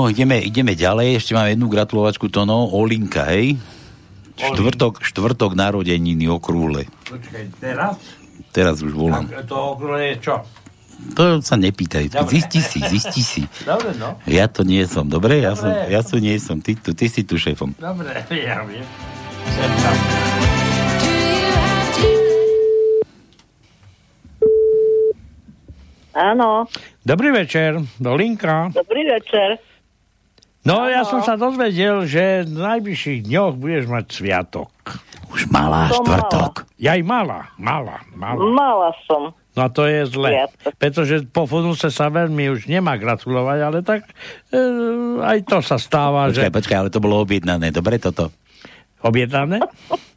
[0.05, 1.17] No, ideme, ideme ďalej.
[1.17, 3.57] Ešte mám jednu gratulovačku, to no, Olinka, hej?
[4.37, 6.85] Štvrtok, štvrtok narodeniny okrúhle.
[7.09, 7.97] Počkaj, teraz?
[8.53, 9.25] Teraz už volám.
[9.25, 10.45] Tak to okrúhle je čo?
[11.17, 12.13] To sa nepýtaj.
[12.13, 12.37] Dobre.
[12.37, 13.41] Zisti si, zisti si.
[13.65, 14.21] Dobre, no.
[14.29, 15.41] Ja to nie som, dobre?
[15.41, 15.89] Ja, som, Dobre.
[15.89, 16.61] ja tu nie som.
[16.61, 17.73] Ty, tu, ty si tu šéfom.
[17.81, 18.13] Dobre,
[18.45, 18.85] ja viem.
[19.57, 19.97] Sem tam.
[26.13, 26.69] Áno,
[27.01, 28.69] Dobrý večer, Dolinka.
[28.69, 29.57] dobrý večer.
[30.65, 34.73] No, ja som sa dozvedel, že v najbližších dňoch budeš mať sviatok.
[35.29, 36.65] Už malá Som štvrtok.
[36.81, 38.41] Ja aj mala, mala, mala.
[38.41, 39.29] Mala som.
[39.53, 40.33] No a to je zle.
[40.33, 40.73] Sviatok.
[40.81, 44.09] Pretože po Funuse sa veľmi už nemá gratulovať, ale tak
[44.49, 44.61] e,
[45.21, 46.55] aj to sa stáva, Počkaj, že...
[46.57, 47.69] počkaj, ale to bolo objednané.
[47.69, 48.33] Dobre toto?
[49.05, 49.61] Objednané?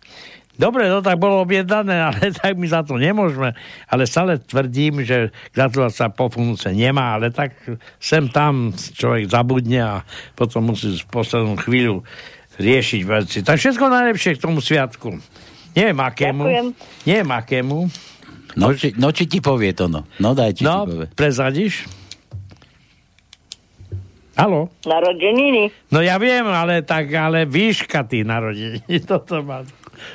[0.59, 3.55] Dobre, no tak bolo objednané, ale tak my za to nemôžeme.
[3.87, 7.55] Ale stále tvrdím, že gratulovať sa po Funuse nemá, ale tak
[7.97, 9.95] sem tam človek zabudne a
[10.35, 12.03] potom musí v poslednú chvíľu
[12.59, 13.39] riešiť veci.
[13.41, 15.15] Tak všetko najlepšie k tomu sviatku.
[15.73, 16.43] Neviem akému.
[16.43, 16.67] Ďakujem.
[17.07, 17.79] Neviem akému.
[18.59, 20.11] No, či, no či ti povie to, no.
[20.19, 21.07] No daj, či No, ti povie.
[21.15, 21.87] prezadiš?
[24.35, 24.71] Haló?
[24.83, 25.71] Narodeniny.
[25.91, 28.83] No ja viem, ale tak, ale výška tých narodení.
[29.11, 29.63] Toto ma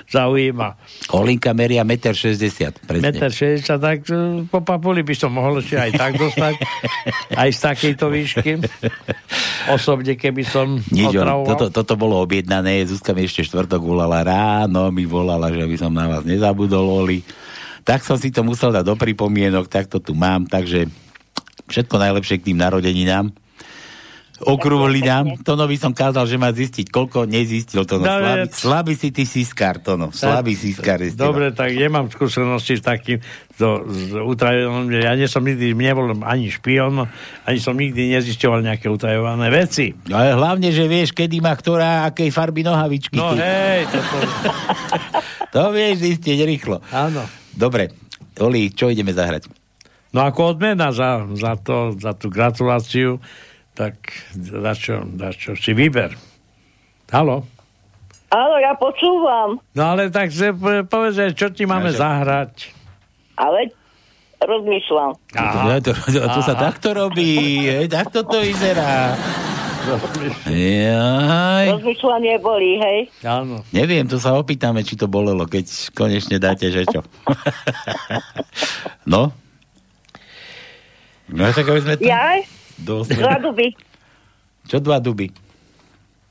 [0.09, 0.75] zaujíma.
[1.13, 2.73] Olinka meria 1,60 m.
[2.83, 3.05] Presne.
[3.05, 6.53] Meter 60, tak e, po papuli by som mohol ešte aj tak dostať.
[7.41, 8.51] aj z takejto výšky.
[9.71, 11.47] Osobne, keby som Nič, otravoval.
[11.47, 15.91] toto, toto bolo objednané, Zuzka mi ešte štvrtok volala ráno, mi volala, že by som
[15.93, 17.23] na vás nezabudol, Oli.
[17.83, 20.87] Tak som si to musel dať do pripomienok, tak to tu mám, takže
[21.67, 23.42] všetko najlepšie k tým narodeninám.
[24.43, 25.39] Okrúhlinám.
[25.41, 28.03] Tono by som kázal, že má zistiť, koľko nezistil Tono.
[28.03, 30.11] No, Slabý, slabý si ty siskár, Tono.
[30.11, 30.99] Slabý siskár.
[31.15, 33.23] Dobre, tak nemám skúsenosti s takým
[33.55, 35.03] to, s utajovaním.
[35.03, 37.07] Ja nie som nikdy, nebol ani špion,
[37.47, 39.95] ani som nikdy nezisťoval nejaké utajované veci.
[40.07, 43.15] No ale hlavne, že vieš, kedy má ktorá, akej farby nohavičky.
[43.15, 44.15] No hej, toto...
[45.53, 46.81] To vieš zistiť rýchlo.
[46.89, 47.29] Áno.
[47.53, 47.93] Dobre,
[48.41, 49.45] Oli, čo ideme zahrať?
[50.13, 53.21] No ako odmena za, za, to, za tú gratuláciu,
[53.73, 53.95] tak
[54.33, 56.13] za čo, za čo si vyber.
[57.09, 57.45] Halo?
[58.29, 60.33] Áno, ja počúvam, No ale tak
[60.89, 62.53] povedz, čo ti máme Ja, že- zahrať.
[63.37, 63.69] ale
[64.41, 65.13] rozmýšľam.
[65.13, 65.41] To,
[65.79, 69.13] to, to, to sa takto robí, hej, takto to vyzerá.
[70.47, 71.65] Jaj.
[71.75, 72.99] Rozmýšľanie bolí, hej?
[73.21, 73.61] Áno.
[73.69, 77.03] Neviem, to sa opýtame, či to bolelo, keď konečne dáte, že čo.
[79.13, 79.29] no?
[81.27, 82.03] No tak aby sme to...
[82.03, 82.39] Jaj,
[82.83, 83.71] Do dva duby.
[84.67, 85.31] Čo dva duby?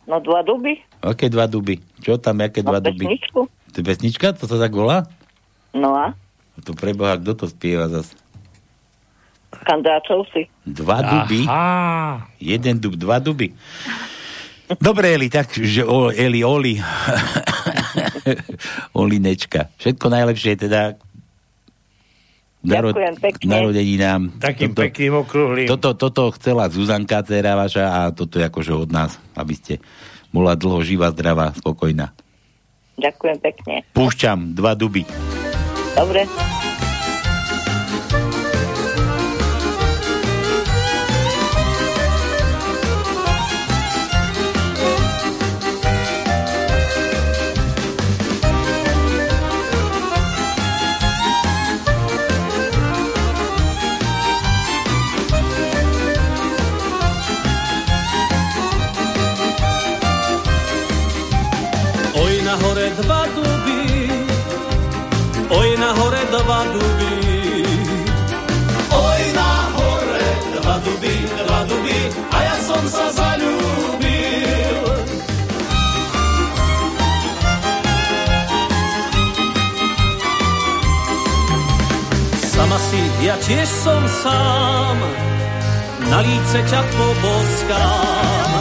[0.04, 0.76] No dva duby.
[1.00, 1.80] Aké dva duby?
[2.04, 3.16] Čo tam, aké No dva duby?
[3.72, 4.36] To je pesnička?
[4.36, 5.08] To sa tak volá?
[5.72, 6.12] No a?
[6.60, 8.12] To preboha, kto to spieva zas?
[9.64, 10.44] Kandáčov si.
[10.68, 11.48] Dva duby?
[11.48, 12.28] Aha.
[12.36, 13.56] Jeden dub, dva duby.
[14.80, 16.80] Dobre, Eli, tak, že o, Eli, Oli.
[19.00, 19.68] Olinečka.
[19.76, 20.96] Všetko najlepšie teda
[22.62, 23.50] Ďakujem pekne.
[23.50, 24.20] narodeninám.
[24.38, 25.66] Takým pekným okrúhlým.
[25.66, 29.74] Toto, toto chcela Zuzanka, dcera vaša, a toto je akože od nás, aby ste
[30.30, 32.14] bola dlho živá, zdravá, spokojná.
[33.02, 33.74] Ďakujem pekne.
[33.92, 35.02] Púšťam dva duby.
[35.98, 36.24] Dobre.
[63.00, 64.12] Dva duby,
[65.48, 67.14] oj na hore dva duby.
[68.92, 70.28] Oj na hore
[70.60, 71.98] dva duby, dva duby,
[72.28, 74.84] a ja som sa zalúbil.
[82.52, 84.96] Sama si, ja tiež som sám,
[86.12, 88.51] na líce ťa poboskám.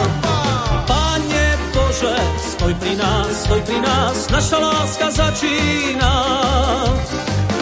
[2.72, 6.12] Stoj pri nás, stoj pri nás, naša láska začína.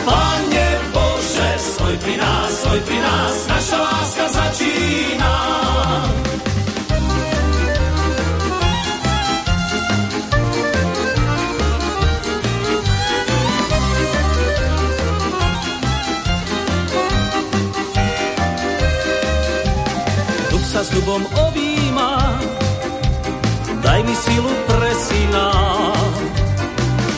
[0.07, 5.35] Pane Bože, stoj pri nás, stoj pri nás, naša láska začína.
[20.71, 21.70] Sa s daj mi
[24.21, 25.47] silu presina.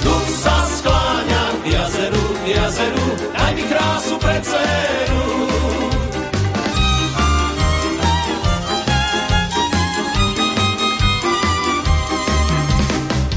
[0.02, 5.26] Duch sa skláňa k jazeru, k jazeru, daj mi krásu pre dceru.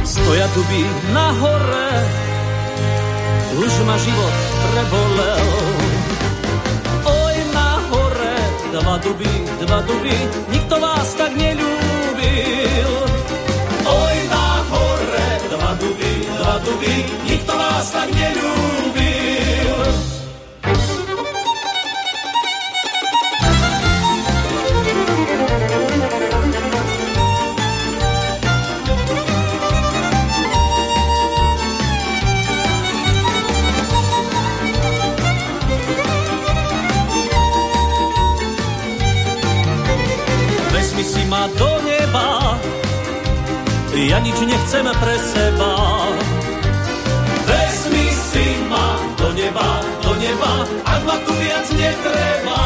[0.06, 0.82] Stoja duby
[1.14, 1.92] na hore,
[3.62, 4.36] už ma život
[4.74, 5.50] prebolel.
[7.06, 8.38] Oj, na hore,
[8.74, 10.18] dva duby, dva duby,
[10.50, 11.25] nikto vás tam
[17.86, 19.78] vás tak neľúbil.
[40.74, 42.58] Vezmi si ma do neba,
[44.10, 45.95] ja nič nechcem pre seba.
[50.26, 50.54] Neba,
[50.90, 52.58] ak ma tu viac netreba.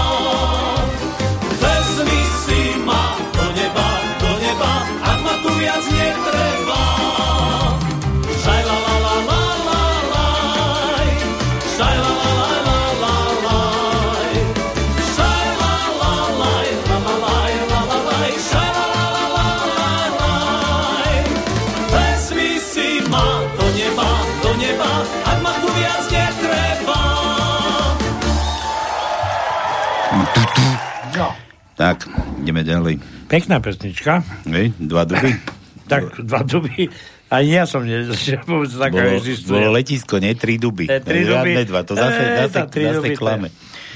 [32.59, 32.93] Ideme ďalej.
[33.25, 34.19] Pekná pesnička.
[34.45, 35.31] Hej, dva duby.
[35.89, 36.85] Tak, dva duby.
[37.29, 39.49] Ani ja som nevedel, že vôbec taká Bolo, existuje.
[39.49, 40.85] bolo letisko, nie tri duby.
[40.85, 41.65] E, tri Žiadne duby.
[41.65, 43.47] dva, to zase, E, zase, zase je- klame.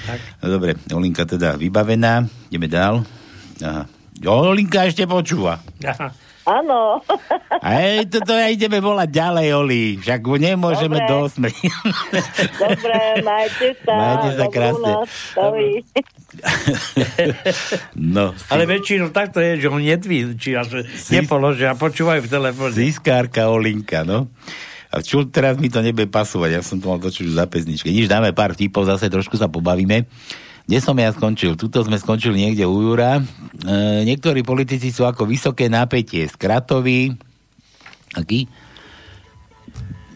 [0.03, 0.19] Tak.
[0.41, 3.05] No, dobre, Olinka teda vybavená, ideme dál.
[3.59, 3.85] Aha.
[4.23, 5.61] Olinka ešte počúva.
[5.79, 6.09] Aha.
[6.43, 6.99] Áno.
[7.63, 9.83] A hej, toto ja ideme volať ďalej, Oli.
[10.03, 11.07] Však nemôžeme Dobre.
[11.07, 11.55] do osmej.
[12.63, 13.93] Dobre, majte sa.
[13.95, 14.91] Majte sa Dobrú krásne.
[17.93, 20.83] No, Ale väčšinou takto je, že on nedvíči a že
[21.13, 22.73] nepoložia a počúvajú v telefóne.
[22.73, 24.33] Ziskárka Olinka, no.
[24.93, 27.89] A čo teraz mi to nebude pasovať, ja som to mal točiť za pesničke.
[27.89, 30.05] Nič, dáme pár vtipov, zase trošku sa pobavíme.
[30.63, 31.59] Kde som ja skončil?
[31.59, 33.19] Tuto sme skončili niekde u Jura.
[33.19, 33.23] E,
[34.07, 36.23] niektorí politici sú ako vysoké napätie.
[36.31, 37.11] Skratový,
[38.15, 38.47] aký?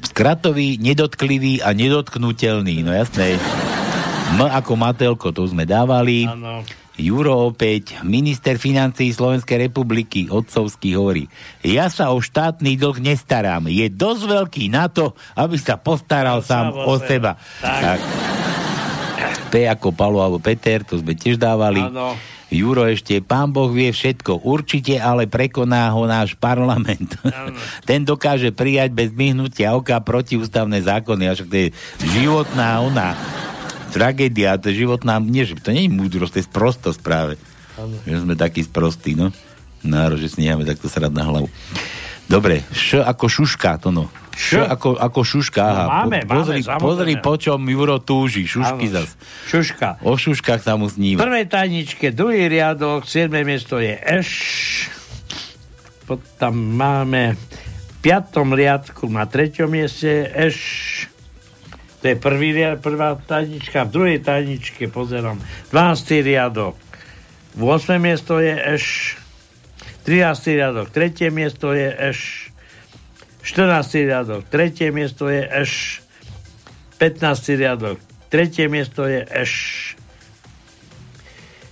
[0.08, 2.80] Skratový, nedotklivý a nedotknutelný.
[2.88, 3.36] No jasné.
[4.40, 6.24] M ako Matelko, to sme dávali.
[6.24, 6.64] Áno.
[6.98, 11.30] Juro opäť, minister financí Slovenskej republiky, otcovský hovorí,
[11.62, 16.74] ja sa o štátny dlh nestarám, je dosť veľký na to, aby sa postaral sám
[16.74, 17.38] o seba.
[17.62, 18.02] Tak.
[19.50, 21.82] P ako Palo alebo Peter, to sme tiež dávali.
[21.82, 22.18] Áno.
[22.48, 27.20] Juro ešte, pán Boh vie všetko, určite ale prekoná ho náš parlament.
[27.90, 31.68] Ten dokáže prijať bez myhnutia oka protiústavné zákony, až to je
[32.00, 33.20] životná ona
[33.92, 37.34] tragédia, to je životná, nie, že to nie je múdrosť, to je sprostosť práve.
[37.76, 37.96] Áno.
[38.06, 39.34] Že sme takí sprostí, no.
[39.82, 41.48] Náro, že si necháme takto srať na hlavu.
[42.28, 44.06] Dobre, š ako šuška, to no.
[44.38, 45.74] Š ako, ako šuška, aha.
[45.74, 49.10] No, máme, Po- pozri, máme, pozri, po čom Juro túži, šušky Áno, zas.
[49.50, 50.04] Šuška.
[50.04, 51.24] O šuškách sa mu sníva.
[51.24, 53.32] prvej tajničke, druhý riadok, 7.
[53.42, 54.30] miesto je Eš.
[56.06, 60.60] Potom máme v piatom riadku na treťom mieste Eš.
[61.98, 63.90] To je prvý riad, prvá tajnička.
[63.90, 65.42] V druhej tajničke pozerám
[65.74, 66.22] 12.
[66.22, 66.78] riadok.
[67.58, 67.98] V 8.
[67.98, 69.18] miesto je Eš.
[70.08, 70.56] 13.
[70.56, 72.48] riadok, tretie miesto je Eš.
[73.44, 74.08] 14.
[74.08, 76.00] riadok, tretie miesto je Eš.
[76.96, 77.60] 15.
[77.60, 78.00] riadok,
[78.32, 79.54] tretie miesto je Eš.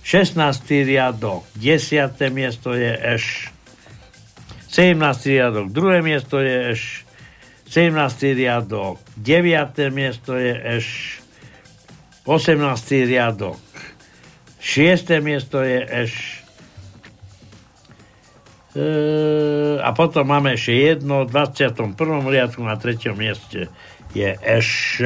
[0.04, 0.68] 16.
[0.84, 2.12] riadok, 10.
[2.28, 3.48] miesto je Eš.
[4.68, 5.00] 17.
[5.32, 7.08] riadok, druhé miesto je Eš.
[7.72, 8.36] 17.
[8.36, 9.88] riadok, 9.
[9.88, 11.24] miesto je Eš.
[12.28, 13.08] 18.
[13.08, 13.56] riadok,
[14.60, 15.24] 6.
[15.24, 16.45] miesto je Eš.
[18.76, 21.96] E, a potom máme ešte jedno, v 21.
[22.28, 23.16] riadku na 3.
[23.16, 23.72] mieste
[24.12, 25.00] je Eš.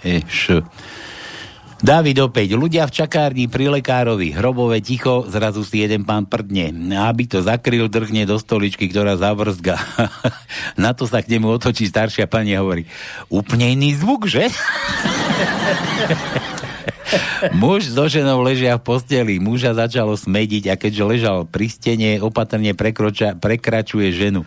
[0.00, 0.64] Eš.
[1.80, 2.52] David opäť.
[2.56, 4.36] Ľudia v čakárni pri lekárovi.
[4.36, 6.68] Hrobové ticho, zrazu si jeden pán prdne.
[6.92, 9.80] Aby to zakryl, drhne do stoličky, ktorá zavrzga.
[10.80, 12.84] Na to sa k nemu otočí staršia pani a hovorí
[13.32, 14.52] úplne iný zvuk, že?
[17.56, 19.42] Muž so ženou ležia v posteli.
[19.42, 24.46] Muža začalo smediť a keďže ležal pri stene, opatrne prekroča, prekračuje ženu.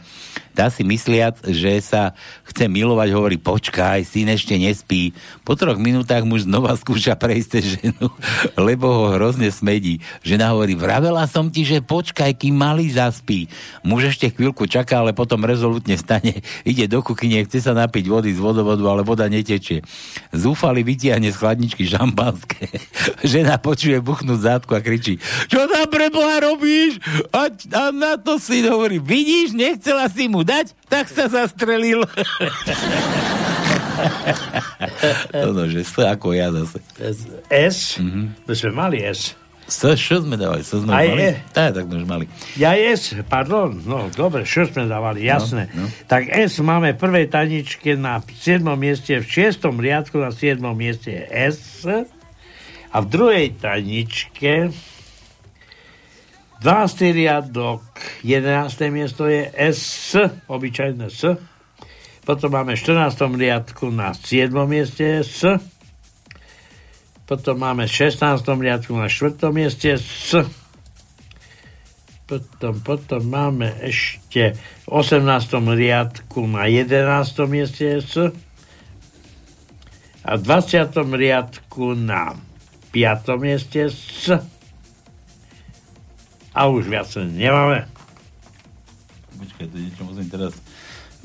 [0.53, 2.13] Tá si mysliac, že sa
[2.45, 5.17] chce milovať, hovorí, počkaj, syn ešte nespí.
[5.41, 8.07] Po troch minútach muž znova skúša prejsť ženu,
[8.69, 9.97] lebo ho hrozne smedí.
[10.21, 13.49] Žena hovorí, vravela som ti, že počkaj, kým malý zaspí.
[13.81, 18.29] Muž ešte chvíľku čaká, ale potom rezolutne stane, ide do kuchyne, chce sa napiť vody
[18.29, 19.81] z vodovodu, ale voda netečie.
[20.29, 22.69] Zúfali vytiahne z chladničky šampanské.
[23.25, 25.17] Žena počuje buchnúť zátku a kričí,
[25.49, 27.01] čo tam pre Boha robíš?
[27.33, 32.03] A, a na to si hovorí, vidíš, nechcela si mu dať, tak sa zastrelil.
[35.31, 36.79] to no, že S ako ja zase.
[37.49, 37.97] S?
[37.99, 38.47] Mhm.
[38.47, 39.35] My sme mali S.
[39.63, 41.23] S, Š sme dávali, S sme Aj mali.
[41.23, 41.31] E.
[41.55, 42.25] Tak, tak sme mali.
[42.59, 45.71] Ja S, pardon, no dobre, čo sme dávali, jasné.
[45.71, 46.07] No, no.
[46.11, 48.59] Tak S máme v prvej taničke na 7.
[48.75, 49.63] mieste, v 6.
[49.79, 50.59] riadku na 7.
[50.75, 51.87] mieste S
[52.91, 54.75] a v druhej taničke
[56.63, 57.11] 12.
[57.11, 57.83] riadok,
[58.23, 58.87] 11.
[58.87, 60.15] miesto je S,
[60.47, 61.35] obyčajné S.
[62.23, 63.19] Potom máme v 14.
[63.35, 64.47] riadku na 7.
[64.63, 65.43] mieste S.
[67.27, 68.47] Potom máme v 16.
[68.47, 69.43] riadku na 4.
[69.51, 70.39] mieste S.
[72.31, 75.19] Potom, potom máme ešte v 18.
[75.67, 77.43] riadku na 11.
[77.51, 78.31] mieste S.
[80.23, 80.95] A v 20.
[80.95, 82.39] riadku na
[82.95, 83.35] 5.
[83.35, 84.31] mieste S.
[86.53, 87.89] A už viac nemáme.
[89.41, 90.53] Počkaj, to niečo musím teraz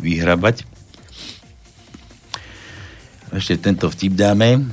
[0.01, 0.65] vyhrabať.
[3.37, 4.65] Ešte tento vtip dáme.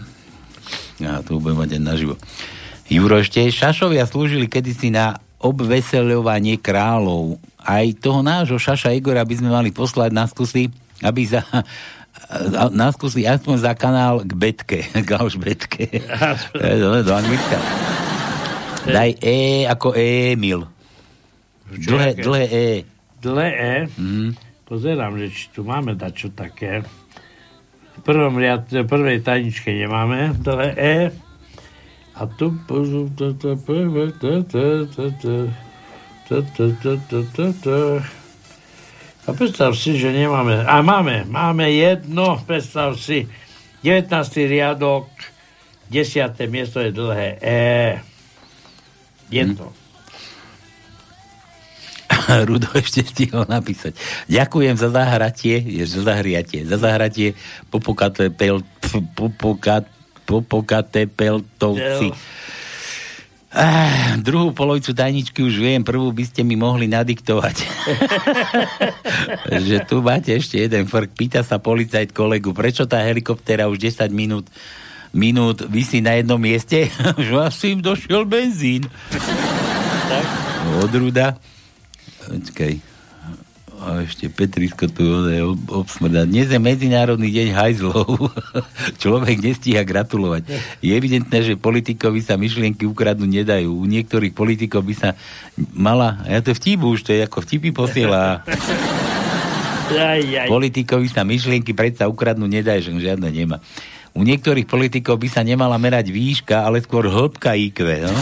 [1.04, 2.16] A tu budem mať aj naživo.
[2.88, 7.36] Juro, ešte šašovia slúžili kedysi na obveseľovanie kráľov.
[7.60, 10.72] Aj toho nášho šaša Igora by sme mali poslať na skúsi,
[11.04, 11.44] aby za,
[12.72, 16.00] na skúsi aspoň za kanál k Betke, k Alžbetke.
[17.04, 17.58] Do Anglicka.
[18.86, 20.62] Daj E ako Emil.
[21.66, 22.24] Dlhé, Čakaj.
[22.24, 22.68] dlhé E.
[23.18, 23.76] Dlhé E.
[23.98, 24.30] Mm.
[24.66, 26.86] Pozerám, že či tu máme dať čo také.
[27.96, 30.98] V prvom riad, v prvej tajničke nemáme dlhé E.
[32.16, 32.54] A tu...
[39.26, 40.62] A predstav si, že nemáme...
[40.62, 43.26] A máme, máme jedno, predstav si.
[43.82, 44.14] 19.
[44.46, 45.10] riadok,
[45.90, 46.38] 10.
[46.50, 48.15] miesto je dlhé E.
[49.30, 49.68] Je to.
[52.50, 53.98] Rudo ešte stihol napísať.
[54.30, 57.38] Ďakujem za zahratie, za zahriatie, za zahratie
[57.70, 58.62] popokate pel,
[59.18, 59.90] popokat,
[60.26, 62.14] popokate peltovci.
[63.56, 67.64] Ah, druhú polovicu tajničky už viem, prvú by ste mi mohli nadiktovať.
[69.72, 71.16] že tu máte ešte jeden frk.
[71.16, 74.52] Pýta sa policajt kolegu, prečo tá helikoptéra už 10 minút
[75.16, 76.92] minút vysí na jednom mieste,
[77.26, 78.92] že asi im došiel benzín.
[80.84, 81.40] Od Ruda.
[82.28, 82.96] Počkaj.
[83.76, 86.24] A ešte Petrisko tu je ob, obsmrdá.
[86.24, 88.08] Dnes je Medzinárodný deň hajzlov.
[89.04, 90.48] Človek nestíha gratulovať.
[90.80, 93.76] Je evidentné, že politikovi sa myšlienky ukradnúť nedajú.
[93.76, 95.10] U niektorých politikov by sa
[95.76, 96.24] mala...
[96.24, 98.48] Ja to vtip už, to je ako vtipy posiela.
[100.50, 103.60] Politikovi sa myšlienky predsa ukradnúť nedajú, že žiadne nemá.
[104.16, 107.84] U niektorých politikov by sa nemala merať výška, ale skôr hĺbka IQ.
[108.00, 108.16] No?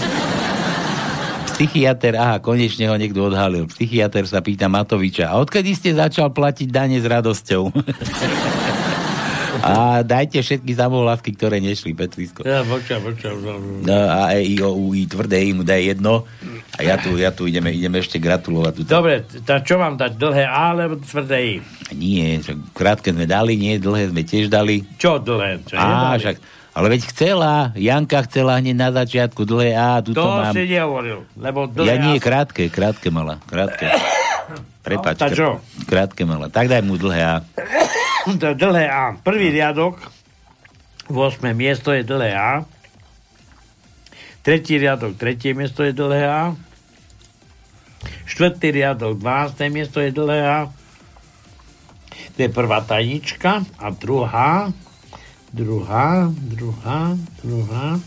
[1.53, 3.69] Psychiatr, aha, konečne ho niekto odhalil.
[3.69, 7.69] Psychiatr sa pýta Matoviča, a odkedy ste začal platiť dane s radosťou?
[9.63, 12.43] a dajte všetky samohlásky, ktoré nešli, Petrisko.
[12.43, 13.31] Ja, počkaj, počkaj.
[13.81, 16.27] No, a E, I, O, U, I, tvrdé I mu daj jedno.
[16.73, 18.71] A ja tu, ja tu ideme, ideme ešte gratulovať.
[18.75, 18.81] Tu.
[18.83, 20.13] Dobre, tá, čo mám dať?
[20.13, 21.55] Dlhé A alebo tvrdé I?
[21.91, 22.41] Nie,
[22.71, 24.83] krátke sme dali, nie, dlhé sme tiež dali.
[24.95, 25.61] Čo dlhé?
[25.63, 26.35] Čo Á, však,
[26.73, 30.49] ale veď chcela, Janka chcela hneď na začiatku dlhé A, tu to mám.
[30.49, 33.85] si nehovoril, lebo dlhé Ja nie, krátke, krátke mala, krátke.
[34.83, 36.51] Prepač, No, krátke mala.
[36.51, 37.35] Tak daj mu dlhé A.
[38.23, 39.19] To je dlhé A.
[39.19, 39.99] Prvý riadok,
[41.11, 41.43] 8.
[41.51, 42.63] miesto je dlhé A.
[44.39, 46.55] Tretí riadok, tretie miesto je dlhé A.
[48.23, 49.59] Štvrtý riadok, 12.
[49.67, 50.59] miesto je dlhé A.
[52.35, 53.67] To je prvá tajnička.
[53.75, 54.71] A druhá,
[55.51, 57.99] druhá, druhá, druhá.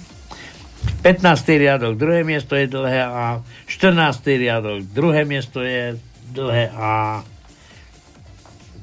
[1.05, 1.61] 15.
[1.61, 3.45] riadok, druhé miesto je dlhé A.
[3.69, 4.25] 14.
[4.25, 6.01] riadok, druhé miesto je
[6.33, 7.21] dlhé A.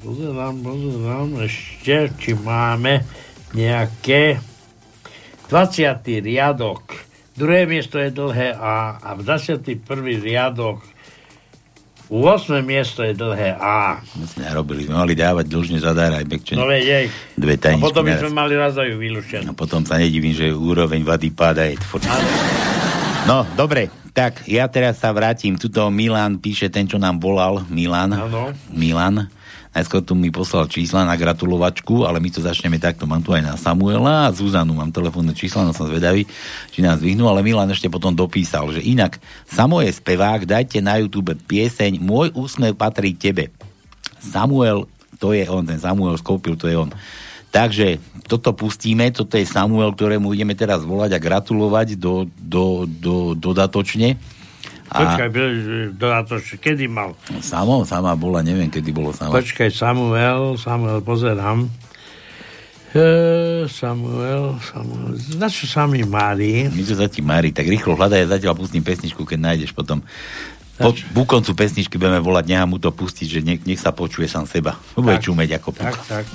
[0.04, 3.00] Pozerám, pozerám ešte, či máme
[3.56, 4.36] nejaké
[5.48, 6.04] 20.
[6.20, 6.92] riadok.
[7.32, 9.80] Druhé miesto je dlhé A a v 21.
[10.20, 10.84] riadok
[12.12, 12.60] 8.
[12.60, 14.04] miesto je dlhé A.
[14.04, 16.60] My sme narobili, sme mali dávať dlžne zadár aj Bekčen.
[16.60, 17.06] No veď, jej.
[17.40, 19.44] Dve A tajničky potom by sme mali razajú vylúčenú.
[19.48, 21.64] No potom sa nedivím, že úroveň vady páda.
[21.64, 22.04] Je to furt...
[23.24, 25.56] No, dobre, tak ja teraz sa vrátim.
[25.56, 28.12] Tuto Milan píše, ten, čo nám volal, Milan.
[28.12, 28.52] Áno.
[28.68, 29.32] Milan.
[29.74, 33.10] Najskôr tu mi poslal čísla na gratulovačku, ale my to začneme takto.
[33.10, 36.30] Mám tu aj na Samuela a Zuzanu mám telefónne čísla, no som zvedavý,
[36.70, 39.18] či nás vyhnú, ale Milan ešte potom dopísal, že inak
[39.50, 43.50] Samo je spevák, dajte na YouTube pieseň Môj úsmev patrí tebe.
[44.22, 44.86] Samuel,
[45.18, 46.94] to je on, ten Samuel skopil, to je on.
[47.54, 53.34] Takže toto pustíme, toto je Samuel, ktorému ideme teraz volať a gratulovať do, do, do,
[53.38, 54.18] dodatočne.
[54.94, 55.28] Počkaj,
[55.98, 57.18] dodatočne, kedy mal?
[57.42, 59.34] Samo, sama bola, neviem, kedy bolo sama.
[59.34, 61.66] Počkaj, Samuel, Samuel, pozerám.
[62.94, 63.06] E,
[63.66, 66.70] Samuel, Samuel, na čo sa mi mári?
[66.70, 69.98] My to sa ti mári, tak rýchlo hľadaj a zatiaľ pustím pesničku, keď nájdeš potom.
[70.78, 74.30] Po, ku koncu pesničky budeme volať, nechám mu to pustiť, že nech, nech sa počuje
[74.30, 74.78] sám seba.
[74.94, 75.90] Bude čumeť ako puk.
[75.90, 76.26] Tak, tak.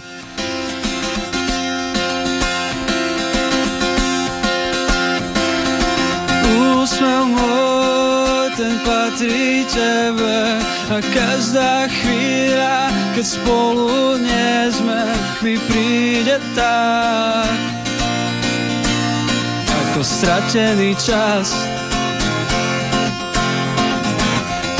[8.60, 10.60] Ten patrí tebe.
[10.92, 15.00] A každá chvíľa, keď spolu nie sme,
[15.40, 17.56] mi príde tak.
[19.64, 21.56] Ako stratený čas.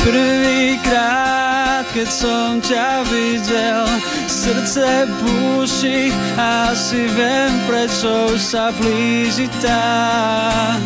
[0.04, 3.84] Prvýkrát, keď som ťa videl,
[4.28, 10.76] srdce búši a asi viem, prečo sa blíži tá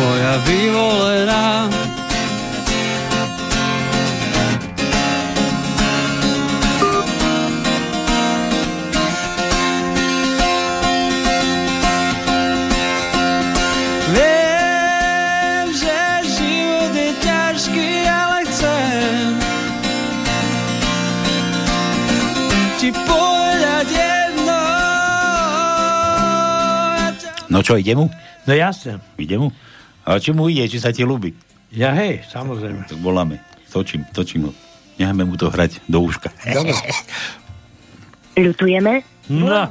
[0.00, 1.68] moja vyvolená.
[14.10, 19.22] Viem, že život je ťažký, ale chcem
[22.80, 24.62] ti povedať jedno.
[27.52, 28.08] No čo, ide mu?
[28.48, 28.98] No jasne.
[29.20, 29.52] Ide mu?
[30.04, 31.34] A či mu ide, či sa ti ľúbi?
[31.70, 32.88] Ja hej, samozrejme.
[32.90, 33.38] Tak voláme.
[33.70, 34.52] Točím, točím ho.
[34.98, 36.34] Necháme mu to hrať do úška.
[36.44, 36.74] Dobre.
[38.36, 39.06] Ľutujeme?
[39.30, 39.70] No.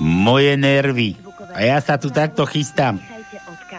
[0.00, 1.18] Moje nervy.
[1.52, 3.02] A ja sa tu takto chystám.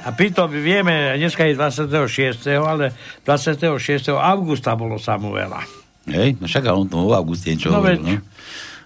[0.04, 2.44] A pritom vieme, dneska je 26.
[2.60, 2.92] ale
[3.24, 4.12] 26.
[4.14, 5.64] augusta bolo Samuela.
[6.08, 8.24] Hej, no však on to v auguste niečo No hovoril, veď, no.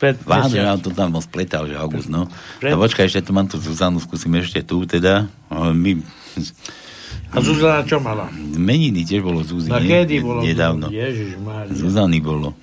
[0.02, 0.50] Pred mesiac.
[0.58, 2.26] ja to tam spletal, že august, no.
[2.58, 5.30] Pred- No počkaj, ešte tu mám tú Zuzanu, skúsim ešte tu teda.
[5.54, 6.02] My,
[7.32, 8.28] A Zuzana čo mala?
[8.52, 9.94] meniny tiež bolo Zuzi, No nie?
[9.94, 10.42] kedy bolo?
[10.42, 10.90] Nedávno.
[10.90, 11.38] Ježiš.
[11.72, 12.58] Zuzany bolo.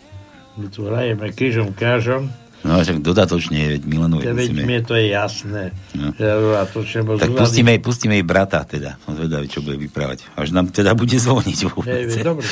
[0.58, 2.26] My tu hrajeme krížom kážom.
[2.58, 4.62] No však dodatočne, veď Milanovi Ja veď musíme.
[4.66, 5.62] mne to je jasné.
[5.94, 6.10] No.
[6.18, 6.34] Ja,
[6.66, 8.98] Tak Zuzany- pustíme pustíme jej brata teda.
[9.06, 10.26] Som zvedavý, čo bude vyprávať.
[10.34, 11.58] Až nám teda bude zvoniť.
[11.70, 12.10] Vôbec.
[12.10, 12.48] veď, dobre.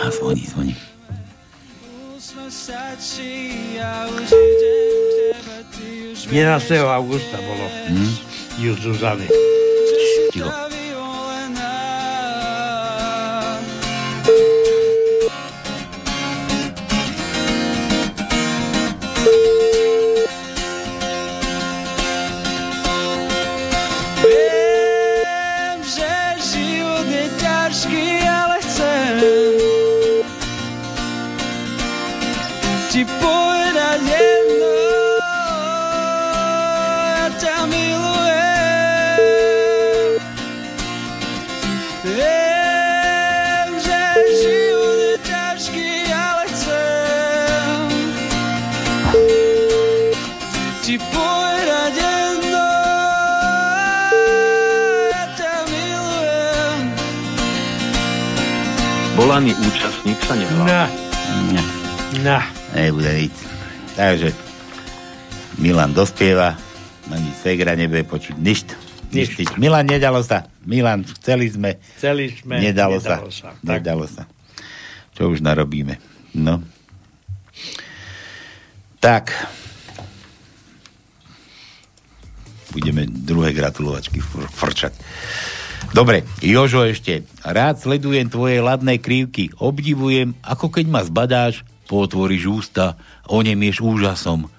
[0.00, 0.72] A zvoní, zvoní.
[6.30, 6.76] 11.
[6.88, 7.68] augusta bolo.
[7.88, 8.16] Hm?
[8.58, 9.28] Ju Zuzany.
[10.32, 10.73] Ticho.
[60.24, 60.64] Sa nehlá.
[60.64, 60.82] Na,
[62.20, 62.38] na.
[62.72, 63.34] Nebude nič.
[63.94, 64.28] Takže
[65.60, 66.56] Milan dospieva,
[67.06, 68.64] ani Segra nebude počuť nič.
[69.14, 69.38] Nič.
[69.38, 69.48] nič.
[69.54, 70.50] Milan, nedalo sa.
[70.66, 71.78] Milan, chceli sme.
[71.94, 73.54] Chceli sme, Nedalo, nedalo sa.
[73.54, 73.62] sa.
[73.62, 74.24] Nedalo sa.
[75.14, 76.00] Čo už narobíme?
[76.34, 76.58] No.
[78.98, 79.30] Tak.
[82.74, 84.92] Budeme druhé gratulovačky fr- frčať.
[85.94, 87.22] Dobre, Jožo ešte.
[87.46, 89.54] Rád sledujem tvoje ladné krívky.
[89.62, 92.98] Obdivujem, ako keď ma zbadáš, potvoríš ústa,
[93.30, 94.50] onemieš úžasom.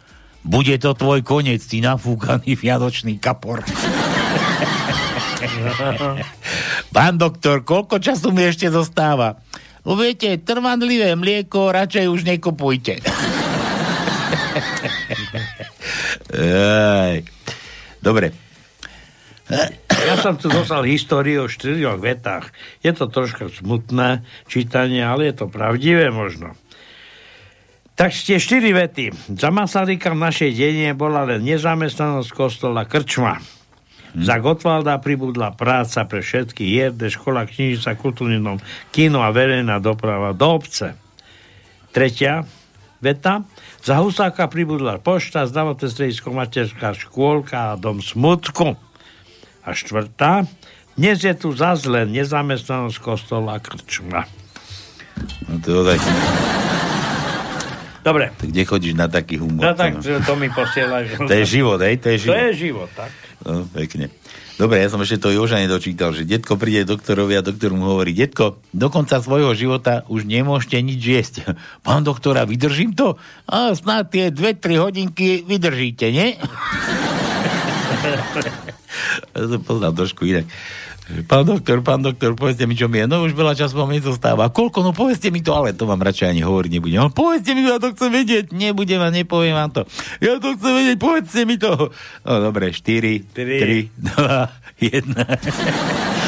[0.47, 3.67] Bude to tvoj koniec, ty nafúkaný vianočný kapor.
[6.95, 9.35] Pán doktor, koľko času mi ešte zostáva?
[9.83, 13.03] No viete, trvanlivé mlieko radšej už nekupujte.
[18.07, 18.31] Dobre.
[20.03, 22.51] Ja som tu dostal históriu o štyroch vetách.
[22.83, 26.59] Je to troška smutné čítanie, ale je to pravdivé možno.
[27.95, 29.15] Tak tie štyri vety.
[29.39, 33.39] Za Masaryka v našej dedine bola len nezamestnanosť kostola krčma.
[34.15, 38.59] Za Gotwalda pribudla práca pre všetky jerde, škola, knižnica, kultúrny dom,
[38.91, 40.95] kino a verejná doprava do obce.
[41.91, 42.43] Tretia
[43.03, 43.43] veta.
[43.83, 48.79] Za Husáka pribudla pošta, zdravotné stredisko, materská škôlka a dom smutku.
[49.65, 50.45] A štvrtá.
[50.95, 54.29] Dnes je tu zase len nezamestnanosť kostola krčma.
[55.49, 55.99] No to je.
[58.05, 58.29] Dobre.
[58.37, 59.65] Tak kde chodíš na taký humor?
[59.65, 61.17] No tak to, to mi posielaš.
[61.17, 61.97] To je život, hej?
[61.97, 62.37] To je život.
[62.37, 63.11] To je život, tak.
[63.41, 64.13] No, pekne.
[64.55, 68.15] Dobre, ja som ešte to Joža nedočítal, že detko príde doktorovi a doktor mu hovorí,
[68.15, 71.33] detko, do konca svojho života už nemôžete nič jesť.
[71.85, 73.19] Pán doktora, vydržím to?
[73.49, 76.39] A snad tie 2-3 hodinky vydržíte, nie?
[79.35, 80.45] Ja som poznal trošku inak.
[81.29, 83.05] Pán doktor, pán doktor, povedzte mi, čo mi je.
[83.05, 84.49] No už veľa času vám nezostáva.
[84.49, 84.81] Koľko?
[84.81, 86.97] No povedzte mi to, ale to vám radšej ani hovoriť nebudem.
[86.97, 88.49] No povedzte mi to, ja to chcem vedieť.
[88.49, 89.85] Nebudem a nepoviem vám to.
[90.17, 91.93] Ja to chcem vedieť, povedzte mi to.
[92.25, 96.25] No dobre, 4, 3, 2, 1.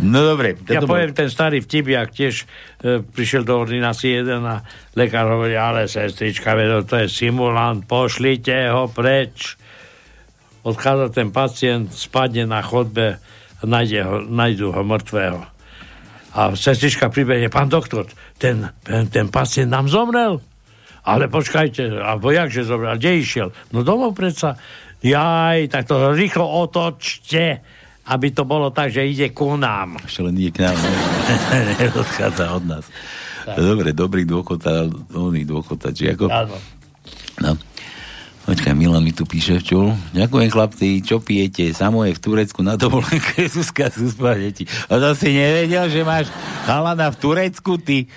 [0.00, 0.56] No dobre.
[0.66, 2.48] Ja poviem ten starý vtip, jak tiež
[2.80, 4.64] e, prišiel do ordinácie jeden a
[4.96, 6.56] lekár hovorí, ale sestrička,
[6.88, 9.60] to je simulant, pošlite ho preč.
[10.60, 13.16] Odchádza ten pacient, spadne na chodbe,
[13.64, 15.40] nájde ho, nájdu ho mŕtvého.
[16.30, 18.06] A sestrička pribehne, pán doktor,
[18.38, 20.38] ten, ten, ten pacient nám zomrel.
[21.00, 23.48] Ale počkajte, alebo jakže zomrel, kde išiel?
[23.72, 24.60] No domov predsa.
[25.00, 27.64] Jaj, tak to rýchlo otočte,
[28.12, 29.96] aby to bolo tak, že ide ku nám.
[30.04, 30.76] Ešte len ide k nám.
[32.04, 32.84] Odchádza od nás.
[33.48, 33.56] Tak.
[33.56, 36.28] Dobre, dobrý dôchodca, oný dôchodca, či ako?
[36.28, 36.56] Áno.
[37.40, 37.56] No.
[38.40, 39.92] Počkaj, Milan mi tu píše včul.
[40.16, 41.76] Ďakujem chlapci, čo pijete?
[41.76, 44.64] Samo je v Turecku na dovolenke, Zuzka, Zuzka, deti.
[44.88, 46.32] A to si nevedel, že máš
[46.64, 48.08] chalana v Turecku, ty.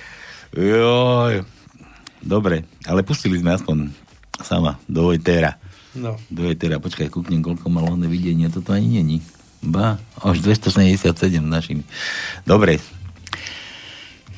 [0.56, 1.44] Joj.
[2.24, 3.92] Dobre, ale pustili sme aspoň
[4.40, 5.60] sama do Vojtera.
[5.92, 6.16] No.
[6.32, 9.20] Do Vojtera, počkaj, kúknem, koľko malo hlavné videnie, toto ani není.
[9.60, 11.84] Ba, až 277 našimi.
[12.48, 12.80] Dobre.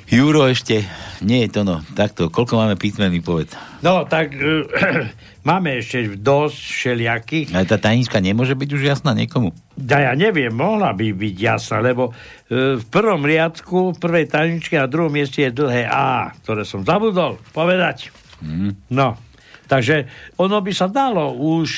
[0.05, 0.85] Juro ešte,
[1.25, 1.81] nie je to no.
[1.97, 3.57] Takto, koľko máme písmen, mi povedz.
[3.81, 4.69] No, tak e,
[5.49, 7.47] máme ešte dosť všelijakých.
[7.57, 9.49] Ale tá tajnička nemôže byť už jasná niekomu.
[9.81, 14.77] Ja, ja neviem, mohla by byť jasná, lebo e, v prvom riadku, v prvej tajničke
[14.77, 18.13] a druhom mieste je dlhé A, ktoré som zabudol povedať.
[18.45, 18.77] Mm.
[18.93, 19.17] No,
[19.67, 21.69] takže ono by sa dalo už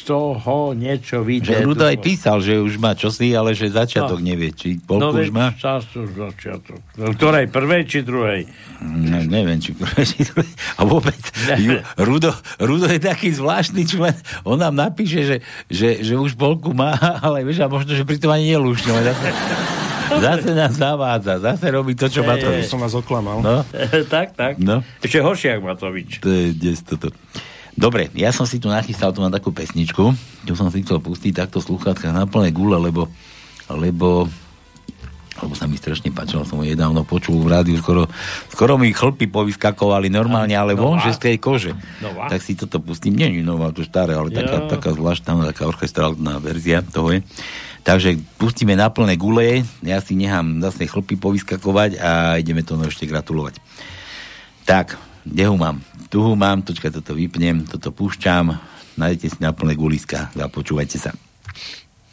[0.00, 1.60] z toho niečo vidieť.
[1.60, 4.24] Že Rudo aj písal, že už má čosi, ale že začiatok No.
[4.32, 4.48] nevie.
[4.48, 5.52] Či polku no, už má?
[5.60, 6.80] Čas už začiatok.
[6.96, 8.48] No, ktorej, prvej či druhej?
[8.80, 10.48] No, neviem, či prvé, či druhé.
[10.80, 11.20] A vôbec,
[11.60, 14.16] ju, Rudo, Rudo je taký zvláštny člen.
[14.48, 15.36] On nám napíše, že,
[15.68, 16.96] že, že už polku má,
[17.26, 18.96] ale vieš, a možno, že pritom ani nelúšne.
[20.18, 22.50] Zase, nás zavádza, zase robí to, čo má to.
[22.50, 22.70] Ej, ej.
[22.70, 23.38] Som vás oklamal.
[23.38, 23.62] No,
[24.14, 24.58] tak, tak.
[24.58, 24.82] no.
[24.98, 26.18] Ešte horšie, ako Matovič.
[26.18, 27.14] To je des toto.
[27.78, 30.12] Dobre, ja som si tu nachystal, tu mám takú pesničku,
[30.44, 33.06] tu som si chcel pustiť takto v slúchatkách na plné gule, lebo,
[33.70, 34.26] lebo
[35.40, 38.04] lebo sa mi strašne páčilo, som ho nedávno počul v rádiu, skoro,
[38.52, 41.72] skoro mi chlpy povyskakovali normálne, ale von, že z tej kože.
[42.04, 42.28] Nová?
[42.28, 44.68] Tak si toto pustím, nie je nová, to staré, ale taká, Jo.
[44.68, 47.18] taká zvláštna, taká orchestrálna verzia toho je.
[47.80, 53.08] Takže pustíme na plné gule, ja si nechám zase chlpy povyskakovať a ideme to ešte
[53.08, 53.56] gratulovať.
[54.68, 55.80] Tak, kde ho mám?
[56.12, 58.58] Tu ho mám, točka, toto vypnem, toto púšťam,
[59.00, 61.10] nájdete si na plné guliska, započúvajte sa.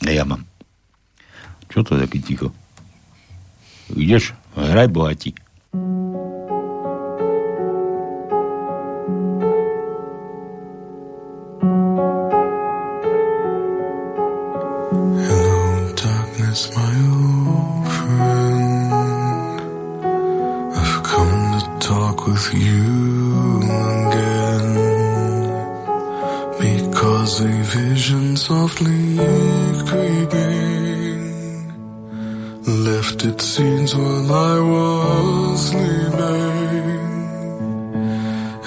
[0.07, 0.47] Ja mám.
[1.67, 2.47] Čo to je taký ticho?
[3.91, 4.31] Ideš?
[4.55, 5.31] Hraj bohatí.
[5.73, 6.36] Hello,
[22.27, 23.61] with you
[24.03, 24.69] again.
[26.59, 29.17] Because a vision softly
[29.89, 31.21] creeping
[32.85, 37.05] left its scenes while I was sleeping.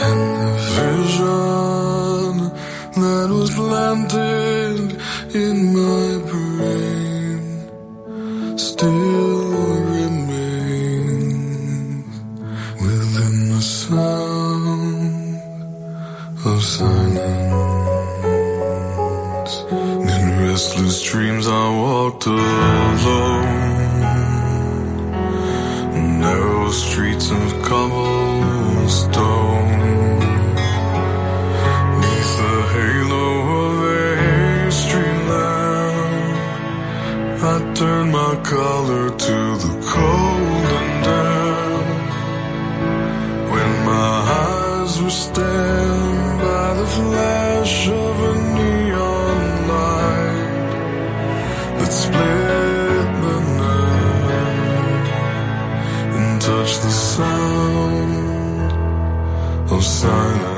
[0.08, 2.32] And the vision
[3.02, 5.00] that was planted
[5.34, 5.69] in
[22.20, 23.50] walked alone,
[26.20, 29.18] narrow streets of cobblestone.
[32.00, 33.26] Neath the halo
[33.64, 36.42] of a street lamp,
[37.42, 42.10] I turned my collar to the cold and damp.
[43.52, 44.14] When my
[44.44, 48.19] eyes were stabbed by the flash of
[52.10, 55.08] split the night
[56.16, 58.72] and touch the sound
[59.72, 60.49] of silence.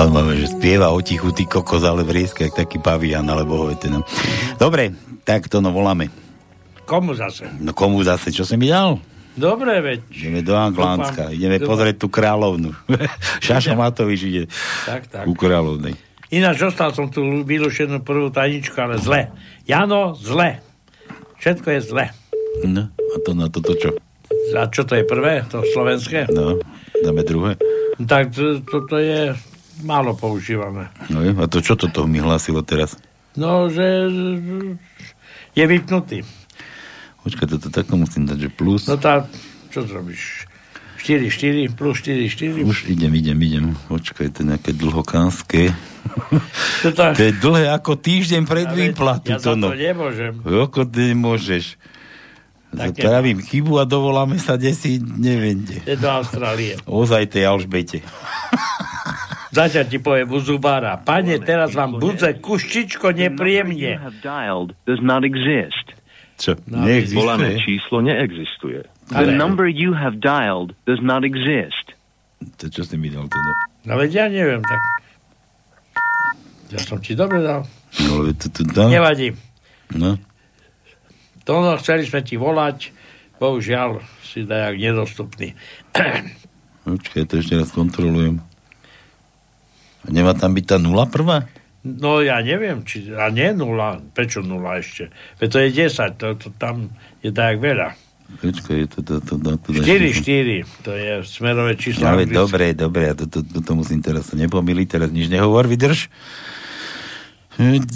[0.00, 4.00] Zaujímavé, že spieva o tichu, ty kokos, ale vrieska, jak taký pavian, alebo hovetena.
[4.56, 4.96] Dobre,
[5.28, 6.08] tak to no voláme.
[6.88, 7.44] Komu zase?
[7.60, 8.96] No komu zase, čo som mi dal?
[9.36, 10.00] Dobre, veď.
[10.08, 11.68] Ideme do Anglánska, Dúfam, ideme dúfam.
[11.76, 12.72] pozrieť tú kráľovnu.
[13.44, 14.42] Šaša Matovič ide
[14.88, 15.28] Tak, tak.
[15.28, 15.92] ku kráľovnej.
[16.32, 19.28] Ináč dostal som tu vylúšenú prvú tajničku, ale zle.
[19.68, 20.64] Jano, zle.
[21.44, 22.04] Všetko je zle.
[22.64, 23.92] No, a to na toto čo?
[24.56, 25.44] A čo to je prvé?
[25.52, 26.24] To slovenské?
[26.32, 26.56] No,
[27.04, 27.60] dáme druhé.
[28.00, 29.36] Tak to- toto je
[29.82, 30.88] málo používané.
[31.08, 32.96] No, a to čo toto mi hlásilo teraz?
[33.34, 34.10] No, že
[35.54, 36.26] je vypnutý.
[37.20, 38.88] Počkaj, toto takto musím dať, že plus.
[38.88, 39.28] No tá,
[39.68, 40.48] čo zrobíš?
[41.00, 42.60] 4, 4, plus 4, 4.
[42.68, 43.66] Už idem, idem, idem.
[43.88, 45.72] Počkaj, to je nejaké dlhokánske.
[46.84, 49.32] To, tá, To je dlhé ako týždeň pred Ale výplatu.
[49.32, 49.72] ja za no.
[49.72, 50.36] to nemôžem.
[50.44, 51.80] Ako ty môžeš?
[52.70, 55.82] Také- Pravím chybu a dovoláme sa desi, neviem kde.
[55.88, 56.78] Je do Austrálie.
[56.86, 57.98] Ozaj tej Alžbete.
[59.50, 60.94] Zatiaľ ti poviem u zubára.
[61.02, 63.98] Pane, teraz vám budze kuštičko nepríjemne.
[66.40, 66.56] Čo?
[66.70, 67.66] Volané Neexistuje?
[67.66, 68.80] číslo neexistuje.
[69.10, 71.98] The number you have dialed does not exist.
[72.62, 73.52] To čo si mi dal teda?
[73.90, 74.80] No veď ja neviem, tak...
[76.70, 77.66] Ja som ti dobre dal.
[78.06, 78.88] No, ale to, to dám.
[78.88, 79.34] Nevadí.
[79.92, 80.16] No.
[81.44, 82.94] To no, chceli sme ti volať,
[83.42, 85.58] bohužiaľ si dajak nedostupný.
[86.86, 88.38] Počkaj, to ešte raz kontrolujem.
[90.10, 91.46] Nemá tam byť tá nula prvá?
[91.80, 95.08] No ja neviem, či, a nie nula, prečo nula ešte?
[95.40, 96.92] Veď to je 10, to, to tam
[97.24, 97.96] je tak veľa.
[98.30, 102.06] Počkaj, je to, to, to, to, to, 4, 4, to je smerové číslo.
[102.06, 102.36] Ale anglické.
[102.36, 106.12] dobre, dobre, ja to, to, to, to musím teraz sa nepomýliť, teraz nič nehovor, vydrž.
[107.58, 107.90] 9.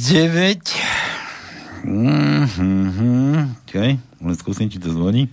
[1.84, 4.00] Mhm, okay.
[4.00, 5.28] len skúsim, či to zvoní.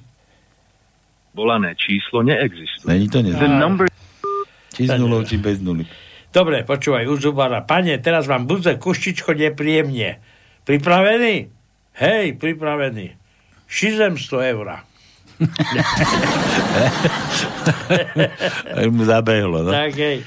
[1.32, 2.92] Volané číslo neexistuje.
[2.92, 3.60] Není to The nezvoní.
[3.60, 3.88] number
[4.76, 5.88] Či s nulou, či bez nuly.
[6.32, 7.60] Dobre, počúvaj, u zubára.
[7.60, 10.24] Pane, teraz vám budze kuštičko nepríjemne.
[10.64, 11.52] Pripravený?
[12.00, 13.20] Hej, pripravený.
[13.68, 14.16] 600
[14.56, 14.80] eur.
[18.96, 19.76] Mu zabehlo, no.
[19.76, 20.24] Tak hej.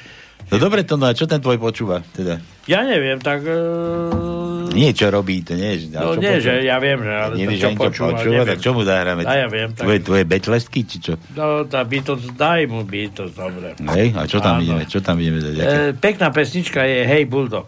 [0.54, 1.98] No dobre to, no a čo ten tvoj počúva?
[2.14, 2.38] Teda?
[2.70, 3.42] Ja neviem, tak...
[3.42, 5.90] Uh, Nie, čo robí, to nie.
[5.90, 6.44] no čo nie, počúva?
[6.46, 8.50] že ja viem, že ale Nevieš to, čo počúva, počúva, neviem.
[8.54, 9.20] tak čo mu zahráme?
[9.26, 11.18] A ja viem, tak- Tvoje, tvoje betlesky, či čo?
[11.34, 13.74] No, tá Beatles, daj mu Beatles, dobre.
[13.82, 14.62] Hej, a čo tam Áno.
[14.62, 14.82] ideme?
[14.86, 15.42] Čo tam ideme?
[15.42, 17.66] E, pekná pesnička je Hej Bulldog.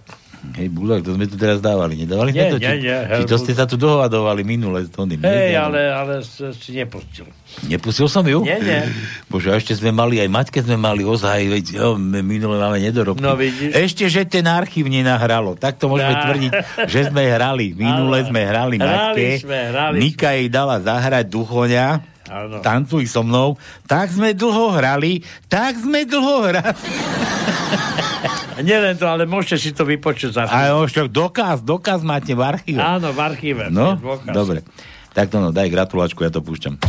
[0.54, 1.98] Hej, Bulak, to sme tu teraz dávali.
[1.98, 2.58] Nedávali Nie, sme to?
[2.58, 5.18] nie, či, nie, či to ste sa tu dohadovali minule s Toným?
[5.18, 5.56] Hej, Nezdávali.
[5.58, 6.12] ale, ale
[6.52, 7.26] si nepustil.
[7.64, 8.40] Nepustil som ju?
[8.40, 8.80] Nie, nie.
[9.26, 13.18] Bože, a ešte sme mali, aj Maťke sme mali ozaj, veď jo, minule máme nedorobky.
[13.18, 13.72] No, vidíš.
[13.72, 15.54] Ešte, že ten archív nenahralo.
[15.54, 16.22] Tak to môžeme Á.
[16.22, 16.50] tvrdiť,
[16.84, 17.72] že sme hrali.
[17.72, 18.28] Minule Áno.
[18.28, 19.26] sme hrali Hrali Maťke.
[19.40, 21.86] sme, hrali Nika jej dala zahrať Duchoňa.
[22.26, 22.62] Áno.
[22.62, 23.54] Tancuj so mnou.
[23.86, 26.74] Tak sme dlho hrali, tak sme dlho hrali.
[28.66, 32.80] Nielen to, ale môžete si to vypočuť za A už dokaz, dokaz máte v archíve.
[32.80, 33.68] Áno, v archíve.
[33.68, 34.00] No,
[34.32, 34.64] dobre.
[35.12, 36.80] Tak to no, daj gratulačku, ja to púšťam.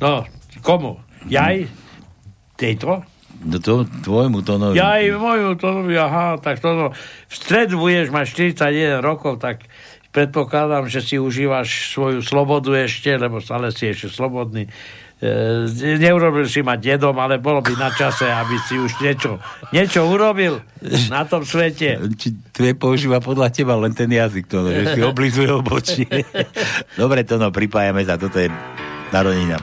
[0.00, 0.24] No,
[0.64, 1.00] komu?
[1.28, 1.68] Jaj?
[2.56, 3.04] Tejto?
[3.42, 4.70] No to tvojmu to no...
[4.70, 6.86] Jaj, moju, to aha, tak to no.
[7.26, 9.66] V stredu budeš mať 41 rokov, tak
[10.12, 14.68] predpokladám, že si užívaš svoju slobodu ešte, lebo stále si ešte slobodný.
[15.22, 19.40] E, neurobil si ma dedom, ale bolo by na čase, aby si už niečo,
[19.72, 20.60] niečo urobil
[21.08, 21.96] na tom svete.
[22.18, 26.10] Či tvoje používa podľa teba len ten jazyk, to, že si oblizuje obočie.
[27.00, 28.52] Dobre, to no, pripájame sa, toto je
[29.14, 29.62] narodenina.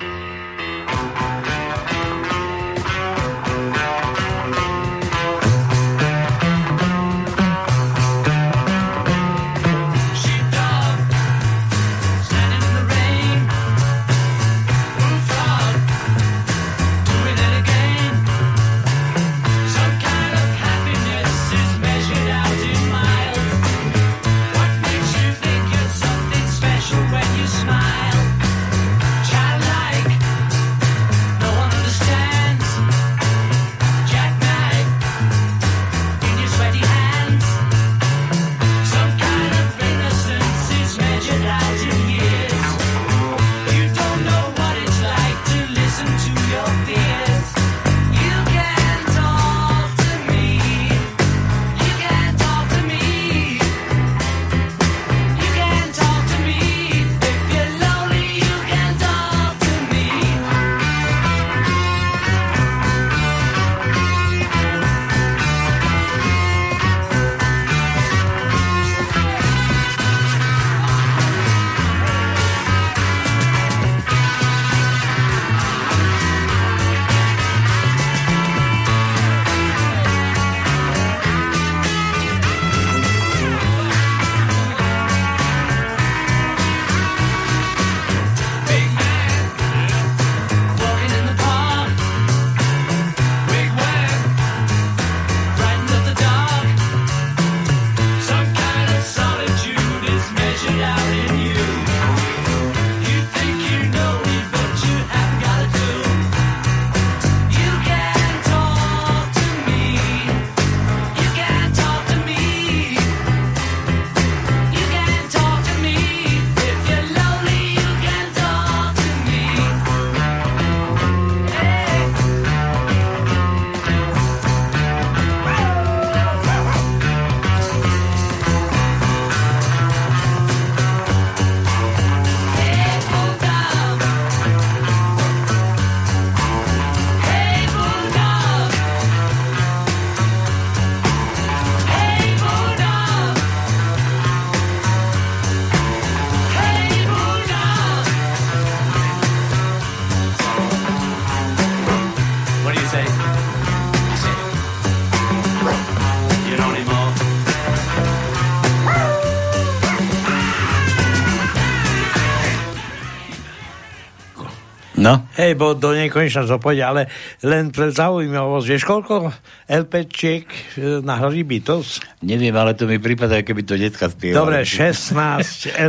[165.39, 167.01] Hej, bo do nekonečna to pôjde, ale
[167.47, 169.31] len pre zaujímavosť, vieš, koľko
[169.71, 170.43] LPčiek
[170.75, 172.03] e, nahrali Beatles?
[172.19, 174.35] Neviem, ale to mi prípada, keby to detská spievali.
[174.35, 175.15] Dobre, 16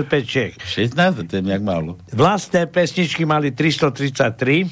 [0.07, 0.55] LPčiek.
[0.55, 1.27] 16?
[1.27, 1.99] To je nejak málo.
[2.15, 4.71] Vlastné pesničky mali 333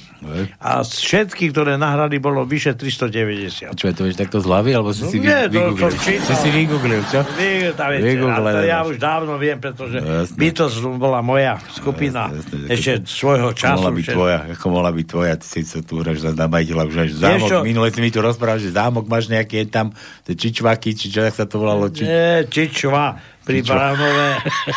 [0.62, 3.74] a z všetky, ktoré nahrali, bolo vyše 390.
[3.74, 5.90] Čo je to, vieš, takto z hlavy, alebo si No si nie, vygooglil?
[5.98, 7.26] Si si vygooglil, čo?
[7.34, 10.36] Vy, tá viete, Vygooglil, to ja už dávno viem, pretože No, jasné.
[10.38, 12.30] Beatles bola moja skupina
[12.70, 13.82] ešte svojho času.
[13.82, 16.88] mohla byť tvoja, ako mohla byť tvoja, ty si sa tu hráš za na majiteľa,
[16.88, 17.58] už až zámok, čo?
[17.64, 19.86] minule si mi tu rozprával, že zámok máš nejaký, je tam,
[20.24, 22.04] čičvaky, či čo, sa to volalo, či...
[22.06, 23.18] Nie, Čičva,
[23.48, 23.64] pri.
[23.64, 24.28] Baranové.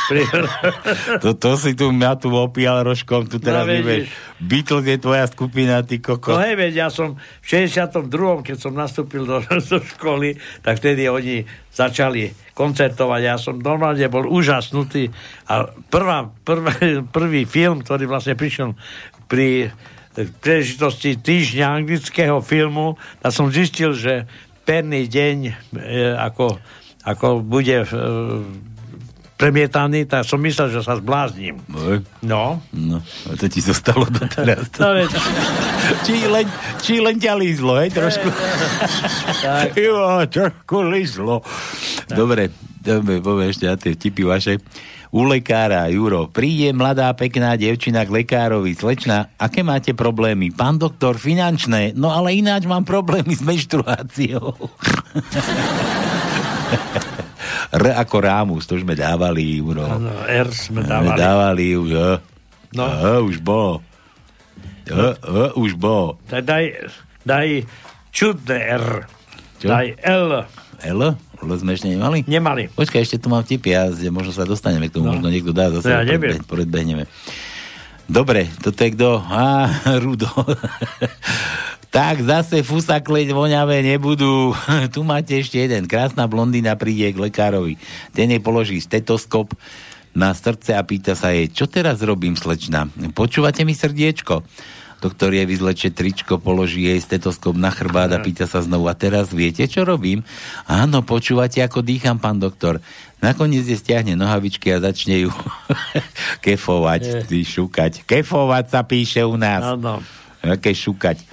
[0.07, 0.22] pri...
[1.19, 4.07] To, to si tu mňa tu opíjal rožkom, tu teraz No, no, vidíš.
[4.39, 6.39] Beatles je tvoja skupina, ty No koko.
[6.39, 9.43] hej, veď ja som v 62., keď som nastúpil do,
[9.76, 11.43] do školy, tak vtedy oni
[11.76, 13.22] začali koncertovať.
[13.22, 15.11] Ja som normálne bol úžasnutý
[15.51, 18.72] a prvá, prvý, prvý film, ktorý vlastne prišiel
[19.32, 19.72] pri
[20.44, 24.28] príležitosti týždňa anglického filmu, tak som zistil, že
[24.68, 25.53] perný deň, e,
[26.20, 26.60] ako,
[27.08, 27.88] ako bude e,
[29.40, 31.64] premietaný, tak som myslel, že sa zblázním.
[32.22, 32.60] No.
[32.76, 34.70] No, a to ti zostalo doteraz.
[34.78, 35.12] No, veď,
[36.03, 36.45] či, len,
[36.84, 38.28] či len ťa lízlo, hej, trošku.
[39.41, 39.74] tak.
[39.80, 39.98] jo,
[40.28, 41.40] trošku lízlo.
[42.12, 42.52] Dobre,
[42.84, 44.60] dobre, poviem ešte na tie tipy vaše.
[45.12, 48.72] U lekára, Juro, príde mladá pekná devčina k lekárovi.
[48.72, 50.56] Slečna, aké máte problémy?
[50.56, 51.92] Pán doktor, finančné.
[52.00, 54.56] No ale ináč mám problémy s menštruáciou.
[57.72, 59.84] R ako rámus, to už sme dávali, Juro.
[59.84, 61.20] Áno, R sme dávali.
[61.20, 62.12] dávali už, jo.
[62.72, 62.86] No.
[62.88, 63.84] Jo, už bolo.
[64.88, 66.16] Jo, jo, už bolo.
[66.32, 66.88] Tak daj,
[67.28, 67.68] daj
[68.16, 68.88] čudné R.
[69.60, 69.68] Čo?
[69.68, 70.48] Daj L.
[70.88, 71.02] L?
[71.41, 72.22] L sme ešte nemali?
[72.30, 72.69] Nemali.
[72.69, 75.18] Počkaj, ešte tu mám tipy, ja, možno sa dostaneme k tomu, no.
[75.18, 75.89] možno niekto dá zase.
[75.89, 77.09] Ja predbe- Predbehneme.
[78.05, 79.23] Dobre, toto je kto?
[79.23, 79.72] Á,
[80.03, 80.27] Rudo.
[81.91, 84.53] tak zase fusakleť voňavé nebudú.
[84.93, 85.88] tu máte ešte jeden.
[85.89, 87.80] Krásna blondína príde k lekárovi.
[88.11, 89.55] Ten jej položí stetoskop
[90.11, 92.91] na srdce a pýta sa jej, čo teraz robím, slečna?
[93.15, 94.43] Počúvate mi srdiečko?
[95.02, 99.34] Doktor jej vyzleče tričko, položí jej stetoskop na chrbát a pýta sa znovu, a teraz
[99.34, 100.22] viete, čo robím?
[100.69, 102.78] Áno, počúvate, ako dýcham, pán doktor.
[103.18, 105.34] Nakoniec je stiahne nohavičky a začne ju
[106.45, 108.06] kefovať, ty šukať.
[108.06, 109.73] Kefovať sa píše u nás.
[109.73, 110.06] Áno.
[110.45, 111.26] Aké šukať.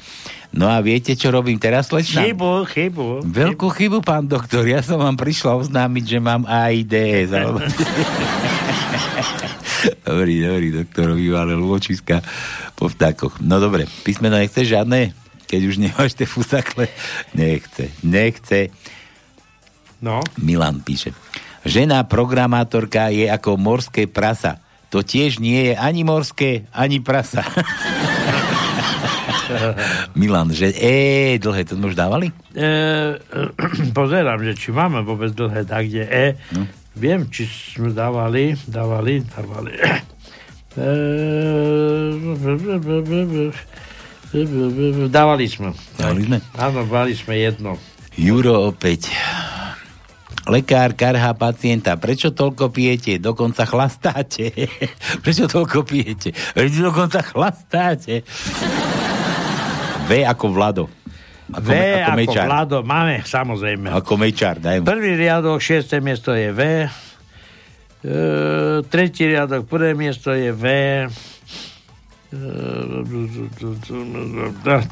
[0.49, 2.24] No a viete, čo robím teraz, slečna?
[2.24, 3.20] Chybu, chybu.
[3.20, 4.65] Veľkú chybu, pán doktor.
[4.65, 7.36] Ja som vám prišla oznámiť, že mám AIDS.
[10.07, 12.23] dobrý, dobrý, doktor vyvalil očiska
[12.75, 13.39] po vtákoch.
[13.43, 15.15] No dobre, písmeno nechce žiadne?
[15.49, 16.93] Keď už nemáš tie fusakle?
[17.33, 18.69] Nechce, nechce.
[20.05, 20.21] No.
[20.39, 21.17] Milan píše.
[21.67, 24.63] Žena programátorka je ako morské prasa.
[24.89, 27.45] To tiež nie je ani morské, ani prasa.
[30.21, 32.33] Milan, že e, dlhé, to sme už dávali?
[32.53, 32.69] E,
[33.99, 36.27] pozerám, že či máme vôbec dlhé, tak kde E.
[36.53, 36.65] No.
[36.99, 39.79] Viem, či sme dávali, dávali, dávali.
[45.09, 45.73] Dávali sme.
[45.97, 46.37] Dávali sme?
[46.59, 47.79] Áno, dávali sme jedno.
[48.19, 49.15] Juro opäť.
[50.51, 51.95] Lekár karhá pacienta.
[51.97, 53.23] Prečo toľko pijete?
[53.23, 54.51] Dokonca chlastáte.
[55.25, 56.35] Prečo toľko pijete?
[56.57, 58.27] Dokonca chlastáte?
[60.09, 60.91] V ako Vlado.
[61.49, 62.45] Ako, V ako, ako mečar.
[62.45, 63.89] Vlado, máme, samozrejme.
[63.89, 64.85] Ako mečar, daj mu.
[64.85, 66.61] Prvý riadok, šiesté miesto je V.
[66.61, 66.91] E,
[68.85, 70.65] tretí riadok, prvé miesto je V.
[70.69, 72.41] E,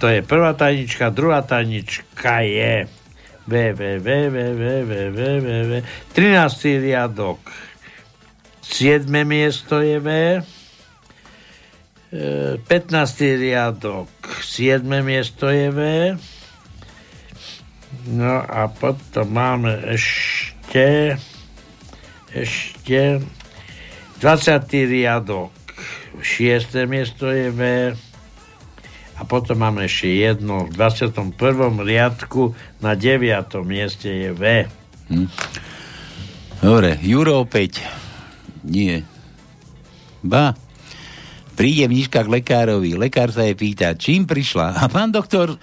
[0.01, 2.89] to je prvá tajnička, druhá tajnička je
[3.47, 5.73] V, V, V, V, V, V, V, V, V.
[6.16, 6.81] 13.
[6.81, 7.39] riadok,
[8.65, 9.05] 7.
[9.28, 10.09] miesto je V.
[12.11, 12.65] E, 15.
[13.45, 14.09] riadok,
[14.41, 14.83] 7.
[15.05, 15.81] miesto je V.
[18.07, 21.19] No a potom máme ešte
[22.31, 23.19] ešte
[24.20, 24.93] 20.
[24.93, 25.51] riadok
[26.20, 26.87] 6.
[26.87, 27.61] miesto je V
[29.16, 31.33] a potom máme ešte jedno v 21.
[31.81, 32.53] riadku
[32.85, 33.24] na 9.
[33.65, 34.43] mieste je V.
[35.09, 35.28] Hm.
[36.61, 37.81] Dobre, Juro opäť.
[38.65, 39.05] Nie.
[40.20, 40.53] Ba.
[41.57, 42.93] Príde mniška k lekárovi.
[43.01, 44.77] Lekár sa jej pýta, čím prišla?
[44.77, 45.57] A pán doktor,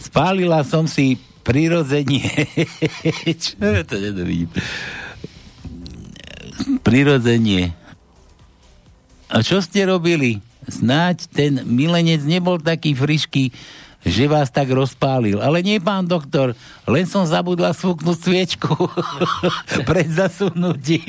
[0.00, 2.26] spálila som si prirodzenie.
[3.38, 4.50] Čo ja to nedovidím?
[6.82, 7.70] Prirodzenie.
[9.30, 10.42] A čo ste robili?
[10.66, 13.54] Snáď ten milenec nebol taký frišký,
[14.06, 15.38] že vás tak rozpálil.
[15.38, 18.74] Ale nie, pán doktor, len som zabudla svúknuť sviečku
[19.88, 21.02] pred zasunutí.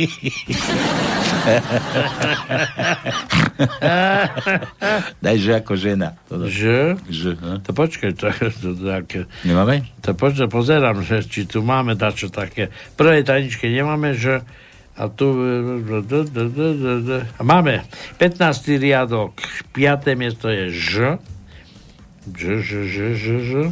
[5.24, 6.14] Daj, že ako žena.
[6.28, 6.48] Toto.
[6.48, 6.98] Že?
[7.08, 7.60] Že, no.
[7.64, 9.26] To počkaj, to, to, také.
[9.48, 9.82] Nemáme?
[10.04, 12.68] To počkaj, pozerám, že či tu máme dačo také.
[12.94, 14.42] V prvej tajničke nemáme, že
[14.98, 15.30] a tu
[17.38, 17.86] a máme
[18.18, 18.82] 15.
[18.82, 19.38] riadok,
[19.78, 20.18] 5.
[20.18, 21.22] miesto je Ž,
[22.34, 23.70] Ž, Ž, Ž, Ž, Ž.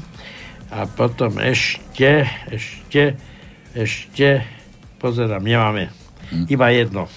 [0.70, 3.18] A potom ešte, ešte,
[3.74, 4.46] ešte,
[5.02, 5.90] pozerám, nemáme.
[6.46, 7.10] Iba jedno.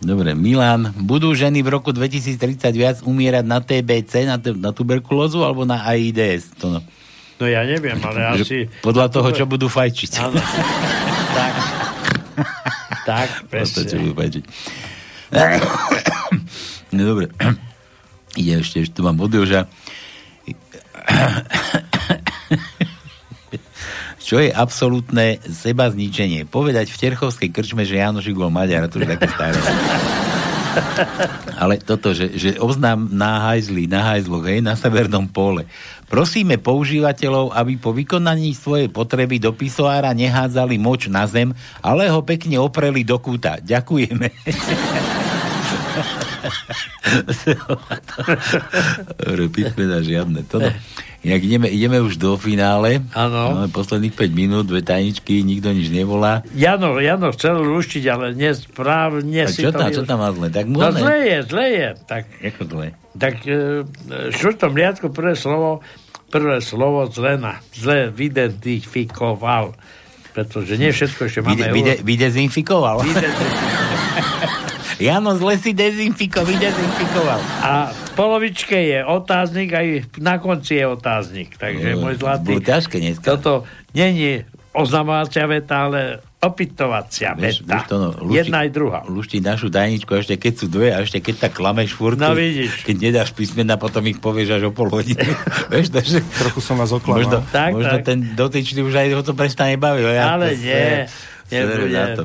[0.00, 2.40] Dobre, Milan, budú ženy v roku 2030
[2.72, 6.56] viac umierať na TBC, na, t- na tuberkulózu alebo na AIDS?
[6.56, 6.80] To no.
[7.36, 8.68] No ja neviem, ale asi...
[8.80, 10.10] Podľa toho, čo budú fajčiť.
[10.20, 10.36] Áno.
[11.36, 11.54] tak.
[13.04, 14.00] tak, Podľa toho, čo presne.
[14.00, 14.44] budú fajčiť.
[16.90, 17.26] No dobre.
[18.40, 19.68] Ide ešte, ešte tu mám od Joža.
[24.30, 26.46] Čo je absolútne seba zničenie?
[26.46, 29.58] Povedať v Terchovskej krčme, že Janošik bol Maďar, to je také staré.
[31.58, 35.66] Ale toto, že, že oznám na hajzli, na hajzloch, hej, na severnom pole.
[36.06, 41.50] Prosíme používateľov, aby po vykonaní svojej potreby do pisoára nehádzali moč na zem,
[41.82, 43.58] ale ho pekne opreli do kúta.
[43.58, 44.30] Ďakujeme.
[49.16, 50.42] Dobre, písmena žiadne.
[50.44, 50.70] Toto.
[51.20, 53.04] Inak ideme, ideme už do finále.
[53.12, 53.52] Áno.
[53.54, 56.40] Máme posledných 5 minút, dve tajničky, nikto nič nevolá.
[56.56, 59.84] Jano, Jano chcel luštiť, ale nesprávne A si čo to...
[59.84, 60.48] čo tam má zle?
[60.48, 60.96] Tak No môžeme.
[60.96, 61.88] zle je, zle je.
[62.08, 62.86] Tak, Ako zle?
[63.12, 63.84] tak e,
[64.32, 65.84] štvrtom riadku prvé slovo,
[66.32, 69.76] prvé slovo zle, na, zle vydentifikoval.
[70.30, 71.52] Pretože nie všetko ešte máme...
[71.52, 73.04] Vyde, vyde, vydezinfikoval.
[75.00, 77.40] Jano zle si dezinfiko, vydezinfikoval.
[77.60, 79.86] A v polovičke je otáznik, aj
[80.16, 81.56] na konci je otáznik.
[81.56, 83.24] Takže, No, môj zlatý, bolo ťažké dneska.
[83.26, 86.00] toto není oznamovacia veta, ale
[86.38, 87.72] opytovacia Vieš, veta.
[87.74, 89.00] vieš to, no, Jedna aj druhá.
[89.02, 92.38] Lušti našu tajničku, ešte keď sú dve, a ešte keď tak klameš furt, No keď-
[92.38, 92.72] vidíš.
[92.82, 95.20] keď nedáš písmena, potom ich povieš až o pol hodiny.
[95.72, 96.20] vieš, takže...
[96.38, 97.20] Trochu som vás oklamal.
[97.20, 98.06] Možno, Tak, možno tak.
[98.06, 100.02] ten dotyčný už aj ho to prestane baviť.
[100.06, 100.84] Ja Ale to nie,
[101.46, 102.24] seru nebude.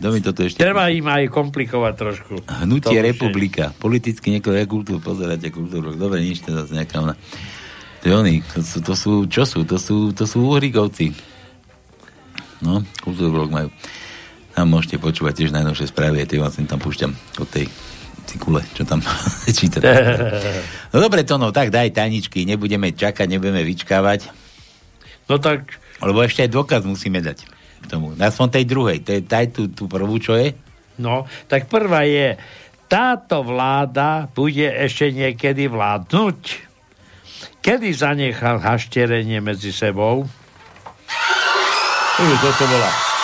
[0.00, 0.64] Kto mi toto ešte...
[0.64, 2.34] Treba im aj komplikovať trošku.
[2.64, 3.76] Hnutie je- republika.
[3.76, 5.92] Politicky niektoré kultúr, pozeráte kultúru.
[5.92, 7.14] Dobre, nič teda z nejaká ona.
[8.00, 9.60] To, je oni, to, sú, to sú, čo sú?
[9.68, 11.12] To sú, to sú uhrikovci.
[12.64, 13.68] No, kultúrblok majú.
[14.56, 17.68] Tam môžete počúvať tiež najnovšie správy, tie vlastne tam púšťam od tej
[18.24, 19.04] cikule, čo tam
[19.60, 19.84] čítate.
[20.96, 24.32] No dobre, to no, tak daj tajničky, nebudeme čakať, nebudeme vyčkávať.
[25.28, 25.76] No tak...
[26.00, 27.59] Lebo ešte aj dôkaz musíme dať
[27.90, 28.14] tomu.
[28.14, 30.54] Aspoň tej druhej, to je taj tú, tú prvú, čo je?
[31.02, 32.38] No, tak prvá je,
[32.86, 36.38] táto vláda bude ešte niekedy vládnuť.
[37.60, 40.24] Kedy zanechal hašterenie medzi sebou?
[42.20, 43.19] Uj, toto bola.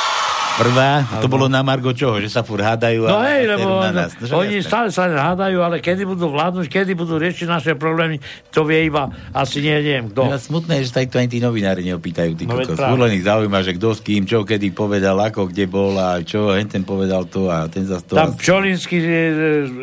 [0.57, 3.69] Prvá, to bolo na Margo čoho, že sa furt hádajú No a, hej, a lebo
[3.85, 4.16] na nás.
[4.16, 4.69] No, oni jasné.
[4.73, 8.16] stále sa hádajú, ale kedy budú vládnuť, kedy budú riešiť naše problémy,
[8.49, 10.33] to vie iba asi nie, neviem kto.
[10.33, 12.41] Ja, smutné, že sa to ani tí novinári neopýtajú.
[12.41, 15.69] Tí No no, len ich zaujíma, že kto s kým, čo kedy povedal, ako, kde
[15.69, 18.16] bol a čo, hen ten povedal to a ten za to.
[18.16, 18.37] Tam a...
[18.41, 19.09] Pčolinsky e,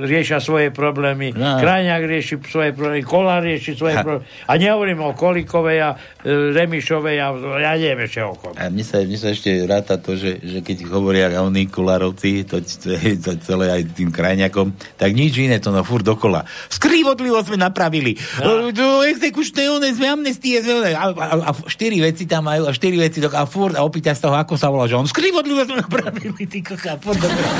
[0.09, 1.61] riešia svoje problémy, No.
[1.61, 4.01] Krajňák rieši svoje problémy, Kolár rieši svoje Ha.
[4.01, 4.25] problémy.
[4.49, 7.27] A nehovorím o Kolikovej a e, Remišovej a
[7.61, 8.57] ja neviem ešte o kom.
[8.57, 12.63] A mne sa, mne sa ešte ráta to, že, že keď hovoria oni kulárovci, to,
[12.63, 16.47] to, to celé aj tým krajňakom, tak nič iné, to no furt dokola.
[16.71, 18.15] Skrivodlivo sme napravili.
[18.39, 18.71] No.
[18.71, 20.95] To exekučné one, sme amnestie, sme.
[20.95, 24.15] A, a, a, štyri veci tam majú, a štyri veci do, a furt, a opýta
[24.15, 27.51] sa toho, ako sa volá, že on skrivodlivo sme napravili, ty kocha, dokola.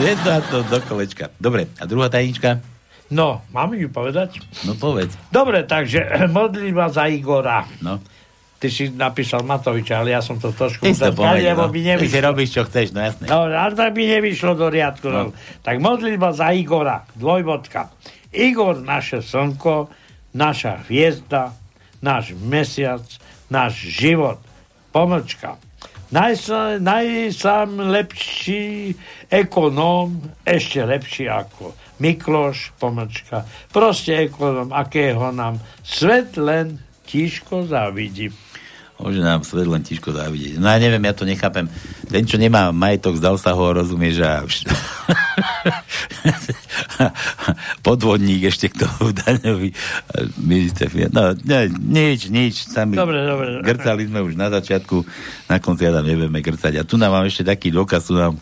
[0.00, 1.30] Jedno a to do kolečka.
[1.36, 2.64] Dobre, a druhá tajnička?
[3.06, 4.42] No, mám ju povedať?
[4.66, 5.14] No povedz.
[5.30, 7.62] Dobre, takže modlitba za Igora.
[7.78, 8.02] No.
[8.56, 10.80] Ty si napísal Matoviča, ale ja som to trošku...
[10.80, 11.72] Ty povedal, lebo no.
[11.72, 12.24] by Ty si nevyšlo.
[12.24, 13.24] robíš, čo chceš, no jasné.
[13.28, 15.06] No, ale tak by nevyšlo do riadku.
[15.12, 15.36] No.
[15.60, 17.92] Tak modlitba za Igora, dvojbodka.
[18.32, 19.92] Igor, naše slnko,
[20.32, 21.52] naša hviezda,
[22.00, 23.04] náš mesiac,
[23.52, 24.40] náš život.
[24.88, 25.60] Pomlčka.
[26.06, 28.94] Najsam, najsam lepší
[29.28, 33.42] ekonóm, ešte lepší ako Mikloš, pomlčka.
[33.72, 36.78] Proste ekonóm, akého nám svet len
[37.08, 38.30] tížko závidí.
[38.96, 40.56] Môže nám svet len tížko závidieť.
[40.56, 41.68] No ja neviem, ja to nechápem.
[42.08, 44.40] Ten, čo nemá majetok, zdal sa ho, rozumieš, a
[47.86, 49.68] podvodník ešte k tomu daňový
[50.40, 52.72] minister No, ne, nič, nič.
[52.72, 53.60] Sami Dobre, dobre.
[53.60, 55.04] Grcali sme už na začiatku,
[55.52, 56.80] na konci ja tam nevieme grcať.
[56.80, 58.40] A tu nám mám ešte taký dôkaz, tu nám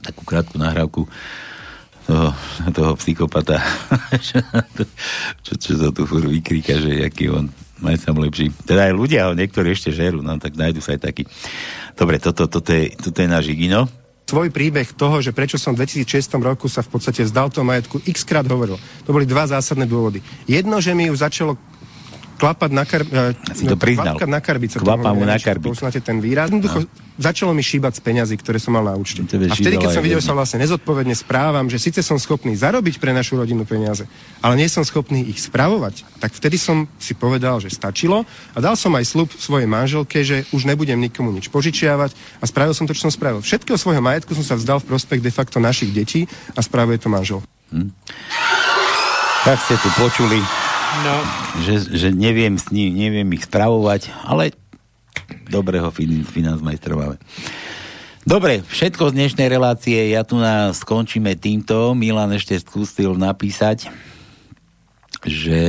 [0.00, 1.04] takú krátku nahrávku
[2.08, 2.28] toho,
[2.72, 3.60] toho psychopata,
[5.44, 7.48] čo, čo sa tu furt vykríka, že aký on
[7.82, 8.54] maj sam lepší.
[8.66, 11.26] Teda aj ľudia ho niektorí ešte žerú, no tak nájdu sa aj takí.
[11.94, 13.90] Dobre, toto, toto, je, toto je náš Igino.
[14.24, 18.00] svoj príbeh toho, že prečo som v 2006 roku sa v podstate vzdal toho majetku
[18.08, 18.80] x krát hovoril.
[19.04, 20.24] To boli dva zásadné dôvody.
[20.48, 21.60] Jedno, že mi ju začalo
[22.34, 23.02] klapať na, kar,
[23.54, 24.18] Si to priznal.
[24.26, 24.82] na karbice.
[24.82, 25.70] Kvapa mu na karbice.
[25.70, 26.50] Poznáte ten výraz.
[26.50, 29.22] Jednoducho, začalo mi šíbať z peňazí, ktoré som mal na účte.
[29.22, 32.58] Tebe A vtedy, keď som videl, že sa vlastne nezodpovedne správam, že síce som schopný
[32.58, 34.04] zarobiť pre našu rodinu peniaze,
[34.42, 38.74] ale nie som schopný ich spravovať, tak vtedy som si povedal, že stačilo a dal
[38.74, 42.92] som aj slub svojej manželke, že už nebudem nikomu nič požičiavať a spravil som to,
[42.98, 43.40] čo som spravil.
[43.46, 47.06] Všetkého svojho majetku som sa vzdal v prospech de facto našich detí a spravuje to
[47.06, 47.40] manžel.
[49.44, 50.40] Tak ste tu počuli,
[51.02, 51.16] No.
[51.66, 54.54] že, že neviem, s ním, neviem ich spravovať, ale
[55.50, 57.18] dobrého fin- financmajstra.
[58.24, 61.92] Dobre, všetko z dnešnej relácie, ja tu nás skončíme týmto.
[61.92, 63.92] Milan ešte skúsil napísať,
[65.26, 65.60] že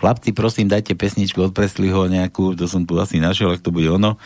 [0.00, 3.88] chlapci, prosím, dajte pesničku od Presliho nejakú, to som tu asi našiel, ak to bude
[3.90, 4.16] ono,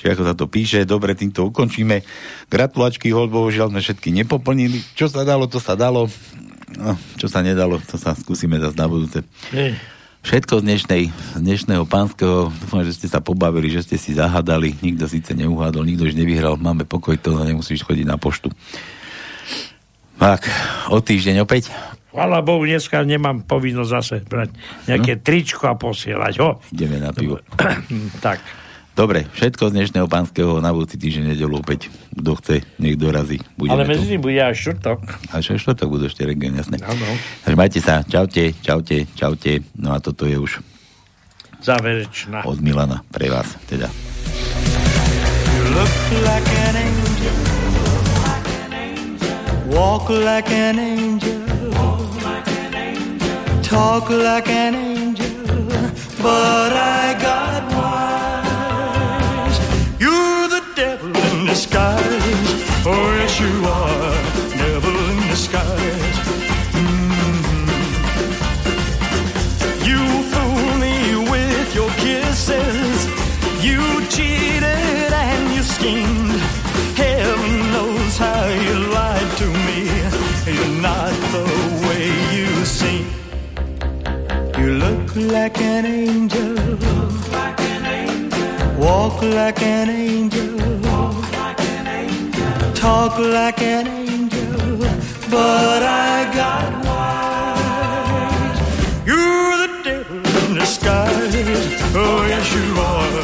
[0.00, 0.88] či ako sa to píše.
[0.88, 2.04] Dobre, týmto ukončíme.
[2.48, 4.80] Gratulačky, hold, bohužiaľ sme všetky nepoplnili.
[4.96, 6.08] Čo sa dalo, to sa dalo.
[6.78, 9.26] No, čo sa nedalo, to sa skúsime zase na budúce.
[10.20, 14.76] Všetko z, dnešnej, z dnešného pánskeho, dúfam, že ste sa pobavili, že ste si zahadali,
[14.84, 18.52] nikto síce neuhádol, nikto už nevyhral, máme pokoj, to nemusíš chodiť na poštu.
[20.20, 20.44] Tak,
[20.92, 21.72] o týždeň opäť.
[22.12, 24.50] Chvala Bohu, dneska nemám povinnosť zase brať
[24.84, 25.22] nejaké Hm?
[25.24, 26.60] tričko a posielať ho.
[26.68, 27.40] Ideme na pivo.
[28.26, 28.44] tak.
[28.90, 31.88] Dobre, všetko z dnešného pánskeho na budúci týždeň nedelu opäť.
[32.12, 33.40] Kto chce, nech dorazí.
[33.56, 34.98] Budeme Ale medzi tým bude aj štvrtok.
[35.30, 36.76] A čo štvrtok budú ešte region, jasné.
[36.84, 37.06] Áno.
[37.46, 39.64] Takže majte sa, čaute, čaute, čaute.
[39.78, 40.60] No a toto je už
[41.64, 42.44] Záverečná.
[42.44, 43.48] od Milana pre vás.
[43.64, 43.88] Teda.
[45.70, 45.94] Look
[46.26, 47.36] like an angel.
[49.70, 51.40] Walk like an angel.
[53.62, 55.46] Talk like an angel.
[56.20, 58.19] But I got wise.
[62.92, 64.14] Oh, yes, you are.
[64.62, 66.18] Devil in disguise.
[66.76, 67.66] Mhm.
[69.88, 70.00] You
[70.32, 70.96] fool me
[71.32, 72.98] with your kisses.
[73.68, 73.80] You
[74.14, 76.40] cheated and you schemed.
[77.02, 79.80] Heaven knows how you lied to me.
[80.56, 81.46] You're not the
[81.86, 82.04] way
[82.36, 83.06] you seem.
[84.58, 86.52] You look like an angel.
[88.84, 90.50] Walk like an angel.
[92.80, 94.78] Talk like an angel.
[95.30, 98.58] But I got wise.
[99.06, 101.34] You're the devil in disguise.
[101.94, 103.20] Oh, yes, you are.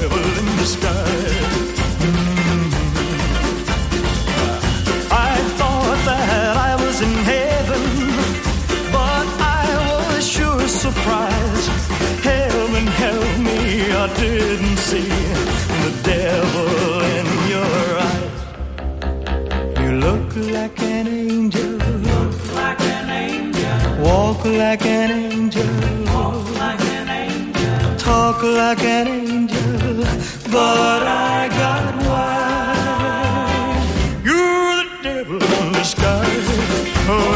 [0.00, 1.36] Devil in disguise.
[2.04, 2.64] Mhm.
[5.10, 7.84] I thought that I was in heaven,
[8.96, 9.26] but
[9.62, 9.66] I
[10.08, 11.70] was sure surprised.
[12.30, 13.58] Heaven help me,
[13.92, 14.55] I didn't
[20.36, 21.62] like an angel.
[21.62, 24.04] Look like an angel.
[24.04, 25.64] Walk like an angel.
[27.96, 30.04] Talk like an angel.
[30.50, 33.46] But I got wise.
[34.24, 36.48] You're the devil in disguise.
[37.08, 37.35] Oh,